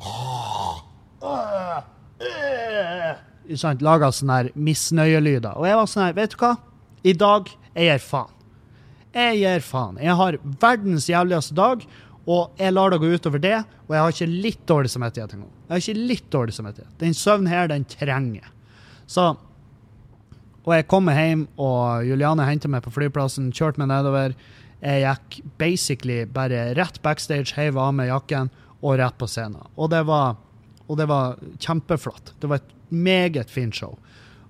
åh, 0.00 0.78
åh, 1.22 1.82
øh, 2.24 3.10
sånn, 3.50 3.60
sant, 3.60 3.84
Laga 3.84 4.10
sånne 4.14 4.38
her 4.40 4.52
misnøyelyder. 4.56 5.58
Og 5.58 5.68
jeg 5.68 5.80
var 5.80 5.90
sånn 5.90 6.06
her, 6.08 6.16
vet 6.16 6.34
du 6.34 6.40
hva? 6.40 6.54
I 7.04 7.14
dag 7.20 7.52
jeg 7.74 7.90
gir 7.90 8.02
faen. 8.02 8.32
Jeg 9.14 9.38
gir 9.38 9.62
faen. 9.62 10.00
Jeg 10.02 10.18
har 10.18 10.40
verdens 10.62 11.06
jævligste 11.10 11.54
dag, 11.58 11.84
og 12.24 12.56
jeg 12.56 12.72
lar 12.72 12.92
det 12.92 13.00
gå 13.02 13.10
utover 13.12 13.42
det. 13.42 13.56
Og 13.84 13.94
jeg 13.94 14.00
har 14.00 14.14
ikke 14.14 14.42
litt 14.46 14.62
dårlig 14.68 14.90
samvittighet 14.92 15.34
engang. 15.36 15.50
Jeg 15.66 15.72
har 15.74 15.82
ikke 15.82 16.06
litt 16.12 16.28
dårlig 16.32 16.54
samvittighet. 16.56 16.92
Den 17.02 17.16
søvnen 17.16 17.50
her, 17.52 17.68
den 17.68 17.84
trenger. 17.88 18.46
Så 19.06 19.34
Og 20.64 20.72
jeg 20.72 20.86
kommer 20.88 21.12
hjem, 21.12 21.42
og 21.60 22.06
Juliane 22.08 22.46
henter 22.48 22.70
meg 22.72 22.80
på 22.86 22.92
flyplassen, 22.94 23.50
kjørte 23.52 23.82
meg 23.82 23.90
nedover. 23.90 24.32
Jeg 24.80 25.02
gikk 25.04 25.36
basically 25.60 26.22
bare 26.24 26.70
rett 26.78 27.02
backstage, 27.04 27.52
heiv 27.52 27.76
av 27.76 27.92
meg 27.92 28.08
jakken 28.08 28.48
og 28.80 28.96
rett 28.96 29.18
på 29.20 29.28
scenen. 29.28 29.60
Og 29.76 29.90
det 29.92 30.00
var, 30.08 30.38
og 30.88 30.96
det 30.96 31.04
var 31.10 31.36
kjempeflott. 31.60 32.32
Det 32.40 32.48
var 32.48 32.62
et 32.62 32.72
meget 32.88 33.52
fint 33.52 33.76
show. 33.76 33.98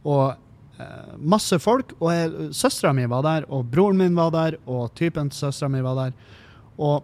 Og 0.07 0.37
eh, 0.79 1.17
masse 1.19 1.59
folk. 1.59 1.97
Og 1.99 2.55
søstera 2.55 2.95
mi 2.95 3.09
var 3.11 3.27
der, 3.27 3.51
og 3.51 3.67
broren 3.75 3.99
min 3.99 4.15
var 4.15 4.31
der, 4.35 4.59
og 4.71 4.95
typen 4.95 5.35
til 5.35 5.49
søstera 5.49 5.73
mi 5.75 5.83
var 5.83 5.99
der. 5.99 6.15
Og 6.79 7.03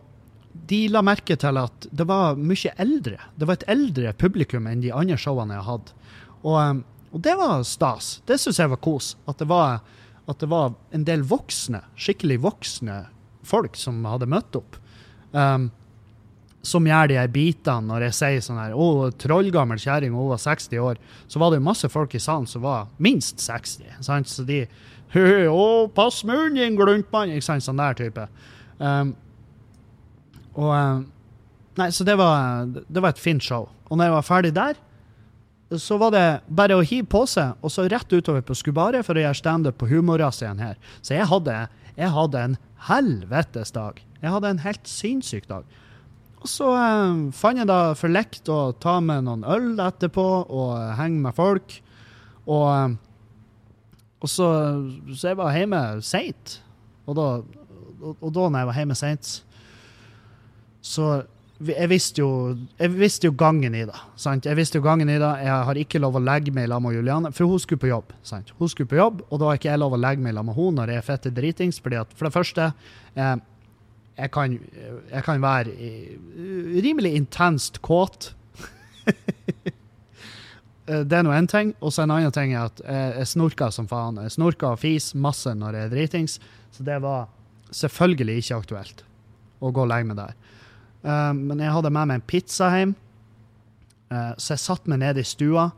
de 0.53 0.81
la 0.91 1.03
merke 1.03 1.37
til 1.39 1.59
at 1.61 1.87
det 1.91 2.07
var 2.09 2.39
mye 2.39 2.75
eldre. 2.83 3.19
Det 3.39 3.49
var 3.49 3.59
et 3.59 3.69
eldre 3.71 4.13
publikum 4.19 4.67
enn 4.71 4.83
de 4.85 4.93
andre 4.95 5.19
showene 5.21 5.57
jeg 5.59 5.67
hadde. 5.67 5.97
Og, 6.43 6.55
um, 6.57 6.85
og 7.11 7.25
det 7.27 7.35
var 7.39 7.65
stas. 7.67 8.19
Det 8.27 8.39
syns 8.41 8.61
jeg 8.63 8.73
var 8.73 8.83
kos. 8.83 9.15
At 9.31 9.43
det 9.43 9.49
var, 9.51 9.81
at 10.31 10.43
det 10.43 10.51
var 10.51 10.75
en 10.95 11.07
del 11.07 11.25
voksne, 11.27 11.83
skikkelig 11.99 12.41
voksne 12.47 13.03
folk 13.47 13.79
som 13.79 14.03
hadde 14.07 14.31
møtt 14.31 14.59
opp. 14.59 14.79
Um, 15.33 15.71
som 16.67 16.85
gjør 16.85 17.09
de 17.09 17.17
her 17.17 17.31
bitene 17.33 17.89
når 17.89 18.09
jeg 18.09 18.17
sier 18.19 18.43
sånn 18.45 18.59
her 18.61 18.75
Å, 18.77 19.09
trollgammel 19.17 19.81
kjerring, 19.81 20.13
hun 20.13 20.29
var 20.33 20.43
60 20.43 20.83
år. 20.83 21.01
Så 21.31 21.41
var 21.41 21.55
det 21.55 21.63
masse 21.65 21.89
folk 21.89 22.15
i 22.15 22.21
salen 22.21 22.49
som 22.51 22.67
var 22.67 22.91
minst 23.01 23.41
60. 23.41 24.03
Sant? 24.05 24.29
Så 24.29 24.45
de 24.49 24.67
«Hø, 25.11 25.49
Å, 25.51 25.89
pass 25.91 26.21
munnen 26.23 26.59
din, 26.61 26.77
gluntmann! 26.79 27.33
Ikke 27.35 27.49
sant? 27.49 27.65
Sånn 27.67 27.81
der 27.81 27.97
type. 27.99 28.29
Um, 28.79 29.17
og 30.59 30.71
eh, 30.77 31.01
Nei, 31.79 31.87
så 31.95 32.05
det 32.05 32.17
var, 32.19 32.67
det 32.67 33.01
var 33.01 33.15
et 33.15 33.21
fint 33.23 33.41
show. 33.41 33.69
Og 33.89 33.97
når 33.97 34.09
jeg 34.09 34.13
var 34.13 34.25
ferdig 34.27 34.51
der, 34.57 34.79
så 35.79 35.97
var 36.01 36.11
det 36.13 36.25
bare 36.51 36.77
å 36.77 36.83
hive 36.85 37.07
på 37.09 37.23
seg, 37.31 37.55
og 37.63 37.71
så 37.73 37.85
rett 37.89 38.11
utover 38.11 38.43
på 38.45 38.57
Skubaret 38.59 39.07
for 39.07 39.17
å 39.17 39.23
gjøre 39.23 39.39
standup 39.39 39.79
på 39.79 39.87
Humorras 39.93 40.43
igjen 40.43 40.61
her. 40.61 40.75
Så 40.99 41.15
jeg 41.15 41.29
hadde, 41.31 41.55
jeg 41.95 42.11
hadde 42.17 42.43
en 42.43 42.57
helvetes 42.89 43.71
dag. 43.77 44.01
Jeg 44.19 44.35
hadde 44.35 44.51
en 44.51 44.65
helt 44.65 44.91
sinnssyk 44.91 45.47
dag. 45.51 45.69
Og 46.41 46.49
så 46.49 46.73
eh, 46.75 47.23
fant 47.37 47.61
jeg 47.61 47.69
da 47.69 47.93
for 47.99 48.13
lekt 48.13 48.51
å 48.51 48.73
ta 48.83 48.97
med 49.05 49.29
noen 49.29 49.45
øl 49.45 49.71
etterpå 49.85 50.27
og 50.49 50.75
henge 50.99 51.23
med 51.29 51.37
folk. 51.37 51.77
Og, 52.49 52.67
eh, 52.75 52.99
og 54.21 54.33
så, 54.33 54.49
så 55.15 55.31
jeg 55.31 55.39
var 55.39 55.55
hjemme 55.55 55.85
seint. 56.05 56.59
Og 57.07 57.17
da, 57.17 57.29
og, 58.01 58.17
og 58.17 58.35
da 58.35 58.49
når 58.49 58.65
jeg 58.65 58.71
var 58.73 58.81
hjemme 58.83 58.99
seint, 58.99 59.33
så 60.81 61.21
jeg 61.61 61.91
visste, 61.91 62.23
jo, 62.23 62.55
jeg 62.81 62.93
visste 62.97 63.29
jo 63.29 63.35
gangen 63.37 63.75
i 63.77 63.83
det. 63.85 63.99
Sant? 64.17 64.47
Jeg 64.49 64.57
visste 64.57 64.79
jo 64.81 64.85
gangen 64.85 65.11
i 65.13 65.19
det. 65.21 65.31
Jeg 65.45 65.67
har 65.69 65.81
ikke 65.81 66.01
lov 66.01 66.17
å 66.17 66.23
legge 66.25 66.53
meg 66.57 66.71
lag 66.73 66.81
med 66.81 66.95
Juliane, 66.97 67.33
for 67.37 67.53
hun 67.53 67.61
skulle 67.61 67.83
på 67.83 67.91
jobb. 67.91 68.15
Sant? 68.25 68.55
Hun 68.57 68.71
skulle 68.73 68.89
på 68.89 68.97
jobb, 68.97 69.21
og 69.29 69.43
da 69.43 69.51
har 69.51 69.61
ikke 69.61 69.69
jeg 69.69 69.83
lov 69.83 69.97
å 69.97 70.01
legge 70.01 70.25
meg 70.25 70.37
lag 70.39 70.47
med 70.49 70.57
henne 70.57 70.81
når 70.81 70.95
jeg 70.95 71.03
er 71.03 71.09
fette 71.11 71.33
dritings. 71.37 71.81
fordi 71.85 72.01
at 72.01 72.15
For 72.17 72.29
det 72.29 72.33
første, 72.33 72.71
eh, 73.15 73.35
jeg, 74.17 74.31
kan, 74.33 74.57
jeg 75.11 75.27
kan 75.27 75.45
være 75.45 75.75
eh, 75.77 76.17
rimelig 76.81 77.15
intenst 77.21 77.83
kåt. 77.85 78.33
Eh, 80.91 81.05
det 81.07 81.13
er 81.13 81.23
nå 81.23 81.31
én 81.31 81.47
ting. 81.47 81.69
Og 81.85 81.93
så 81.93 82.03
en 82.03 82.11
annen 82.11 82.33
ting 82.35 82.55
er 82.55 82.65
at 82.65 82.81
jeg, 82.81 83.11
jeg 83.21 83.29
snorker 83.35 83.71
som 83.71 83.87
faen. 83.87 84.17
Jeg 84.25 84.33
snorker 84.35 84.73
og 84.73 84.81
fis 84.81 85.11
masse 85.15 85.53
når 85.55 85.77
jeg 85.77 85.87
er 85.87 85.93
dritings, 85.93 86.39
så 86.75 86.87
det 86.89 86.97
var 87.05 87.29
selvfølgelig 87.71 88.41
ikke 88.41 88.59
aktuelt 88.65 89.05
å 89.61 89.71
gå 89.71 89.85
og 89.85 89.91
legge 89.93 90.09
meg 90.09 90.19
der. 90.19 90.40
Eh, 91.03 91.33
men 91.37 91.63
jeg 91.63 91.73
hadde 91.75 91.93
med 91.95 92.11
meg 92.11 92.21
en 92.21 92.29
pizza 92.29 92.71
hjem, 92.75 92.95
eh, 94.13 94.33
så 94.37 94.55
jeg 94.55 94.65
satte 94.65 94.91
meg 94.91 95.03
nede 95.03 95.23
i 95.23 95.29
stua, 95.29 95.71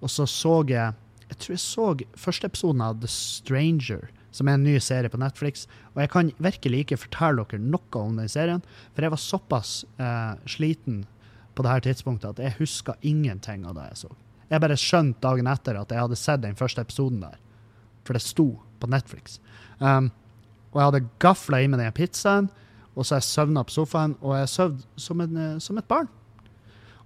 og 0.00 0.10
så 0.10 0.26
så 0.28 0.62
jeg 0.68 0.94
Jeg 1.30 1.38
tror 1.38 1.52
jeg 1.54 1.62
så 1.62 1.84
første 2.18 2.46
episoden 2.46 2.80
av 2.82 3.00
The 3.00 3.06
Stranger. 3.06 4.08
som 4.32 4.48
er 4.48 4.54
en 4.54 4.64
ny 4.64 4.78
serie 4.78 5.10
på 5.10 5.18
Netflix. 5.18 5.66
Og 5.94 6.02
jeg 6.02 6.10
kan 6.10 6.32
virkelig 6.38 6.84
ikke 6.84 6.96
fortelle 6.96 7.44
dere 7.50 7.60
noe 7.60 7.98
om 7.98 8.16
den 8.16 8.28
serien, 8.28 8.62
for 8.94 9.02
jeg 9.02 9.10
var 9.10 9.18
såpass 9.18 9.84
eh, 9.98 10.34
sliten 10.46 11.06
på 11.54 11.62
det 11.62 11.70
her 11.70 11.80
tidspunktet 11.80 12.30
at 12.30 12.38
jeg 12.38 12.58
huska 12.60 12.94
ingenting 13.02 13.66
av 13.66 13.74
det 13.74 13.88
jeg 13.90 14.02
så. 14.04 14.10
Jeg 14.50 14.62
bare 14.62 14.78
skjønte 14.78 15.22
dagen 15.22 15.50
etter 15.50 15.78
at 15.78 15.92
jeg 15.92 16.02
hadde 16.02 16.18
sett 16.18 16.42
den 16.42 16.58
første 16.58 16.82
episoden 16.82 17.20
der, 17.22 17.36
for 18.06 18.16
det 18.16 18.22
sto 18.24 18.48
på 18.80 18.90
Netflix. 18.90 19.38
Um, 19.78 20.10
og 20.70 20.80
jeg 20.80 20.88
hadde 20.88 21.08
gafla 21.22 21.60
i 21.60 21.68
meg 21.70 21.82
den 21.82 21.94
pizzaen, 21.94 22.48
og 22.96 23.06
så 23.06 23.18
jeg 23.18 23.28
søvna 23.28 23.62
på 23.66 23.74
sofaen, 23.74 24.16
og 24.20 24.34
jeg 24.38 24.50
sov 24.50 24.80
som, 24.98 25.20
eh, 25.20 25.58
som 25.62 25.78
et 25.78 25.88
barn. 25.88 26.08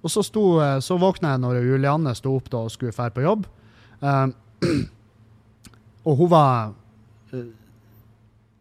Og 0.04 0.12
så, 0.12 0.22
sto, 0.24 0.60
eh, 0.60 0.78
så 0.84 0.96
våkna 1.00 1.34
jeg 1.34 1.42
når 1.44 1.60
Julianne 1.64 2.14
sto 2.16 2.34
opp 2.36 2.50
da 2.52 2.64
og 2.66 2.72
skulle 2.72 2.92
dra 2.92 3.10
på 3.12 3.24
jobb. 3.24 3.46
Um, 4.00 4.34
og 6.08 6.18
hun 6.18 6.30
var 6.32 6.74
uh, 7.32 7.44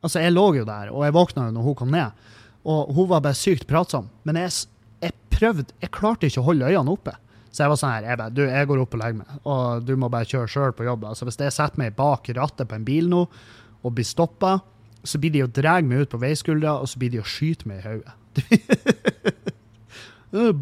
Altså, 0.03 0.19
jeg 0.19 0.33
lå 0.33 0.43
jo 0.57 0.63
der, 0.67 0.89
og 0.91 1.05
jeg 1.05 1.15
våkna 1.15 1.45
jo 1.47 1.55
når 1.55 1.63
hun 1.63 1.75
kom 1.79 1.91
ned. 1.93 2.23
Og 2.67 2.89
hun 2.95 3.07
var 3.07 3.21
bare 3.23 3.39
sykt 3.39 3.63
pratsom. 3.69 4.09
Men 4.27 4.35
jeg, 4.35 4.51
jeg 4.99 5.15
prøvde 5.31 5.63
Jeg 5.79 5.93
klarte 5.95 6.27
ikke 6.27 6.41
å 6.41 6.47
holde 6.49 6.67
øynene 6.67 6.91
oppe. 6.91 7.13
Så 7.53 7.63
jeg 7.63 7.71
var 7.71 7.79
sånn 7.79 7.93
her 7.93 8.07
jeg 8.09 8.19
bare, 8.19 8.33
Du, 8.35 8.41
jeg 8.43 8.67
går 8.67 8.81
opp 8.83 8.97
og 8.97 8.99
legger 8.99 9.19
meg, 9.21 9.39
og 9.47 9.87
du 9.87 9.93
må 9.99 10.09
bare 10.11 10.27
kjøre 10.27 10.49
sjøl 10.51 10.75
på 10.75 10.87
jobb. 10.87 11.05
Altså, 11.07 11.27
hvis 11.29 11.39
jeg 11.39 11.55
setter 11.55 11.79
meg 11.79 11.95
bak 11.95 12.27
rattet 12.35 12.67
på 12.67 12.75
en 12.75 12.87
bil 12.87 13.07
nå 13.11 13.23
og 13.23 13.95
blir 13.95 14.07
stoppa, 14.07 14.57
så 15.03 15.19
blir 15.19 15.33
de 15.33 15.43
å 15.43 15.51
dra 15.51 15.81
meg 15.83 16.05
ut 16.05 16.13
på 16.13 16.21
veiskuldra, 16.21 16.77
og 16.79 16.87
så 16.91 16.99
blir 17.01 17.11
de 17.13 17.23
å 17.23 17.27
skyte 17.27 17.67
meg 17.69 17.81
i 17.81 17.87
hodet. 17.87 18.13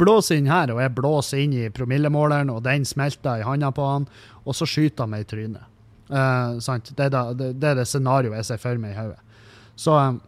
blåser 0.01 0.41
inn 0.41 0.49
her, 0.51 0.73
og 0.73 0.81
jeg 0.81 0.95
blåser 0.97 1.43
inn 1.43 1.53
i 1.55 1.73
promillemåleren, 1.73 2.51
og 2.51 2.65
den 2.65 2.83
smelter 2.87 3.39
i 3.39 3.47
handa 3.47 3.69
på 3.75 3.83
han, 3.87 4.07
og 4.43 4.57
så 4.57 4.65
skyter 4.67 5.05
han 5.05 5.13
meg 5.13 5.21
i 5.25 5.29
trynet. 5.29 5.65
Uh, 6.11 6.59
det, 6.59 7.05
er 7.05 7.11
da, 7.13 7.21
det, 7.31 7.53
det, 7.61 7.67
er 7.69 7.75
det 7.79 7.87
scenarioet 7.87 8.41
jeg 8.41 8.49
ser 8.49 8.59
for 8.65 8.75
meg 8.81 8.91
i 8.95 8.99
hodet. 8.99 9.21
Så, 9.79 9.91
um, 9.95 10.19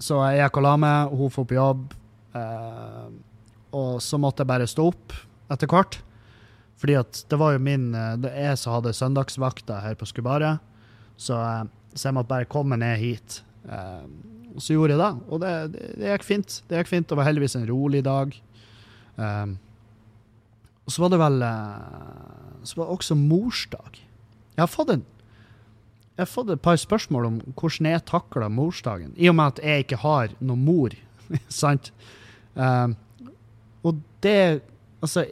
så 0.00 0.22
jeg 0.30 0.40
gikk 0.40 0.54
og 0.62 0.64
la 0.64 0.74
meg, 0.80 1.12
og 1.12 1.20
hun 1.20 1.34
får 1.34 1.46
på 1.50 1.58
jobb. 1.58 1.82
Uh, 2.34 3.06
og 3.74 3.98
så 4.02 4.18
måtte 4.22 4.44
jeg 4.44 4.52
bare 4.54 4.70
stå 4.70 4.88
opp 4.88 5.12
etter 5.52 5.70
hvert. 5.70 5.98
Fordi 6.80 6.96
at 6.98 7.22
det 7.30 7.38
var 7.40 7.54
jo 7.54 7.62
min 7.62 7.92
eh, 7.96 8.16
Det 8.20 8.32
er 8.34 8.50
jeg 8.50 8.60
som 8.60 8.74
hadde 8.74 8.92
søndagsvakta 8.96 9.80
her 9.84 9.96
på 9.98 10.08
Skubaret. 10.10 10.62
Så, 11.16 11.36
så, 11.94 12.08
jeg 12.08 12.16
måtte 12.16 12.32
bare 12.32 12.50
komme 12.50 12.78
ned 12.80 12.98
hit. 13.00 13.40
Um, 13.64 14.16
så 14.58 14.76
gjorde 14.76 14.94
jeg 14.94 15.02
det, 15.02 15.12
og 15.28 15.40
det, 15.42 15.52
det, 15.74 15.86
det, 15.98 16.10
gikk 16.12 16.26
fint. 16.26 16.58
Det 16.68 16.82
gikk 16.82 16.90
fint. 16.90 17.08
Det 17.10 17.18
var 17.18 17.28
heldigvis 17.28 17.56
en 17.58 17.68
rolig 17.70 18.04
dag. 18.06 18.34
Um, 19.16 19.56
og 20.84 20.92
så 20.92 21.04
var 21.04 21.12
det 21.14 21.18
vel 21.22 21.42
uh, 21.46 22.64
Så 22.66 22.76
var 22.76 22.88
det 22.88 22.96
også 22.98 23.16
morsdag. 23.18 24.00
Jeg 24.54 24.62
har 24.62 24.70
fått 24.70 24.96
en 24.96 25.04
jeg 26.14 26.22
har 26.22 26.30
fått 26.30 26.50
et 26.54 26.62
par 26.62 26.76
spørsmål 26.78 27.24
om 27.26 27.38
hvordan 27.58 27.88
jeg 27.90 28.02
takla 28.06 28.46
morsdagen, 28.46 29.16
i 29.18 29.26
og 29.26 29.34
med 29.34 29.56
at 29.56 29.64
jeg 29.66 29.82
ikke 29.82 29.96
har 30.04 30.34
noen 30.38 30.60
mor. 30.62 30.94
sant? 31.62 31.90
Um, 32.54 32.94
og 33.82 33.98
det 34.22 34.62
Altså, 35.04 35.26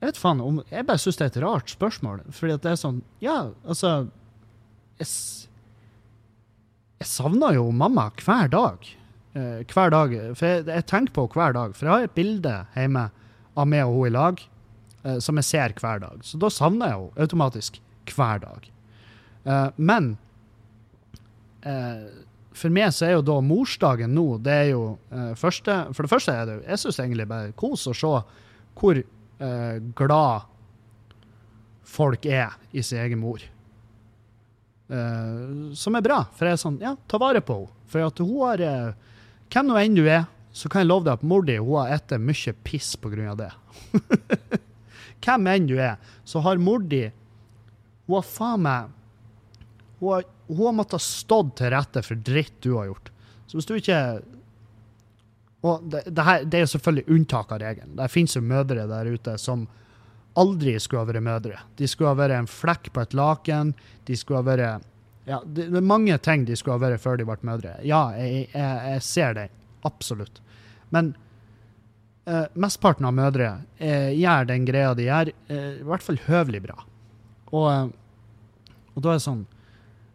jeg 0.00 0.08
vet 0.08 0.16
faen 0.16 0.40
om 0.40 0.60
Jeg 0.70 0.86
bare 0.88 1.00
syns 1.02 1.18
det 1.18 1.24
er 1.26 1.32
et 1.32 1.42
rart 1.42 1.72
spørsmål, 1.72 2.22
fordi 2.32 2.54
at 2.54 2.62
det 2.64 2.70
er 2.70 2.78
sånn 2.80 3.00
Ja, 3.20 3.50
altså 3.66 3.90
Jeg, 5.02 5.48
jeg 7.02 7.10
savner 7.10 7.56
jo 7.58 7.68
mamma 7.74 8.08
hver 8.22 8.50
dag. 8.52 8.90
Eh, 9.32 9.62
hver 9.64 9.92
dag. 9.92 10.14
For 10.36 10.48
jeg, 10.48 10.66
jeg, 10.68 10.86
tenker 10.90 11.14
på 11.16 11.26
hver 11.34 11.54
dag. 11.56 11.76
For 11.76 11.88
jeg 11.88 11.94
har 11.94 12.08
et 12.08 12.16
bilde 12.16 12.56
hjemme 12.76 13.06
av 13.56 13.68
meg 13.68 13.86
og 13.86 13.96
hun 13.96 14.10
i 14.10 14.12
lag 14.12 14.42
eh, 14.42 15.18
som 15.24 15.40
jeg 15.40 15.48
ser 15.48 15.74
hver 15.80 16.02
dag. 16.04 16.20
Så 16.26 16.40
da 16.40 16.52
savner 16.52 16.92
jeg 16.92 17.00
henne 17.00 17.24
automatisk 17.26 17.80
hver 18.12 18.42
dag. 18.44 18.68
Eh, 19.46 19.70
men 19.76 20.14
for 21.62 22.74
meg 22.74 22.88
så 22.90 23.04
er 23.06 23.12
jo 23.12 23.20
da 23.22 23.36
morsdagen 23.38 24.10
nå 24.16 24.24
det 24.42 24.54
er 24.64 24.70
jo 24.72 24.80
første, 25.38 25.76
For 25.94 26.02
det 26.02 26.10
første 26.10 26.32
er 26.34 26.48
det 26.48 26.56
jo 26.56 26.64
jeg 26.64 26.80
syns 26.82 26.98
egentlig 26.98 27.26
bare 27.30 27.52
kos 27.54 27.84
å 27.86 27.94
se 27.94 28.10
hvor 28.74 28.98
glad 29.94 30.48
folk 31.86 32.26
er 32.26 32.56
i 32.74 32.82
sin 32.82 32.98
egen 33.04 33.22
mor. 33.22 33.46
Uh, 34.92 35.72
som 35.72 35.96
er 35.96 36.04
bra. 36.04 36.18
For 36.36 36.48
jeg 36.48 36.58
er 36.58 36.60
sånn, 36.60 36.76
ja, 36.82 36.92
ta 37.08 37.20
vare 37.20 37.40
på 37.40 37.62
henne. 37.62 37.78
For 37.92 38.04
at 38.04 38.20
hun 38.20 38.34
har 38.42 38.62
uh, 38.64 39.10
Hvem 39.52 39.68
nå 39.68 39.76
enn 39.76 39.96
du 39.96 40.06
er, 40.08 40.26
så 40.52 40.68
kan 40.72 40.82
jeg 40.82 40.88
love 40.88 41.04
deg 41.04 41.18
at 41.18 41.24
mor 41.28 41.44
di 41.44 41.58
hun 41.60 41.78
har 41.80 41.96
spist 42.00 42.20
mye 42.24 42.54
piss 42.64 42.90
pga. 43.00 43.34
det. 43.36 43.50
Hvem 45.24 45.48
enn 45.52 45.68
du 45.68 45.74
er, 45.80 45.96
så 46.24 46.40
har 46.44 46.60
mor 46.60 46.84
di 46.84 47.06
Hun 48.06 48.16
har 48.18 48.26
faen 48.26 48.64
meg 48.64 48.92
Hun 50.00 50.08
har, 50.12 50.24
hun 50.48 50.64
har 50.66 50.76
måttet 50.76 51.04
stått 51.04 51.56
til 51.60 51.72
rette 51.72 52.02
for 52.04 52.16
dritt 52.16 52.56
du 52.60 52.74
har 52.76 52.90
gjort. 52.90 53.12
Så 53.46 53.56
hvis 53.56 53.68
du 53.68 53.74
ikke 53.76 54.00
Og 55.62 55.84
det, 55.88 56.02
det, 56.08 56.24
her, 56.26 56.44
det 56.44 56.58
er 56.58 56.66
jo 56.66 56.72
selvfølgelig 56.74 57.16
unntak 57.16 57.52
av 57.52 57.62
regelen. 57.62 57.96
Det 57.96 58.10
finnes 58.10 58.36
jo 58.36 58.42
mødre 58.42 58.88
der 58.90 59.12
ute 59.12 59.36
som 59.38 59.68
aldri 60.40 60.74
skulle 60.80 61.02
ha 61.02 61.08
vært 61.08 61.26
mødre. 61.26 61.60
De 61.76 61.88
skulle 61.90 62.12
ha 62.12 62.18
vært 62.18 62.38
en 62.38 62.50
flekk 62.50 62.92
på 62.94 63.04
et 63.04 63.16
laken. 63.16 63.72
De 64.08 64.16
skulle 64.18 64.42
ha 64.42 64.46
vært 64.46 64.88
ja, 65.28 65.38
Det 65.46 65.68
er 65.68 65.84
mange 65.86 66.16
ting 66.18 66.46
de 66.48 66.56
skulle 66.58 66.78
ha 66.78 66.82
vært 66.82 67.02
før 67.02 67.20
de 67.20 67.26
ble 67.28 67.38
mødre. 67.46 67.76
Ja, 67.86 68.08
jeg, 68.18 68.48
jeg, 68.50 68.94
jeg 68.94 69.04
ser 69.06 69.36
det. 69.38 69.48
Absolutt. 69.86 70.40
Men 70.94 71.12
eh, 72.26 72.48
mesteparten 72.54 73.06
av 73.06 73.14
mødre 73.16 73.52
eh, 73.78 74.10
gjør 74.18 74.50
den 74.50 74.66
greia 74.68 74.96
de 74.98 75.06
gjør, 75.06 75.32
eh, 75.48 75.70
i 75.78 75.86
hvert 75.86 76.06
fall 76.06 76.20
høvelig 76.26 76.64
bra. 76.66 76.78
Og, 77.52 77.68
eh, 77.70 78.74
og 78.96 79.04
da 79.04 79.14
er 79.14 79.20
det 79.20 79.26
sånn 79.28 79.46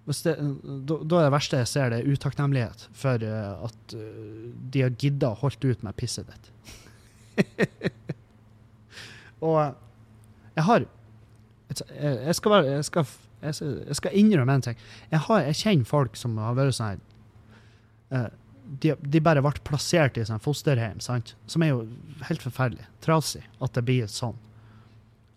da, 0.08 0.96
da, 1.04 1.18
er 1.20 1.26
det 1.26 1.32
verste 1.34 1.58
jeg 1.60 1.68
ser, 1.68 1.90
det 1.92 1.98
er 2.00 2.14
utakknemlighet 2.16 2.86
for 2.96 3.24
uh, 3.28 3.66
at 3.68 3.92
uh, 3.92 4.46
de 4.72 4.86
har 4.86 4.94
gidda 4.96 5.34
å 5.34 5.40
holdt 5.42 5.68
ut 5.68 5.84
med 5.84 5.98
pisset 6.00 6.30
ditt. 6.32 6.48
og 9.50 9.76
jeg 10.58 10.66
har 10.66 10.88
Jeg 11.68 12.36
skal, 12.36 12.52
være, 12.52 12.76
jeg 12.78 12.86
skal, 12.88 13.06
jeg 13.44 13.96
skal 14.00 14.14
innrømme 14.16 14.54
en 14.56 14.62
ting. 14.62 14.78
Jeg, 15.12 15.20
har, 15.20 15.42
jeg, 15.50 15.56
kjenner 15.56 15.86
folk 15.86 16.16
som 16.16 16.38
har 16.40 16.56
vært 16.56 16.78
sånn 16.78 16.94
her 16.94 17.02
uh, 18.16 18.30
de, 18.68 18.94
de, 19.00 19.22
bare 19.24 19.44
ble 19.44 19.52
plassert 19.68 20.18
i 20.20 20.26
sånn 20.28 20.44
fosterhjem, 20.44 21.00
sant? 21.04 21.36
som 21.48 21.64
er 21.64 21.74
jo 21.74 21.82
helt 22.28 22.44
forferdelig. 22.44 22.88
Trasig 23.04 23.44
at 23.64 23.76
det 23.76 23.84
blir 23.88 24.10
sånn. 24.12 24.36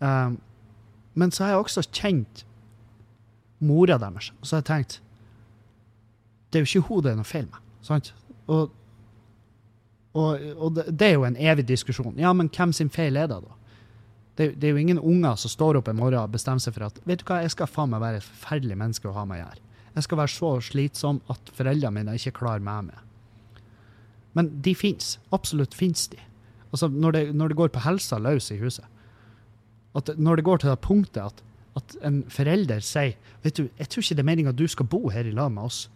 Um, 0.00 0.38
men 1.18 1.34
så 1.34 1.44
har 1.44 1.54
jeg 1.54 1.64
også 1.64 1.84
kjent 1.90 2.44
mora 3.60 3.98
deres, 4.00 4.30
og 4.40 4.48
så 4.48 4.56
har 4.56 4.62
jeg 4.62 4.68
tenkt 4.70 5.00
Det 6.48 6.58
er 6.58 6.64
jo 6.64 6.70
ikke 6.70 6.88
hun 6.88 7.02
det 7.04 7.10
er 7.12 7.18
noe 7.18 7.28
feil 7.28 7.46
med. 7.46 7.66
sant? 7.86 8.12
Og, 8.46 8.72
og, 10.14 10.46
og 10.56 10.74
det, 10.78 10.88
det, 10.90 11.10
er 11.10 11.18
jo 11.18 11.26
en 11.28 11.36
evig 11.38 11.66
diskusjon. 11.68 12.16
Ja, 12.18 12.32
men 12.34 12.50
hvem 12.50 12.72
sin 12.74 12.90
feil 12.90 13.18
er 13.20 13.28
det, 13.30 13.42
da? 13.44 13.59
Det, 14.39 14.55
det, 14.57 14.68
er 14.68 14.72
jo 14.72 14.81
ingen 14.81 15.01
unger 15.03 15.37
som 15.41 15.53
står 15.53 15.81
opp 15.81 15.91
en 15.91 15.99
morgen 15.99 16.22
og 16.22 16.33
bestemmer 16.33 16.62
seg 16.62 16.76
for 16.76 16.87
at 16.87 17.01
vet 17.09 17.20
du 17.20 17.26
hva, 17.28 17.43
jeg 17.45 17.53
skal 17.53 17.68
faen 17.68 17.91
meg 17.93 18.03
være 18.03 18.20
et 18.20 18.28
forferdelig 18.28 18.78
menneske 18.78 19.11
å 19.11 19.16
ha 19.16 19.26
med 19.28 19.41
å 19.41 19.43
gjøre. 19.43 19.66
Jeg 19.97 20.07
skal 20.07 20.20
være 20.20 20.33
så 20.33 20.51
slitsom 20.62 21.20
at 21.33 21.53
foreldrene 21.57 21.97
mine 21.99 22.16
ikke 22.16 22.37
klarer 22.39 22.62
meg 22.64 22.91
med. 22.93 23.07
Men 24.39 24.51
de 24.62 24.74
fins. 24.78 25.16
Absolutt 25.35 25.74
fins 25.74 26.07
de. 26.12 26.20
Altså, 26.70 26.89
når 26.89 27.16
det, 27.16 27.22
når 27.35 27.51
det, 27.51 27.59
går 27.59 27.72
på 27.74 27.83
helsa 27.83 28.18
løs 28.22 28.51
i 28.55 28.59
huset. 28.61 28.87
At 29.99 30.12
når 30.16 30.39
det 30.39 30.47
går 30.47 30.62
til 30.62 30.70
det 30.70 30.81
punktet 30.87 31.22
at, 31.24 31.43
at 31.76 31.97
en 32.07 32.22
forelder 32.31 32.83
sier 32.85 33.16
vet 33.43 33.57
du, 33.57 33.66
jeg 33.78 33.91
tror 33.91 34.05
ikke 34.05 34.18
det 34.18 34.22
er 34.22 34.28
meninga 34.28 34.53
du 34.55 34.66
skal 34.70 34.87
bo 34.87 35.09
her 35.11 35.26
i 35.26 35.35
lag 35.35 35.51
med 35.51 35.66
oss. 35.66 35.89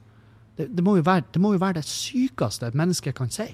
Det, 0.58 0.66
det, 0.74 0.82
må 0.82 0.96
være, 0.98 1.26
det, 1.34 1.42
må 1.42 1.52
jo 1.54 1.62
være, 1.62 1.78
det 1.78 1.86
sykeste 1.86 2.66
et 2.66 2.78
menneske 2.78 3.12
kan 3.14 3.30
si. 3.30 3.46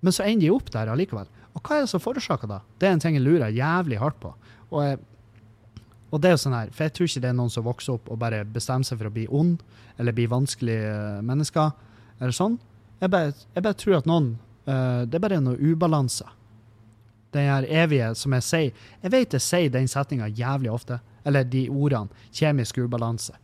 Men 0.00 0.14
så 0.14 0.24
ender 0.24 0.46
de 0.46 0.54
opp 0.54 0.72
der 0.72 0.88
allikevel. 0.92 1.28
Og 1.58 1.66
hva 1.66 1.78
er 1.78 1.84
det 1.84 1.90
som 1.90 2.02
forårsaker 2.02 2.50
det? 2.50 2.60
Det 2.78 2.86
er 2.86 2.94
en 2.94 3.02
ting 3.02 3.16
jeg 3.18 3.24
lurer 3.24 3.50
jævlig 3.50 3.98
hardt 3.98 4.20
på. 4.22 4.30
Og, 4.70 5.02
og, 6.12 6.20
det 6.22 6.30
er 6.30 6.36
jo 6.36 6.40
sånn 6.44 6.54
her, 6.54 6.70
For 6.70 6.86
jeg 6.86 6.94
tror 6.94 7.10
ikke 7.10 7.22
det 7.24 7.30
er 7.32 7.38
noen 7.40 7.52
som 7.52 7.66
vokser 7.66 7.96
opp 7.96 8.10
og 8.12 8.20
bare 8.22 8.44
bestemmer 8.46 8.86
seg 8.86 9.00
for 9.00 9.10
å 9.10 9.14
bli 9.14 9.26
ond 9.26 9.64
eller 9.98 10.14
bli 10.14 10.28
vanskelige 10.30 10.92
eh, 10.92 11.22
mennesker. 11.26 11.72
eller 12.20 12.36
sånn. 12.36 12.58
Jeg 13.00 13.10
bare, 13.10 13.34
jeg 13.54 13.64
bare 13.64 13.78
tror 13.78 13.96
at 13.98 14.06
noen 14.10 14.32
uh, 14.66 15.06
Det 15.06 15.18
er 15.18 15.22
bare 15.22 15.40
noe 15.42 15.58
ubalanse. 15.58 16.26
Den 17.34 17.50
her 17.50 17.66
evige 17.84 18.14
som 18.16 18.32
jeg 18.34 18.42
sier 18.46 18.86
Jeg 19.02 19.12
vet 19.12 19.34
jeg 19.36 19.44
sier 19.44 19.70
den 19.74 19.90
setninga 19.90 20.30
jævlig 20.30 20.70
ofte. 20.70 21.00
Eller 21.26 21.44
de 21.44 21.66
ordene. 21.70 22.14
Kjemisk 22.32 22.78
ubalanse. 22.78 23.34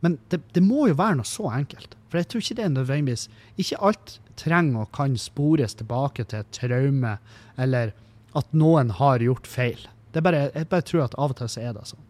Men 0.00 0.18
det, 0.30 0.40
det, 0.54 0.62
må 0.64 0.86
jo 0.88 0.96
være 0.96 1.18
noe 1.18 1.28
så 1.28 1.50
enkelt. 1.52 1.96
For 2.08 2.20
jeg 2.20 2.30
tror 2.30 2.44
ikke 2.44 2.58
det 2.58 2.64
er 2.64 2.74
nødvendigvis 2.78 3.28
Ikke 3.60 3.80
alt 3.90 4.20
trenger 4.40 4.84
og 4.84 4.92
kan 4.96 5.16
spores 5.20 5.76
tilbake 5.78 6.24
til 6.28 6.42
et 6.42 6.52
traume, 6.56 7.16
eller 7.60 7.94
at 8.38 8.52
noen 8.56 8.92
har 8.98 9.22
gjort 9.24 9.48
feil. 9.50 9.88
Bare, 10.14 10.48
jeg 10.54 10.68
bare 10.70 10.86
tror 10.86 11.04
at 11.06 11.18
av 11.18 11.34
og 11.34 11.38
til 11.38 11.50
så 11.50 11.62
er 11.68 11.74
det 11.76 11.86
sånn. 11.90 12.06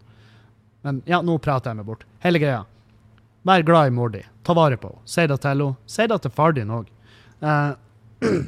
Men 0.86 1.02
ja, 1.08 1.20
nå 1.24 1.36
prater 1.42 1.72
jeg 1.72 1.80
meg 1.80 1.88
bort. 1.90 2.06
Hele 2.24 2.40
greia. 2.40 2.62
Vær 3.48 3.64
glad 3.64 3.90
i 3.90 3.92
mor 3.96 4.12
di. 4.12 4.22
Ta 4.44 4.56
vare 4.56 4.78
på 4.80 4.88
henne. 4.88 5.04
Si 5.08 5.26
det 5.28 5.36
til 5.40 5.52
henne. 5.52 5.76
Si 5.88 6.06
det 6.08 6.18
til 6.24 6.32
far 6.32 6.56
din 6.56 6.72
òg. 6.72 6.88
Eh, 7.40 7.70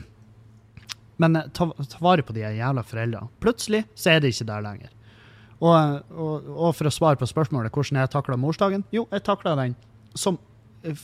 men 1.22 1.36
eh, 1.36 1.48
ta, 1.56 1.68
ta, 1.76 2.00
vare 2.04 2.24
på 2.24 2.36
de 2.36 2.44
jævla 2.44 2.84
foreldrene. 2.84 3.32
Plutselig 3.44 3.84
så 3.94 4.14
er 4.14 4.22
de 4.24 4.32
ikke 4.32 4.48
der 4.48 4.64
lenger. 4.64 4.92
Og, 5.62 6.00
og, 6.10 6.48
og 6.56 6.76
for 6.76 6.88
å 6.88 6.92
svare 6.92 7.20
på 7.20 7.28
spørsmålet 7.28 7.72
hvordan 7.72 8.00
jeg 8.00 8.10
takla 8.10 8.34
morsdagen 8.40 8.82
Jo, 8.90 9.04
jeg 9.14 9.22
takla 9.22 9.52
den 9.60 9.76
som 10.18 10.40
eh, 10.82 10.98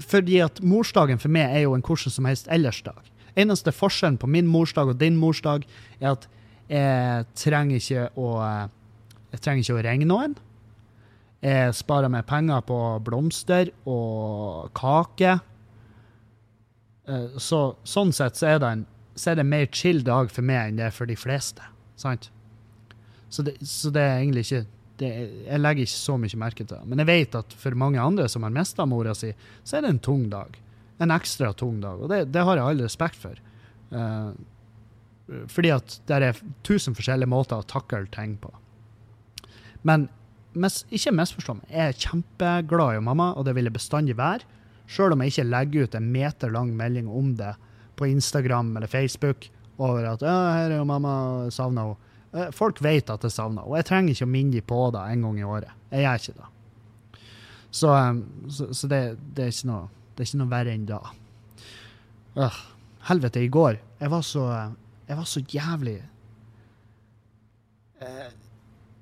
Fordi 0.00 0.40
at 0.44 0.60
morsdagen 0.62 1.18
for 1.18 1.32
meg 1.32 1.54
er 1.56 1.64
jo 1.64 1.74
en 1.76 1.84
hvordan 1.84 2.12
som 2.12 2.28
helst 2.28 2.48
ellers-dag. 2.52 3.00
Eneste 3.36 3.72
forskjellen 3.72 4.18
på 4.20 4.28
min 4.28 4.48
morsdag 4.48 4.92
og 4.92 4.98
din 5.00 5.16
morsdag 5.20 5.64
er 6.00 6.10
at 6.14 6.26
jeg 6.68 7.26
trenger 7.38 7.76
ikke 7.78 8.08
å 8.18 8.30
Jeg 9.32 9.40
trenger 9.42 9.62
ikke 9.62 9.74
å 9.76 9.82
ringe 9.84 10.06
noen. 10.08 10.34
Jeg 11.44 11.74
sparer 11.76 12.08
meg 12.08 12.24
penger 12.26 12.62
på 12.64 12.76
blomster 13.04 13.68
og 13.84 14.70
kake. 14.74 15.34
Eh, 17.06 17.36
Så, 17.38 17.76
sånn 17.84 18.12
sett 18.16 18.38
så 18.38 18.46
er, 18.54 18.58
det 18.62 18.70
en, 18.72 18.86
så 19.14 19.30
er 19.30 19.36
det 19.36 19.44
en 19.44 19.52
mer 19.52 19.66
chill 19.72 20.02
dag 20.02 20.30
for 20.32 20.42
meg 20.42 20.70
enn 20.70 20.80
det 20.80 20.86
er 20.88 20.94
for 20.96 21.06
de 21.06 21.16
fleste. 21.16 21.62
Sant? 21.96 22.30
Så 23.28 23.42
det, 23.42 23.58
så 23.60 23.90
det 23.90 24.00
er 24.02 24.18
egentlig 24.22 24.46
ikke 24.46 24.64
det, 25.00 25.10
Jeg 25.46 25.60
legger 25.60 25.86
ikke 25.86 25.92
så 25.92 26.16
mye 26.20 26.40
merke 26.40 26.64
til 26.64 26.72
det. 26.72 26.82
Men 26.88 27.02
jeg 27.02 27.10
vet 27.10 27.38
at 27.38 27.56
for 27.60 27.78
mange 27.78 28.00
andre 28.00 28.28
som 28.32 28.46
har 28.46 28.54
mista 28.54 28.86
mora 28.88 29.14
si, 29.16 29.32
så 29.64 29.78
er 29.78 29.86
det 29.86 29.94
en 29.94 30.04
tung 30.04 30.28
dag. 30.32 30.56
En 31.02 31.12
ekstra 31.12 31.52
tung 31.52 31.80
dag. 31.82 32.00
Og 32.00 32.12
det, 32.12 32.26
det 32.32 32.44
har 32.48 32.58
jeg 32.58 32.66
all 32.66 32.84
respekt 32.84 33.20
for. 33.20 33.40
Uh, 33.92 34.32
fordi 35.50 35.72
at 35.74 35.98
det 36.06 36.20
er 36.22 36.40
tusen 36.66 36.94
forskjellige 36.96 37.30
måter 37.30 37.60
å 37.60 37.66
takle 37.66 38.06
ting 38.14 38.36
på. 38.40 38.52
Men 39.86 40.08
mes, 40.56 40.82
ikke 40.94 41.14
misforstå 41.14 41.58
meg. 41.58 41.70
Jeg 41.70 41.92
er 41.92 42.00
kjempeglad 42.06 43.00
i 43.00 43.04
mamma, 43.04 43.32
og 43.36 43.46
det 43.46 43.56
vil 43.56 43.68
jeg 43.68 43.76
bestandig 43.76 44.16
være. 44.18 44.46
Sjøl 44.90 45.16
om 45.16 45.22
jeg 45.22 45.34
ikke 45.34 45.48
legger 45.50 45.86
ut 45.86 45.96
en 45.98 46.10
meter 46.14 46.52
lang 46.54 46.72
melding 46.78 47.10
om 47.10 47.34
det 47.38 47.56
på 47.98 48.08
Instagram 48.08 48.76
eller 48.76 48.90
Facebook 48.90 49.48
over 49.78 50.04
at 50.06 50.20
'her 50.22 50.70
er 50.70 50.76
jo 50.76 50.84
mamma, 50.84 51.50
savna 51.50 51.82
henne'. 51.82 52.05
Eh, 52.34 52.50
Folk 52.54 52.82
vet 52.84 53.10
at 53.12 53.24
jeg 53.24 53.34
savner 53.34 53.66
og 53.66 53.76
jeg 53.78 53.88
trenger 53.88 54.14
ikke 54.14 54.28
å 54.28 54.32
minne 54.32 54.56
dem 54.58 54.66
på 54.66 54.80
det 54.94 55.04
en 55.12 55.26
gang 55.26 55.40
i 55.40 55.46
året. 55.46 55.74
Jeg 55.92 56.06
gjør 56.06 56.22
ikke 56.22 56.38
det. 56.40 56.50
Så, 57.76 57.92
um, 57.92 58.22
så, 58.48 58.70
så 58.72 58.88
det, 58.88 59.00
det, 59.36 59.44
er 59.44 59.52
ikke 59.52 59.68
noe, 59.68 59.88
det 60.14 60.22
er 60.22 60.28
ikke 60.30 60.40
noe 60.40 60.52
verre 60.52 60.74
enn 60.74 60.88
da. 60.88 61.00
Øh, 62.36 62.58
helvete, 63.08 63.42
i 63.44 63.48
går 63.48 63.78
Jeg 64.00 64.10
var 64.12 64.24
så, 64.24 64.42
jeg 65.08 65.16
var 65.16 65.28
så 65.28 65.40
jævlig 65.40 65.94
eh, 68.04 68.26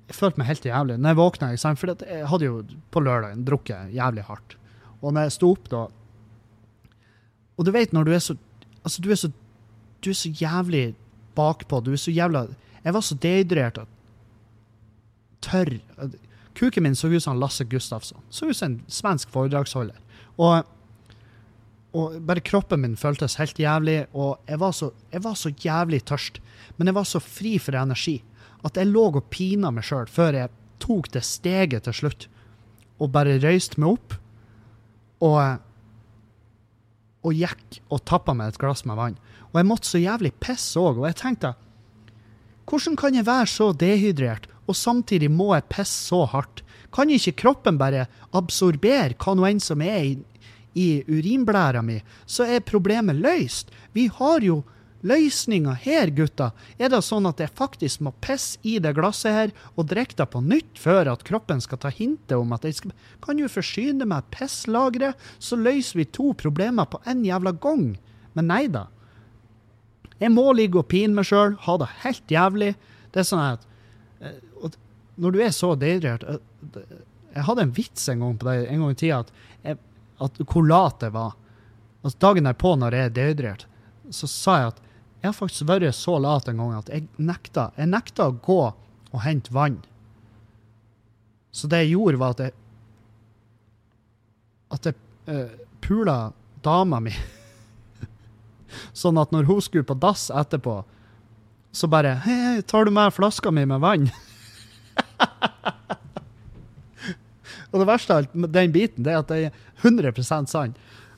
Jeg 0.07 0.15
følte 0.15 0.39
meg 0.39 0.47
helt 0.47 0.67
jævlig 0.69 0.97
når 0.99 1.11
jeg 1.11 1.19
våkna. 1.19 1.49
For 1.59 1.91
jeg 1.91 2.29
hadde 2.31 2.47
jo 2.47 2.61
på 2.91 3.03
lørdagen 3.03 3.43
drukket 3.47 3.95
jævlig 3.95 4.23
hardt. 4.29 4.57
Og 5.01 5.13
når 5.13 5.27
jeg 5.27 5.35
sto 5.35 5.51
opp 5.51 5.71
da 5.71 5.85
Og 7.55 7.65
du 7.65 7.71
vet 7.75 7.95
når 7.95 8.07
du 8.07 8.13
er 8.15 8.23
så 8.23 8.37
Altså, 8.85 9.01
du 9.01 9.09
er 9.09 9.17
så, 9.17 9.31
du 10.05 10.11
er 10.11 10.13
så 10.13 10.29
jævlig 10.29 10.93
bakpå. 11.35 11.79
Du 11.81 11.91
er 11.91 11.97
så 11.97 12.11
jævla 12.13 12.43
Jeg 12.85 12.93
var 12.93 13.03
så 13.03 13.17
dehydrert 13.17 13.79
og 13.81 13.89
tørr. 15.45 15.79
Kuken 16.55 16.85
min 16.85 16.95
så 16.95 17.09
ut 17.09 17.23
som 17.23 17.39
Lasse 17.41 17.65
Gustafsson. 17.67 18.21
Så 18.29 18.49
ut 18.49 18.57
som 18.57 18.71
en 18.71 18.79
svensk 18.87 19.31
foredragsholder. 19.33 19.97
Og, 20.37 20.67
og 21.97 22.19
bare 22.27 22.43
kroppen 22.45 22.83
min 22.83 22.97
føltes 22.99 23.39
helt 23.41 23.59
jævlig, 23.59 24.05
og 24.13 24.37
jeg 24.47 24.61
var, 24.61 24.75
så, 24.77 24.91
jeg 25.11 25.23
var 25.25 25.35
så 25.39 25.51
jævlig 25.51 26.03
tørst. 26.05 26.39
Men 26.77 26.91
jeg 26.91 26.97
var 26.99 27.09
så 27.09 27.21
fri 27.23 27.57
for 27.59 27.77
energi 27.79 28.19
at 28.65 28.77
jeg 28.79 28.89
lå 28.89 29.09
og 29.11 29.27
pina 29.33 29.69
meg 29.73 29.85
sjøl 29.85 30.07
før 30.09 30.39
jeg 30.39 30.53
tok 30.81 31.11
det 31.13 31.21
steget 31.25 31.85
til 31.85 31.93
slutt 31.93 32.25
og 33.01 33.11
bare 33.13 33.37
røyste 33.41 33.81
meg 33.81 33.97
opp. 33.97 34.15
Og 35.25 35.39
og 37.25 37.33
gikk 37.33 37.79
og 37.89 38.03
tappa 38.05 38.35
meg 38.37 38.53
et 38.53 38.59
glass 38.61 38.85
med 38.85 38.99
vann. 38.99 39.15
Og 39.51 39.59
jeg 39.59 39.67
måtte 39.67 39.89
så 39.89 40.01
jævlig 40.01 40.33
pisse 40.43 40.77
òg, 40.77 40.99
og 40.99 41.07
jeg 41.09 41.17
tenkte 41.21 41.55
hvordan 42.65 42.97
kan 42.97 43.15
jeg 43.17 43.27
være 43.27 43.49
så 43.49 43.71
dehydrert, 43.77 44.47
og 44.65 44.77
samtidig 44.77 45.29
må 45.31 45.53
jeg 45.53 45.69
pisse 45.69 46.07
så 46.09 46.23
hardt? 46.29 46.63
Kan 46.95 47.11
ikke 47.11 47.35
kroppen 47.43 47.77
bare 47.77 48.07
absorbere 48.33 49.17
hva 49.19 49.35
nå 49.35 49.45
enn 49.49 49.59
som 49.61 49.83
er 49.83 49.99
i, 50.01 50.13
i 50.73 50.87
urinblæra 51.07 51.83
mi, 51.85 51.99
så 52.25 52.47
er 52.47 52.65
problemet 52.65 53.19
løst? 53.21 53.69
Vi 53.93 54.07
har 54.07 54.41
jo 54.45 54.63
løsninga 55.05 55.75
her, 55.83 56.09
gutta. 56.15 56.49
Er 56.81 56.89
det 56.89 57.03
sånn 57.05 57.27
at 57.29 57.41
jeg 57.43 57.53
faktisk 57.53 58.01
må 58.05 58.15
pisse 58.25 58.57
i 58.65 58.77
det 58.81 58.95
glasset 58.97 59.35
her 59.35 59.53
og 59.75 59.89
drikke 59.91 60.17
det 60.17 60.27
på 60.33 60.41
nytt 60.41 60.81
før 60.81 61.11
at 61.13 61.25
kroppen 61.27 61.61
skal 61.61 61.81
ta 61.83 61.91
hintet 61.93 62.37
om 62.39 62.55
at 62.55 62.65
jeg 62.65 62.79
skal 62.79 62.95
Kan 63.21 63.39
jo 63.41 63.49
forsyne 63.51 64.05
meg 64.09 64.25
pisslageret, 64.33 65.15
så 65.39 65.57
løser 65.57 66.01
vi 66.01 66.09
to 66.09 66.33
problemer 66.33 66.89
på 66.89 67.01
en 67.05 67.23
jævla 67.25 67.53
gang. 67.61 67.95
Men 68.33 68.49
nei 68.49 68.65
da. 68.67 68.87
Jeg 70.21 70.31
må 70.31 70.45
ligge 70.55 70.79
og 70.79 70.87
pine 70.91 71.15
meg 71.15 71.27
sjøl, 71.27 71.57
ha 71.65 71.77
det 71.81 71.91
helt 72.05 72.31
jævlig. 72.31 72.73
Det 73.11 73.21
er 73.21 73.27
sånn 73.27 73.43
at 73.43 73.65
eh, 74.21 74.77
Når 75.21 75.35
du 75.35 75.41
er 75.43 75.51
så 75.55 75.73
dehydrert 75.79 76.23
eh, 76.27 76.39
Jeg 77.35 77.45
hadde 77.47 77.65
en 77.67 77.75
vits 77.75 78.09
en 78.11 78.23
gang 78.23 78.37
på 78.39 78.47
det, 78.47 78.55
en 78.71 78.83
gang 78.83 78.95
i 78.95 78.99
tida 78.99 79.21
at, 79.23 79.81
at 80.23 80.41
hvor 80.47 80.65
lat 80.67 81.03
jeg 81.03 81.15
var. 81.15 81.35
Altså 82.05 82.21
Dagen 82.21 82.47
derpå, 82.47 82.75
når 82.79 82.95
jeg 82.95 83.09
er 83.09 83.15
dehydrert, 83.15 83.67
så 84.13 84.29
sa 84.29 84.57
jeg 84.59 84.73
at 84.73 84.81
jeg 85.25 85.31
har 85.31 85.37
faktisk 85.39 85.67
vært 85.67 85.97
så 85.97 86.19
lat 86.21 86.47
en 86.51 86.59
gang 86.61 86.73
at 86.77 86.89
jeg 86.93 87.07
nekta, 87.17 87.71
jeg 87.79 87.89
nekta 87.89 88.27
å 88.29 88.35
gå 88.45 88.59
og 88.69 89.23
hente 89.23 89.53
vann. 89.55 89.79
Så 91.55 91.69
det 91.71 91.79
jeg 91.85 91.95
gjorde, 91.95 92.19
var 92.21 92.35
at 92.35 92.43
jeg 92.45 92.61
At 94.75 94.87
jeg 94.89 94.95
uh, 95.29 95.51
pula 95.79 96.33
dama 96.65 96.99
mi. 96.99 97.13
Sånn 98.93 99.17
at 99.21 99.31
når 99.35 99.43
hun 99.49 99.61
skulle 99.63 99.87
på 99.87 99.97
dass 99.99 100.23
etterpå, 100.33 100.75
så 101.75 101.85
bare 101.91 102.13
Hei, 102.23 102.61
tar 102.63 102.85
du 102.87 102.91
med 102.95 103.13
flaska 103.13 103.51
mi 103.51 103.65
med 103.67 103.79
vann? 103.83 104.07
og 107.71 107.79
det 107.81 107.87
verste 107.89 108.13
av 108.13 108.17
alt 108.23 108.35
med 108.35 108.49
den 108.55 108.75
biten, 108.75 109.03
det 109.03 109.11
er 109.11 109.19
at 109.23 109.31
det 109.31 109.37
er 109.49 109.53
100 109.83 110.47
sann. 110.47 110.75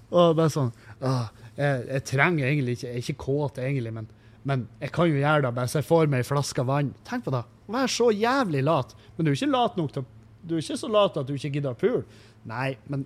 Og 0.09 0.35
bare 0.37 0.51
sånn 0.53 0.71
åh, 1.05 1.25
jeg, 1.57 1.73
jeg 1.89 2.01
trenger 2.07 2.47
egentlig 2.47 2.73
ikke 2.77 2.87
Jeg 2.87 2.93
er 2.93 2.99
ikke 3.03 3.23
kåt, 3.25 3.55
egentlig, 3.61 3.91
men, 3.93 4.05
men 4.47 4.59
jeg 4.81 4.91
kan 4.95 5.05
jo 5.09 5.19
gjøre 5.19 5.43
det 5.45 5.57
bare 5.57 5.69
så 5.71 5.77
jeg 5.81 5.89
får 5.89 6.05
meg 6.11 6.19
ei 6.23 6.31
flaske 6.31 6.61
vann. 6.65 6.89
Tenk 7.07 7.21
på 7.27 7.35
det. 7.35 7.43
Vær 7.67 7.87
så 7.91 8.07
jævlig 8.15 8.63
lat. 8.63 8.89
Men 9.15 9.25
du 9.25 9.29
er 9.31 9.37
ikke 9.37 9.53
lat 9.53 9.73
nok 9.77 9.91
til 9.93 10.03
Du 10.47 10.51
er 10.55 10.61
ikke 10.63 10.79
så 10.79 10.87
lat 10.87 11.17
at 11.19 11.27
du 11.27 11.33
ikke 11.35 11.53
gidder 11.57 11.75
å 11.75 11.79
pule. 11.79 12.03
Nei, 12.47 12.69
men 12.87 12.99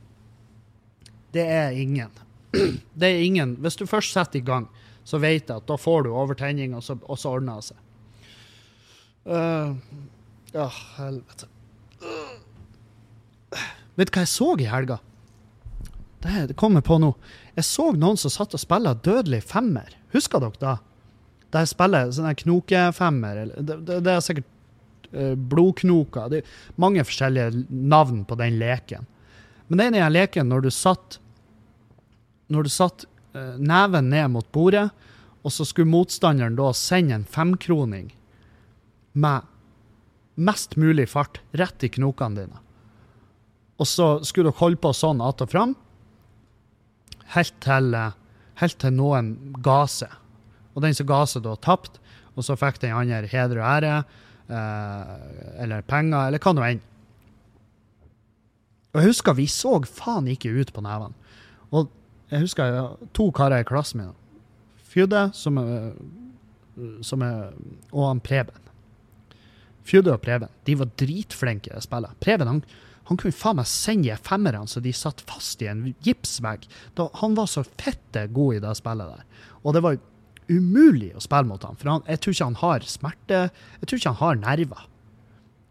det 1.33 1.45
er 1.47 1.69
ingen. 1.79 2.11
Det 2.99 3.07
er 3.07 3.23
ingen. 3.23 3.55
Hvis 3.63 3.79
du 3.79 3.85
først 3.89 4.13
setter 4.15 4.41
i 4.41 4.45
gang, 4.45 4.67
så 5.07 5.19
vet 5.21 5.49
jeg 5.49 5.57
at 5.57 5.67
da 5.69 5.77
får 5.79 6.05
du 6.05 6.11
overtenning, 6.13 6.75
og 6.77 6.83
så, 6.85 6.97
og 7.07 7.19
så 7.19 7.35
ordner 7.37 7.61
det 7.61 7.71
seg. 7.71 7.87
Uh, 9.21 9.77
ja, 10.53 10.67
helvete. 10.97 11.49
Uh. 12.01 12.37
Vet 13.99 14.09
du 14.09 14.15
hva 14.15 14.23
jeg 14.25 14.31
så 14.31 14.53
i 14.57 14.69
helga? 14.69 14.99
Det, 16.21 16.47
det 16.51 16.57
kommer 16.59 16.83
på 16.85 16.99
nå. 17.01 17.11
Jeg 17.57 17.67
så 17.67 17.89
noen 17.97 18.19
som 18.19 18.33
satt 18.33 18.55
og 18.55 18.61
spilte 18.61 18.93
dødelig 19.05 19.41
femmer. 19.49 19.93
Husker 20.15 20.43
dere 20.43 20.61
da? 20.61 20.75
Der 21.51 21.67
spiller 21.67 22.11
sånn 22.15 22.31
knokefemmer. 22.43 23.45
Det, 23.57 23.79
det, 23.87 23.97
det 24.05 24.13
er 24.13 24.23
sikkert 24.23 24.47
uh, 25.15 25.33
blodknoker. 25.35 26.29
Det 26.31 26.43
er 26.43 26.53
mange 26.81 27.03
forskjellige 27.07 27.65
navn 27.69 28.23
på 28.27 28.37
den 28.39 28.59
leken. 28.61 29.09
Men 29.71 29.83
den 29.95 30.13
leken 30.13 30.49
når 30.51 30.67
du 30.67 30.71
satt 30.75 31.19
når 32.51 32.67
du 32.67 32.73
satt 32.73 33.05
eh, 33.33 33.55
neven 33.57 34.11
ned 34.11 34.33
mot 34.33 34.47
bordet, 34.53 34.89
og 35.41 35.53
så 35.53 35.65
skulle 35.65 35.89
motstanderen 35.89 36.57
da 36.59 36.69
sende 36.77 37.15
en 37.17 37.25
femkroning 37.25 38.11
med 39.17 39.47
mest 40.35 40.77
mulig 40.79 41.07
fart 41.11 41.41
rett 41.57 41.83
i 41.83 41.89
knokene 41.91 42.43
dine. 42.43 42.59
Og 43.81 43.89
så 43.89 44.07
skulle 44.27 44.51
dere 44.51 44.61
holde 44.61 44.81
på 44.81 44.93
sånn 44.93 45.21
att 45.21 45.41
og 45.41 45.49
fram, 45.49 45.75
helt 47.33 47.55
til, 47.59 47.93
eh, 47.95 48.11
helt 48.61 48.77
til 48.79 48.93
noen 48.93 49.53
ga 49.63 49.87
seg. 49.87 50.11
Og 50.75 50.81
den 50.83 50.93
som 50.93 51.07
ga 51.07 51.25
seg, 51.25 51.43
da 51.43 51.55
tapte, 51.55 51.99
og 52.35 52.43
så 52.43 52.55
fikk 52.55 52.79
den 52.79 52.95
andre 52.95 53.27
heder 53.27 53.59
og 53.59 53.65
ære, 53.65 54.05
eh, 54.49 55.63
eller 55.63 55.81
penger, 55.81 56.27
eller 56.27 56.39
hva 56.39 56.53
nå 56.53 56.61
enn. 56.61 56.81
Og 58.93 59.01
jeg 59.01 59.07
husker 59.07 59.33
vi 59.33 59.47
så 59.47 59.79
faen 59.87 60.27
ikke 60.27 60.51
ut 60.51 60.73
på 60.73 60.83
nevene. 60.83 61.13
Og 61.71 61.89
jeg 62.32 62.45
husker 62.45 62.71
jeg 62.71 63.11
to 63.17 63.29
karer 63.36 63.61
i 63.61 63.67
klassen 63.67 64.01
min. 64.01 64.17
Fjude, 64.91 65.27
som 65.38 65.59
som 67.05 67.23
er, 67.25 67.51
og 67.91 68.07
han 68.07 68.21
Preben. 68.23 68.69
Fjude 69.88 70.13
og 70.13 70.21
Preben. 70.23 70.51
De 70.67 70.77
var 70.79 70.91
dritflinke 70.99 71.71
i 71.71 71.77
å 71.77 71.84
spille. 71.84 72.11
Preben 72.23 72.49
han, 72.49 72.61
han 73.09 73.19
kunne 73.19 73.36
faen 73.36 73.59
meg 73.59 73.69
sende 73.69 74.15
femmerne 74.23 74.69
så 74.69 74.84
de 74.84 74.93
satt 74.95 75.23
fast 75.27 75.61
i 75.63 75.69
en 75.71 75.89
gipsvegg. 76.05 76.67
Da, 76.97 77.09
han 77.21 77.36
var 77.38 77.49
så 77.51 77.65
fette 77.65 78.27
god 78.34 78.59
i 78.59 78.63
det 78.63 78.75
spillet 78.79 79.15
der. 79.15 79.49
Og 79.61 79.75
det 79.75 79.84
var 79.86 79.99
umulig 80.51 81.11
å 81.15 81.23
spille 81.23 81.47
mot 81.47 81.63
ham, 81.63 81.77
for 81.79 81.93
han, 81.93 82.07
jeg 82.09 82.21
tror 82.21 82.36
ikke 82.36 82.47
han 82.49 82.59
har 82.59 82.88
smerte 82.89 83.38
Jeg 83.45 83.88
tror 83.88 83.99
ikke 83.99 84.11
han 84.11 84.21
har 84.21 84.41
nerver. 84.41 84.88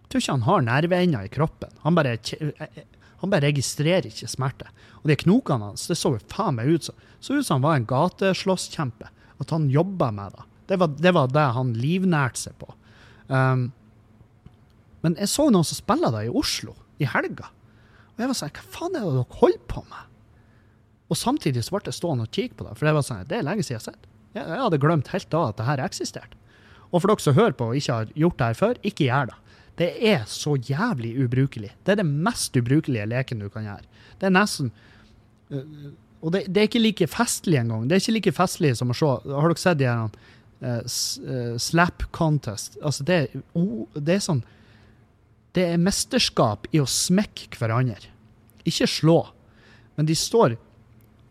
Jeg 0.01 0.13
tror 0.13 0.23
ikke 0.23 0.37
han 0.37 0.49
har 0.49 0.65
nerveender 0.67 1.27
i 1.27 1.33
kroppen. 1.33 1.75
Han 1.85 1.97
bare, 1.99 2.17
jeg, 2.19 2.55
eh, 2.59 2.83
han 3.21 3.33
bare 3.33 3.49
registrerer 3.49 4.09
ikke 4.09 4.29
smerte. 4.31 4.69
Og 5.03 5.11
de 5.11 5.17
knokene 5.21 5.71
hans 5.71 5.87
det 5.91 5.99
så 5.99 6.15
jo 6.15 6.23
faen 6.33 6.57
meg 6.57 6.71
ut 6.73 6.89
som 6.89 7.07
så 7.21 7.37
ut 7.37 7.45
som 7.45 7.59
han 7.59 7.67
var 7.67 7.77
en 7.77 7.89
gateslåsskjempe. 7.89 9.11
At 9.41 9.53
han 9.53 9.69
jobba 9.73 10.11
med 10.17 10.37
det. 10.37 10.47
Det 10.73 10.79
var, 10.81 10.93
det 10.97 11.13
var 11.13 11.33
det 11.33 11.47
han 11.57 11.75
livnærte 11.77 12.41
seg 12.41 12.57
på. 12.61 12.71
Um, 13.29 13.71
Men 15.05 15.17
jeg 15.21 15.33
så 15.33 15.49
noen 15.53 15.67
som 15.67 15.79
spiller 15.79 16.13
det 16.15 16.27
i 16.29 16.33
Oslo 16.33 16.75
i 17.01 17.09
helga. 17.09 17.51
Og 18.15 18.23
jeg 18.23 18.31
var 18.31 18.39
sånn 18.39 18.55
Hva 18.57 18.65
faen 18.77 18.97
er 18.97 19.05
det 19.05 19.13
dere 19.17 19.41
holder 19.41 19.67
på 19.69 19.85
med? 19.89 20.09
Og 21.11 21.19
samtidig 21.19 21.65
så 21.67 21.75
ble 21.75 21.89
jeg 21.89 21.99
stående 21.99 22.29
og 22.29 22.35
kikke 22.37 22.57
på 22.57 22.67
det, 22.67 22.77
for 22.79 22.87
det 22.87 22.95
var 22.95 23.05
sånn, 23.05 23.25
det 23.27 23.41
er 23.41 23.47
lenge 23.47 23.65
siden 23.67 23.77
jeg 23.77 23.83
har 23.83 23.89
sett. 23.89 24.11
Jeg, 24.37 24.45
jeg 24.47 24.63
hadde 24.63 24.81
glemt 24.85 25.11
helt 25.11 25.31
da 25.33 25.41
at 25.49 25.59
det 25.59 25.67
her 25.67 25.83
eksisterte. 25.83 26.39
Og 26.91 27.03
for 27.03 27.11
dere 27.11 27.25
som 27.25 27.37
hører 27.37 27.57
på 27.57 27.71
og 27.71 27.79
ikke 27.79 27.97
har 27.97 28.13
gjort 28.19 28.39
det 28.39 28.51
her 28.51 28.59
før, 28.59 28.81
ikke 28.87 29.09
gjør 29.09 29.31
det. 29.33 29.39
Det 29.81 29.89
er 30.11 30.27
så 30.29 30.59
jævlig 30.61 31.15
ubrukelig. 31.25 31.73
Det 31.85 31.95
er 31.95 32.03
det 32.03 32.09
mest 32.09 32.57
ubrukelige 32.57 33.07
leken 33.09 33.41
du 33.41 33.49
kan 33.49 33.65
gjøre. 33.65 33.87
Det 34.21 34.29
er 34.29 34.35
nesten 34.37 34.71
øh, 35.51 35.93
Og 36.21 36.33
det, 36.35 36.43
det 36.53 36.61
er 36.61 36.69
ikke 36.69 36.83
like 36.83 37.07
festlig 37.09 37.57
engang. 37.57 37.89
Det 37.89 37.97
er 37.97 38.03
ikke 38.03 38.17
like 38.19 38.37
festlig 38.37 38.75
som 38.77 38.93
å 38.93 38.97
se 38.97 39.09
Har 39.09 39.49
dere 39.49 39.63
sett 39.63 39.81
de 39.81 39.89
her 39.89 40.11
uh, 40.61 41.57
slap 41.57 42.05
contest? 42.13 42.77
Altså, 42.85 43.07
det, 43.09 43.21
oh, 43.57 43.87
det 43.97 44.19
er 44.19 44.25
sånn 44.25 44.43
Det 45.57 45.65
er 45.73 45.81
mesterskap 45.81 46.69
i 46.77 46.83
å 46.83 46.87
smekke 46.87 47.57
hverandre. 47.57 48.13
Ikke 48.69 48.87
slå. 48.87 49.23
Men 49.97 50.07
de 50.07 50.15
står 50.15 50.59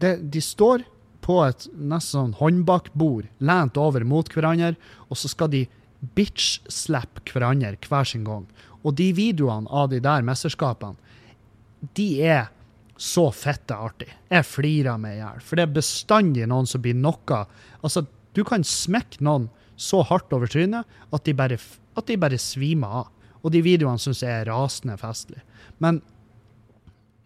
De, 0.01 0.15
De 0.17 0.41
står 0.41 0.87
på 1.21 1.37
et 1.45 1.67
nesten 1.75 2.31
sånn 2.31 2.37
håndbakbord, 2.39 3.27
lent 3.37 3.77
over 3.77 4.01
mot 4.07 4.25
hverandre, 4.33 4.73
og 5.11 5.19
så 5.19 5.29
skal 5.29 5.51
de 5.53 5.67
bitch-slappe 6.15 7.23
hverandre 7.27 7.75
hver 7.87 8.07
sin 8.07 8.25
gang. 8.27 8.47
Og 8.83 8.95
de 8.99 9.09
videoene 9.15 9.69
av 9.71 9.89
de 9.91 9.99
der 10.03 10.23
mesterskapene, 10.25 10.95
de 11.95 12.07
er 12.23 12.47
så 12.99 13.29
fette 13.31 13.75
artig. 13.75 14.09
Jeg 14.27 14.47
flirer 14.47 14.99
meg 14.99 15.17
i 15.17 15.21
hjel. 15.21 15.43
For 15.43 15.55
det 15.55 15.65
er 15.65 15.77
bestandig 15.77 16.47
noen 16.51 16.67
som 16.67 16.83
blir 16.83 16.97
knocka. 16.97 17.45
Altså, 17.79 18.03
du 18.35 18.43
kan 18.47 18.65
smekke 18.67 19.23
noen 19.23 19.47
så 19.79 20.01
hardt 20.03 20.33
over 20.35 20.51
trynet 20.51 20.87
at 21.15 21.23
de 21.23 21.33
bare, 21.35 21.55
at 21.95 22.09
de 22.09 22.19
bare 22.19 22.39
svimer 22.41 23.03
av. 23.03 23.11
Og 23.39 23.53
de 23.55 23.63
videoene 23.63 24.01
syns 24.03 24.23
jeg 24.25 24.41
er 24.41 24.49
rasende 24.51 24.97
festlige. 24.99 25.45
Men 25.79 26.01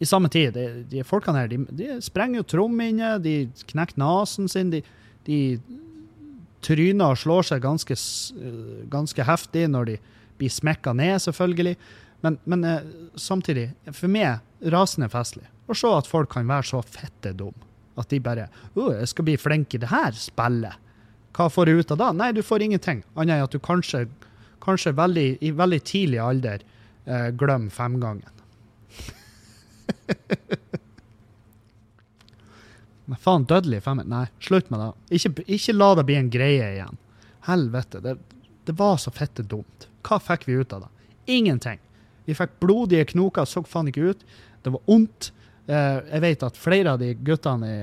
i 0.04 0.06
samme 0.06 0.30
tid, 0.30 0.54
de, 0.54 0.84
de 0.90 1.06
folkene 1.08 1.42
her, 1.42 1.50
de, 1.50 1.64
de 1.74 1.98
sprenger 2.04 2.42
jo 2.42 2.50
trommehinner, 2.54 3.22
de 3.24 3.48
knekker 3.72 3.98
nesen 4.02 4.50
sin, 4.52 4.70
de, 4.74 4.84
de 5.26 5.38
tryner 6.64 7.14
og 7.14 7.20
slår 7.22 7.50
seg 7.52 7.64
ganske, 7.64 7.98
øh, 8.40 8.84
ganske 8.92 9.28
heftig 9.28 9.68
når 9.72 9.92
de 9.92 9.98
blir 10.40 10.52
smekka 10.54 10.94
ned, 10.98 11.20
selvfølgelig. 11.24 11.76
Men, 12.24 12.40
men 12.50 12.64
eh, 12.68 12.88
samtidig, 13.20 13.70
for 13.92 14.12
meg, 14.12 14.40
rasende 14.74 15.10
festlig. 15.12 15.46
Å 15.68 15.76
se 15.78 15.92
at 15.92 16.10
folk 16.10 16.32
kan 16.34 16.48
være 16.48 16.70
så 16.72 16.82
fette 16.84 17.34
dum. 17.38 17.56
At 18.00 18.10
de 18.10 18.18
bare 18.24 18.48
Å, 18.74 18.90
jeg 18.96 19.12
skal 19.12 19.28
bli 19.28 19.38
flink 19.38 19.76
i 19.76 19.82
det 19.84 19.92
her 19.92 20.16
spillet. 20.18 20.80
Hva 21.34 21.50
får 21.50 21.70
du 21.70 21.80
ut 21.80 21.94
av 21.94 22.00
det? 22.02 22.10
Nei, 22.20 22.32
du 22.34 22.44
får 22.46 22.66
ingenting. 22.66 23.04
Annet 23.16 23.38
enn 23.38 23.48
at 23.48 23.54
du 23.54 23.62
kanskje, 23.64 24.06
kanskje 24.64 24.94
veldig, 24.98 25.28
i 25.42 25.54
veldig 25.54 25.82
tidlig 25.86 26.22
alder 26.22 26.66
eh, 27.06 27.30
glemmer 27.38 27.74
femgangen. 27.74 28.30
Men 33.06 33.20
faen, 33.20 33.46
dødelig 33.50 33.82
femmer? 33.84 34.08
Nei, 34.08 34.26
slutt 34.44 34.70
med 34.72 34.80
det. 34.80 34.90
Ikke, 35.18 35.34
ikke 35.58 35.76
la 35.76 35.90
det 36.00 36.06
bli 36.08 36.18
en 36.20 36.32
greie 36.32 36.70
igjen. 36.78 37.00
Helvete, 37.48 38.00
det, 38.04 38.18
det 38.68 38.76
var 38.80 39.00
så 39.02 39.12
fette 39.12 39.44
dumt. 39.44 39.90
Hva 40.08 40.20
fikk 40.24 40.48
vi 40.48 40.60
ut 40.60 40.76
av 40.76 40.86
det? 40.86 41.10
Ingenting. 41.36 41.82
Vi 42.26 42.36
fikk 42.38 42.56
blodige 42.64 43.10
knoker, 43.12 43.48
så 43.48 43.64
faen 43.68 43.92
ikke 43.92 44.14
ut. 44.14 44.24
Det 44.64 44.72
var 44.72 44.96
ondt. 44.96 45.32
Eh, 45.68 46.00
jeg 46.14 46.24
vet 46.24 46.46
at 46.48 46.60
flere 46.60 46.96
av 46.96 47.04
de 47.04 47.12
guttene 47.28 47.74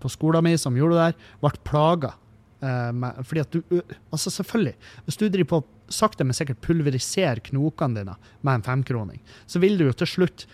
på 0.00 0.12
skolen 0.12 0.44
min 0.44 0.60
som 0.60 0.76
gjorde 0.76 0.98
det 0.98 1.08
der, 1.08 1.32
ble 1.44 1.52
plaga. 1.68 2.12
Eh, 2.60 3.08
fordi 3.22 3.44
at 3.44 3.56
du 3.56 3.80
Altså, 4.12 4.32
selvfølgelig. 4.32 4.76
Hvis 5.08 5.20
du 5.20 5.26
driver 5.28 5.50
på 5.56 5.64
sakte, 5.92 6.24
men 6.24 6.36
sikkert 6.36 6.60
pulveriserer 6.64 7.40
knokene 7.48 8.00
dine 8.00 8.16
med 8.42 8.54
en 8.54 8.66
femkroning, 8.66 9.20
så 9.46 9.60
vil 9.62 9.78
du 9.78 9.86
jo 9.86 9.96
til 9.96 10.12
slutt 10.12 10.46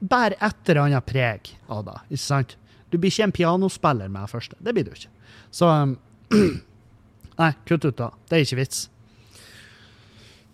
bære 0.00 0.38
et 0.42 0.70
eller 0.72 0.88
annet 0.88 1.06
preg 1.06 1.52
av 1.70 1.84
det. 1.86 1.98
Ikke 2.10 2.24
sant? 2.24 2.56
Du 2.90 2.98
blir 2.98 3.12
ikke 3.12 3.26
en 3.28 3.34
pianospiller 3.36 4.08
med 4.08 4.24
det 4.24 4.32
første. 4.32 4.56
Det 4.64 4.74
blir 4.76 4.86
du 4.88 4.92
ikke. 4.94 5.10
Så 5.54 5.68
um, 5.68 5.96
Nei, 7.38 7.52
kutt 7.68 7.84
ut 7.86 7.98
da. 7.98 8.10
Det 8.28 8.38
er 8.38 8.46
ikke 8.46 8.60
vits. 8.62 8.86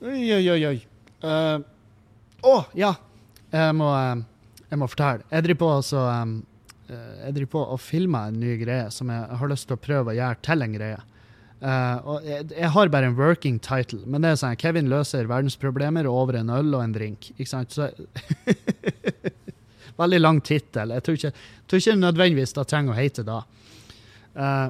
Oi, 0.04 0.20
oi, 0.36 0.42
oi, 0.52 0.60
oi. 0.68 0.76
uh, 1.24 1.62
Å, 2.44 2.56
ja. 2.76 2.90
Jeg 3.54 3.74
må, 3.78 3.86
eh, 3.94 4.18
jeg 4.66 4.78
må 4.80 4.88
fortelle. 4.90 5.22
Jeg 5.30 5.44
driver 5.46 5.60
på 5.62 5.68
altså 5.76 6.00
um, 6.10 6.32
eh, 6.90 7.10
Jeg 7.22 7.36
driver 7.36 7.50
på 7.52 7.60
og 7.76 7.78
filmer 7.80 8.32
en 8.32 8.40
ny 8.42 8.56
greie 8.60 8.88
som 8.90 9.12
jeg 9.14 9.36
har 9.38 9.52
lyst 9.52 9.68
til 9.70 9.76
å 9.78 9.80
prøve 9.84 10.10
å 10.10 10.16
gjøre 10.18 10.40
til 10.44 10.64
en 10.66 10.74
greie. 10.74 10.98
Eh, 11.64 12.08
og 12.10 12.26
jeg, 12.26 12.48
jeg 12.50 12.70
har 12.74 12.90
bare 12.92 13.08
en 13.12 13.16
working 13.16 13.60
title, 13.62 14.02
men 14.10 14.26
det 14.26 14.32
er 14.34 14.40
sånn 14.42 14.58
Kevin 14.60 14.90
løser 14.90 15.30
verdensproblemer 15.30 16.08
over 16.10 16.40
en 16.40 16.50
øl 16.52 16.74
og 16.74 16.82
en 16.82 16.96
drink. 16.96 17.30
Ikke 17.38 17.48
sant? 17.52 17.72
Så 17.72 17.88
Veldig 20.00 20.20
lang 20.20 20.40
tittel. 20.42 20.94
Jeg 20.96 21.04
tror 21.06 21.18
ikke, 21.18 21.32
tror 21.68 21.82
ikke 21.82 21.98
nødvendigvis 22.00 22.56
det 22.56 22.66
trenger 22.70 22.94
å 22.94 22.98
hete 22.98 23.24
det. 23.26 23.40
Uh, 24.34 24.68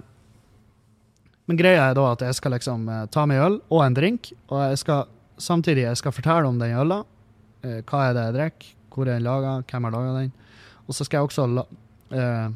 men 1.48 1.60
greia 1.60 1.88
er 1.90 1.96
da 1.96 2.06
at 2.12 2.24
jeg 2.24 2.36
skal 2.36 2.56
liksom 2.56 2.88
uh, 2.88 3.04
ta 3.12 3.24
meg 3.28 3.40
øl 3.40 3.58
og 3.72 3.84
en 3.84 3.96
drink, 3.96 4.32
og 4.50 4.60
jeg 4.68 4.80
skal 4.84 5.06
samtidig 5.40 5.86
jeg 5.86 6.00
skal 6.00 6.14
fortelle 6.14 6.48
om 6.48 6.60
den 6.60 6.76
øla. 6.76 7.02
Uh, 7.64 7.80
hva 7.88 8.08
er 8.08 8.16
det 8.16 8.26
jeg 8.28 8.36
drikker, 8.38 8.72
hvor 8.94 9.08
er 9.08 9.18
den 9.18 9.26
laga, 9.26 9.58
hvem 9.70 9.88
har 9.88 9.96
laga 9.96 10.16
den. 10.20 10.32
Og 10.86 10.96
så 10.96 11.06
skal 11.06 11.20
jeg 11.20 11.28
også 11.28 11.46
la, 11.48 11.64
eh, 12.12 12.48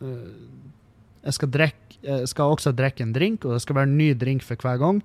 eh, 0.00 0.34
jeg, 1.24 1.34
skal 1.36 1.58
jeg 2.04 2.28
skal 2.30 2.54
også 2.54 2.74
drikke 2.76 3.02
en 3.02 3.14
drink, 3.14 3.44
og 3.44 3.56
det 3.56 3.62
skal 3.64 3.80
være 3.80 3.90
en 3.90 3.98
ny 3.98 4.12
drink 4.18 4.44
for 4.46 4.60
hver 4.60 4.78
gang. 4.78 5.02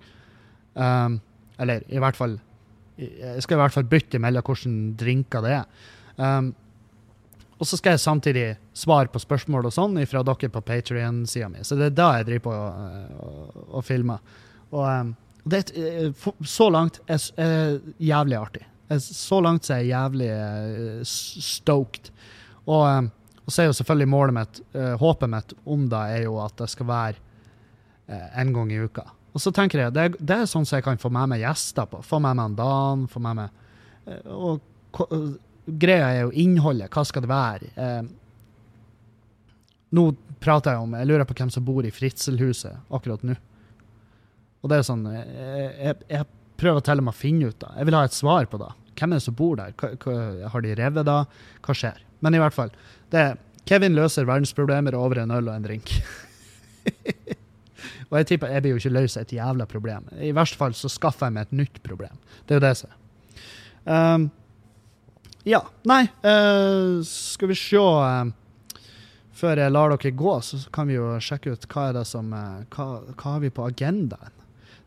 Um, 0.76 1.20
eller 1.60 1.82
i 1.90 1.98
hvert 1.98 2.16
fall 2.16 2.38
Jeg 3.00 3.42
skal 3.42 3.58
i 3.58 3.60
hvert 3.60 3.74
fall 3.74 3.88
bytte 3.90 4.20
mellom 4.22 4.44
hvilke 4.46 4.72
drinker 5.00 5.42
det 5.44 5.54
er. 5.56 5.88
Um, 6.20 6.52
og 7.60 7.68
så 7.68 7.76
skal 7.80 7.96
jeg 7.98 8.00
samtidig 8.04 8.46
svare 8.78 9.10
på 9.12 9.20
spørsmål 9.20 9.66
og 9.68 9.74
sånn 9.76 9.98
fra 10.08 10.22
dere 10.24 10.48
på 10.54 10.62
Patrion-sida 10.64 11.50
mi. 11.52 11.60
Så 11.68 11.76
det 11.76 11.90
er 11.90 11.96
da 11.98 12.10
jeg 12.20 12.28
driver 12.30 12.46
på 12.46 12.54
og, 12.56 13.24
og, 13.26 13.58
og 13.80 13.84
filmer. 13.84 14.22
Og 14.72 15.10
det, 15.50 15.60
et, 15.66 15.72
eh, 15.76 16.30
så 16.48 16.70
langt 16.72 17.02
er 17.12 17.20
det 17.36 17.96
jævlig 18.08 18.38
artig. 18.40 18.64
Så 19.04 19.42
langt 19.44 19.68
er 19.70 19.82
jeg 19.84 19.92
jævlig 19.92 20.30
eh, 20.32 21.02
stoked. 21.04 22.12
Og, 22.64 22.86
um, 22.88 23.12
og 23.44 23.52
så 23.52 23.64
er 23.66 23.70
jo 23.72 23.76
selvfølgelig 23.82 24.12
målet 24.14 24.38
mitt, 24.40 24.62
eh, 24.80 24.96
håpet 25.02 25.32
mitt 25.36 25.54
om 25.68 25.84
det, 25.92 26.04
er 26.16 26.24
jo 26.30 26.40
at 26.44 26.56
det 26.64 26.70
skal 26.72 26.88
være 26.94 27.20
eh, 28.08 28.40
en 28.44 28.56
gang 28.56 28.72
i 28.72 28.80
uka. 28.88 29.04
Og 29.36 29.44
så 29.44 29.52
tenker 29.54 29.84
jeg, 29.84 29.94
det, 29.98 30.08
er- 30.08 30.18
det 30.32 30.40
er 30.46 30.48
sånn 30.50 30.64
som 30.70 30.80
jeg 30.80 30.88
kan 30.88 31.02
få 31.02 31.12
med 31.12 31.34
meg 31.34 31.44
gjester 31.44 31.92
på. 31.92 32.00
Få 32.08 32.22
med 32.24 32.40
meg 32.40 32.54
en 32.54 32.58
Dan, 32.64 33.04
få 33.12 33.20
med 33.28 33.42
meg 33.44 33.50
eh, 34.08 34.32
Og 34.32 35.04
eh, 35.12 35.30
greia 35.66 36.10
er 36.14 36.22
jo 36.24 36.34
innholdet. 36.34 36.90
Hva 36.94 37.04
skal 37.08 37.26
det 37.26 37.32
være? 37.32 37.70
Eh, 37.76 38.02
nå 39.98 40.04
prater 40.40 40.76
jeg 40.76 40.86
om 40.86 40.94
Jeg 40.96 41.10
lurer 41.10 41.28
på 41.28 41.36
hvem 41.36 41.50
som 41.52 41.66
bor 41.66 41.86
i 41.86 41.94
Fritzelhuset 41.94 42.94
akkurat 42.94 43.24
nå. 43.26 43.36
Og 44.60 44.72
det 44.72 44.78
er 44.78 44.86
sånn 44.86 45.06
Jeg, 45.08 45.72
jeg, 45.80 45.96
jeg 46.12 46.28
prøver 46.60 46.84
til 46.86 47.02
og 47.02 47.08
med 47.08 47.16
å 47.16 47.20
finne 47.20 47.50
ut 47.50 47.60
da. 47.62 47.74
Jeg 47.80 47.90
vil 47.90 47.98
ha 47.98 48.06
et 48.08 48.16
svar 48.16 48.50
på 48.52 48.60
det. 48.62 48.72
Hvem 49.00 49.14
er 49.14 49.22
det 49.22 49.26
som 49.26 49.38
bor 49.40 49.60
der? 49.60 49.76
Hva, 49.80 49.94
hva, 50.04 50.16
har 50.54 50.66
de 50.66 50.76
revet 50.76 51.08
da? 51.08 51.20
Hva 51.66 51.76
skjer? 51.78 52.02
Men 52.26 52.36
i 52.36 52.42
hvert 52.42 52.56
fall. 52.56 52.74
Det 53.14 53.22
er 53.22 53.38
Kevin 53.70 53.96
løser 53.96 54.26
verdensproblemer 54.28 54.98
over 54.98 55.22
en 55.22 55.32
øl 55.36 55.48
og 55.48 55.56
en 55.56 55.68
drink. 55.68 55.94
og 58.10 58.18
jeg 58.18 58.28
tipper 58.32 58.52
jeg 58.56 58.66
blir 58.66 58.74
jo 58.74 58.82
ikke 58.82 58.96
løs 58.96 59.16
et 59.20 59.34
jævla 59.36 59.68
problem. 59.70 60.10
I 60.18 60.34
verste 60.36 60.60
fall 60.60 60.76
så 60.78 60.92
skaffer 60.92 61.30
jeg 61.30 61.38
meg 61.38 61.48
et 61.48 61.58
nytt 61.62 61.80
problem. 61.86 62.18
Det 62.48 62.58
er 62.58 62.60
jo 62.60 62.66
det 62.66 62.76
som 62.82 62.92
er. 62.92 62.98
Um, 63.90 64.28
ja. 65.48 65.62
Nei, 65.88 66.04
uh, 66.26 67.00
skal 67.08 67.52
vi 67.52 67.56
se 67.58 67.80
eh, 67.80 68.32
Før 69.40 69.62
jeg 69.64 69.72
lar 69.72 69.94
dere 69.94 70.12
gå, 70.20 70.34
så 70.44 70.60
kan 70.76 70.90
vi 70.90 70.98
jo 70.98 71.14
sjekke 71.24 71.54
ut 71.56 71.68
hva 71.72 71.88
er 71.90 71.98
det 72.02 72.06
som 72.10 72.34
eh, 72.36 72.66
hva, 72.76 72.88
hva 73.14 73.36
har 73.38 73.44
vi 73.46 73.52
på 73.54 73.70
agendaen. 73.70 74.36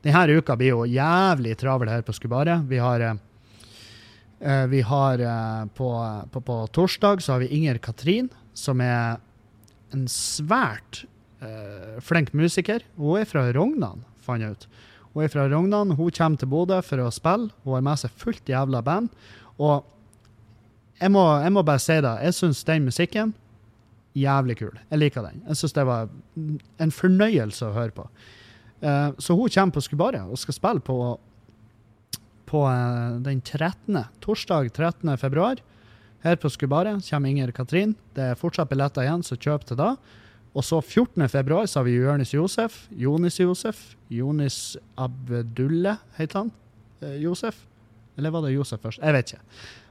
Denne 0.03 0.37
uka 0.37 0.57
blir 0.59 0.75
jo 0.75 0.87
jævlig 0.91 1.55
travel 1.61 1.89
her 1.89 2.03
på 2.05 2.13
Skubaret. 2.13 2.65
Vi 2.69 2.81
har 2.83 3.05
vi 4.43 4.81
har 4.83 5.21
på, 5.79 5.89
på, 6.35 6.41
på 6.43 6.55
torsdag 6.75 7.23
så 7.23 7.37
har 7.37 7.45
vi 7.45 7.53
Inger 7.55 7.79
Katrin, 7.79 8.27
som 8.59 8.81
er 8.83 9.21
en 9.95 10.09
svært 10.11 11.05
uh, 11.43 12.01
flink 12.03 12.33
musiker. 12.35 12.83
Hun 12.99 13.21
er 13.21 13.29
fra 13.29 13.45
Rognan, 13.55 14.03
fant 14.25 14.43
jeg 14.43 14.57
ut. 14.57 14.67
Hun 15.13 15.25
er 15.25 15.33
fra 15.33 15.47
Rognan, 15.51 15.95
hun 15.99 16.11
kommer 16.11 16.41
til 16.41 16.51
Bodø 16.51 16.81
for 16.85 17.05
å 17.05 17.13
spille. 17.13 17.53
Hun 17.63 17.77
har 17.77 17.87
med 17.87 18.01
seg 18.01 18.15
fullt 18.19 18.49
jævla 18.49 18.83
band. 18.85 19.13
Og 19.61 19.85
jeg 21.01 21.11
må, 21.11 21.23
jeg 21.43 21.53
må 21.53 21.63
bare 21.67 21.83
si 21.83 21.97
det, 22.05 22.13
jeg 22.27 22.35
syns 22.37 22.65
den 22.69 22.85
musikken 22.87 23.33
jævlig 24.19 24.59
kul. 24.61 24.79
Jeg 24.91 25.01
liker 25.01 25.27
den. 25.27 25.43
Jeg 25.49 25.59
syns 25.59 25.75
det 25.77 25.85
var 25.89 26.09
en 26.83 26.95
fornøyelse 26.95 27.67
å 27.67 27.75
høre 27.77 27.95
på. 27.97 28.07
Uh, 28.83 29.13
så 29.23 29.37
hun 29.39 29.51
kommer 29.53 29.77
på 29.77 29.85
Skubaria 29.85 30.25
og 30.27 30.41
skal 30.43 30.57
spille 30.57 30.83
på, 30.85 30.97
på 32.51 32.63
uh, 32.67 33.21
den 33.25 33.41
13. 33.41 34.03
Torsdag 34.25 34.73
13. 34.73 35.15
februar. 35.21 35.63
Her 36.23 36.39
på 36.39 36.51
Skubaria 36.53 36.99
kommer 37.09 37.31
Inger 37.31 37.55
Katrin. 37.55 37.97
Det 38.15 38.33
er 38.33 38.39
fortsatt 38.39 38.71
billetter 38.71 39.07
igjen, 39.07 39.25
så 39.27 39.39
kjøp 39.39 39.67
til 39.67 39.81
da. 39.81 39.95
Og 40.53 40.67
så 40.67 40.83
14. 40.83 41.29
februar 41.33 41.67
så 41.71 41.81
har 41.81 41.89
vi 41.89 41.97
Jonis 41.97 42.35
Josef. 42.35 42.87
Jonis 42.91 43.41
Josef. 43.41 43.95
Jonis 44.13 44.77
Abdulle, 45.01 45.97
heter 46.19 46.45
han. 46.45 46.53
Uh, 47.03 47.15
Josef? 47.23 47.65
Eller 48.19 48.35
var 48.35 48.45
det 48.45 48.53
Josef 48.53 48.83
først? 48.83 49.01
Jeg 49.01 49.17
vet 49.17 49.33
ikke. 49.33 49.47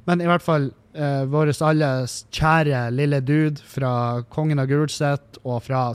Men 0.09 0.21
i 0.21 0.27
hvert 0.29 0.43
fall 0.45 0.71
eh, 0.93 1.23
vår 1.29 1.53
alles 1.65 2.21
kjære 2.33 2.87
lille 2.95 3.21
dude 3.21 3.61
fra 3.65 4.23
Kongen 4.33 4.61
av 4.61 4.69
Gulset 4.71 5.41
og 5.43 5.61
fra 5.67 5.91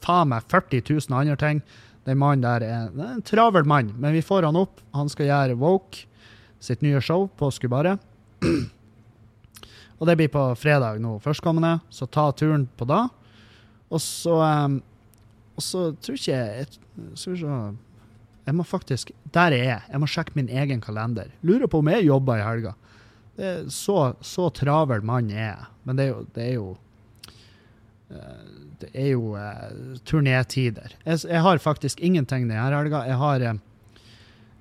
faen 0.00 0.30
meg 0.32 0.46
40 0.48 0.84
000 0.88 1.16
andre 1.16 1.36
ting. 1.40 1.62
Den 2.08 2.20
mannen 2.20 2.44
der 2.44 2.64
er, 2.64 2.88
en 2.88 3.24
travel 3.26 3.66
mann, 3.68 3.92
men 4.00 4.16
vi 4.16 4.24
får 4.24 4.48
han 4.48 4.58
opp. 4.58 4.80
Han 4.96 5.10
skal 5.12 5.28
gjøre 5.28 5.58
Woke, 5.60 6.06
sitt 6.60 6.82
nye 6.84 7.00
show 7.04 7.28
på 7.36 7.50
Skubare. 7.52 7.98
og 9.98 10.08
det 10.08 10.16
blir 10.16 10.32
på 10.32 10.46
fredag 10.56 11.00
nå 11.02 11.18
førstkommende, 11.20 11.78
så 11.92 12.08
ta 12.08 12.30
turen 12.32 12.66
på 12.76 12.88
da. 12.88 13.04
Og 13.90 14.00
så 14.00 14.36
um, 14.38 14.80
Og 15.58 15.64
så 15.66 15.80
tror 15.98 16.14
ikke 16.14 16.30
jeg 16.30 16.66
Skal 17.18 17.32
vi 17.34 17.40
Jeg 18.46 18.54
må 18.54 18.62
faktisk 18.62 19.10
Der 19.34 19.50
er 19.50 19.64
jeg. 19.64 19.80
Jeg 19.90 20.00
må 20.00 20.06
sjekke 20.06 20.32
min 20.34 20.48
egen 20.48 20.80
kalender. 20.80 21.26
Lurer 21.42 21.66
på 21.66 21.78
om 21.82 21.88
jeg 21.90 22.06
jobber 22.06 22.38
i 22.38 22.44
helga. 22.46 22.76
Så, 23.72 23.94
så 24.20 24.50
travel 24.52 25.00
mann 25.06 25.30
er. 25.32 25.68
Men 25.88 25.96
det 25.96 26.04
er 26.04 26.10
jo, 26.10 26.24
det 26.34 26.42
er 26.44 26.54
jo 26.58 26.66
eh, 28.10 28.50
det 28.80 28.90
er 28.96 29.10
jo 29.12 29.34
uh, 29.36 29.96
turnétider. 30.08 30.94
Jeg, 31.04 31.20
jeg 31.28 31.42
har 31.44 31.60
faktisk 31.60 32.00
ingenting 32.00 32.48
denne 32.48 32.70
helga. 32.72 33.02
Jeg 33.08 33.18
har, 33.20 33.44
uh, 33.44 33.58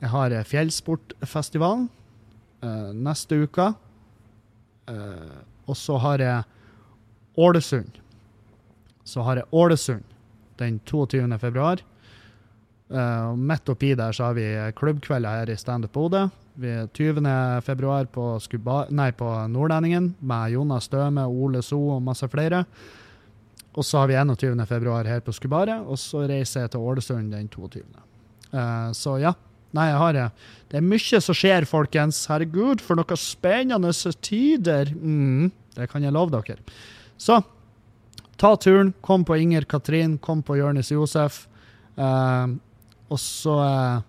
jeg 0.01 0.11
har 0.13 0.35
uh, 0.35 0.43
Fjellsportfestivalen 0.47 1.87
uh, 2.63 2.91
neste 2.93 3.43
uke. 3.45 3.73
og 5.69 5.77
så 5.77 5.97
har 6.01 6.19
jeg 6.19 6.43
Ålesund. 7.37 7.99
Så 9.05 9.21
har 9.21 9.37
jeg 9.37 9.45
Ålesund 9.53 10.03
den 10.57 10.79
22. 10.79 11.37
februar. 11.39 11.83
Uh, 12.89 13.35
midt 13.37 13.69
oppi 13.69 13.93
der 13.93 14.11
så 14.11 14.31
har 14.31 14.33
vi 14.33 14.47
klubbkvelder 14.75 15.29
her 15.29 15.53
i 15.53 15.57
Standup 15.57 15.93
Bodø. 15.93 16.27
Vi 16.59 16.67
er 16.67 16.87
20. 16.91 17.23
februar 17.63 18.07
på, 18.11 18.33
Skuba, 18.43 18.81
nei, 18.91 19.13
på 19.15 19.27
Nordlendingen 19.47 20.09
med 20.19 20.51
Jonas 20.51 20.89
Støme, 20.89 21.23
Ole 21.23 21.61
So 21.63 21.77
og 21.93 22.01
masse 22.03 22.27
flere. 22.27 22.65
Og 23.79 23.85
så 23.87 24.01
har 24.01 24.09
vi 24.09 24.17
21. 24.19 24.65
februar 24.67 25.07
her 25.07 25.21
på 25.23 25.31
Skubaret, 25.31 25.79
og 25.87 25.95
så 26.01 26.25
reiser 26.27 26.65
jeg 26.65 26.73
til 26.73 26.83
Ålesund 26.83 27.31
den 27.31 27.47
22. 27.47 27.85
Uh, 28.51 28.91
så 28.97 29.15
ja. 29.23 29.33
Nei, 29.71 29.85
jeg 29.85 30.01
har 30.01 30.13
Det 30.67 30.77
er 30.79 30.81
mye 30.81 31.21
som 31.21 31.35
skjer, 31.37 31.65
folkens. 31.69 32.23
Herregud, 32.27 32.81
for 32.81 32.97
noen 32.97 33.21
spennende 33.21 33.93
tider. 34.19 34.89
Mm, 34.89 35.51
det 35.77 35.89
kan 35.91 36.03
jeg 36.03 36.11
love 36.11 36.33
dere. 36.33 36.57
Så 37.15 37.39
ta 38.35 38.55
turen. 38.57 38.95
Kom 39.01 39.23
på 39.23 39.37
Inger 39.37 39.69
Katrin, 39.69 40.17
kom 40.17 40.41
på 40.41 40.57
Jonis 40.57 40.91
Josef. 40.91 41.45
Uh, 41.95 42.57
og 43.07 43.19
så 43.19 43.55
uh, 43.55 44.01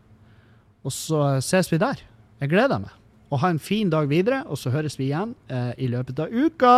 Og 0.82 0.92
så 0.92 1.40
ses 1.44 1.68
vi 1.70 1.76
der. 1.76 2.09
Jeg 2.40 2.52
gleder 2.52 2.80
meg. 2.82 2.94
Og 3.30 3.42
ha 3.44 3.50
en 3.52 3.60
fin 3.62 3.90
dag 3.92 4.08
videre, 4.10 4.42
og 4.50 4.58
så 4.58 4.72
høres 4.74 4.98
vi 4.98 5.10
igjen 5.10 5.36
i 5.78 5.86
løpet 5.92 6.18
av 6.24 6.32
uka. 6.34 6.72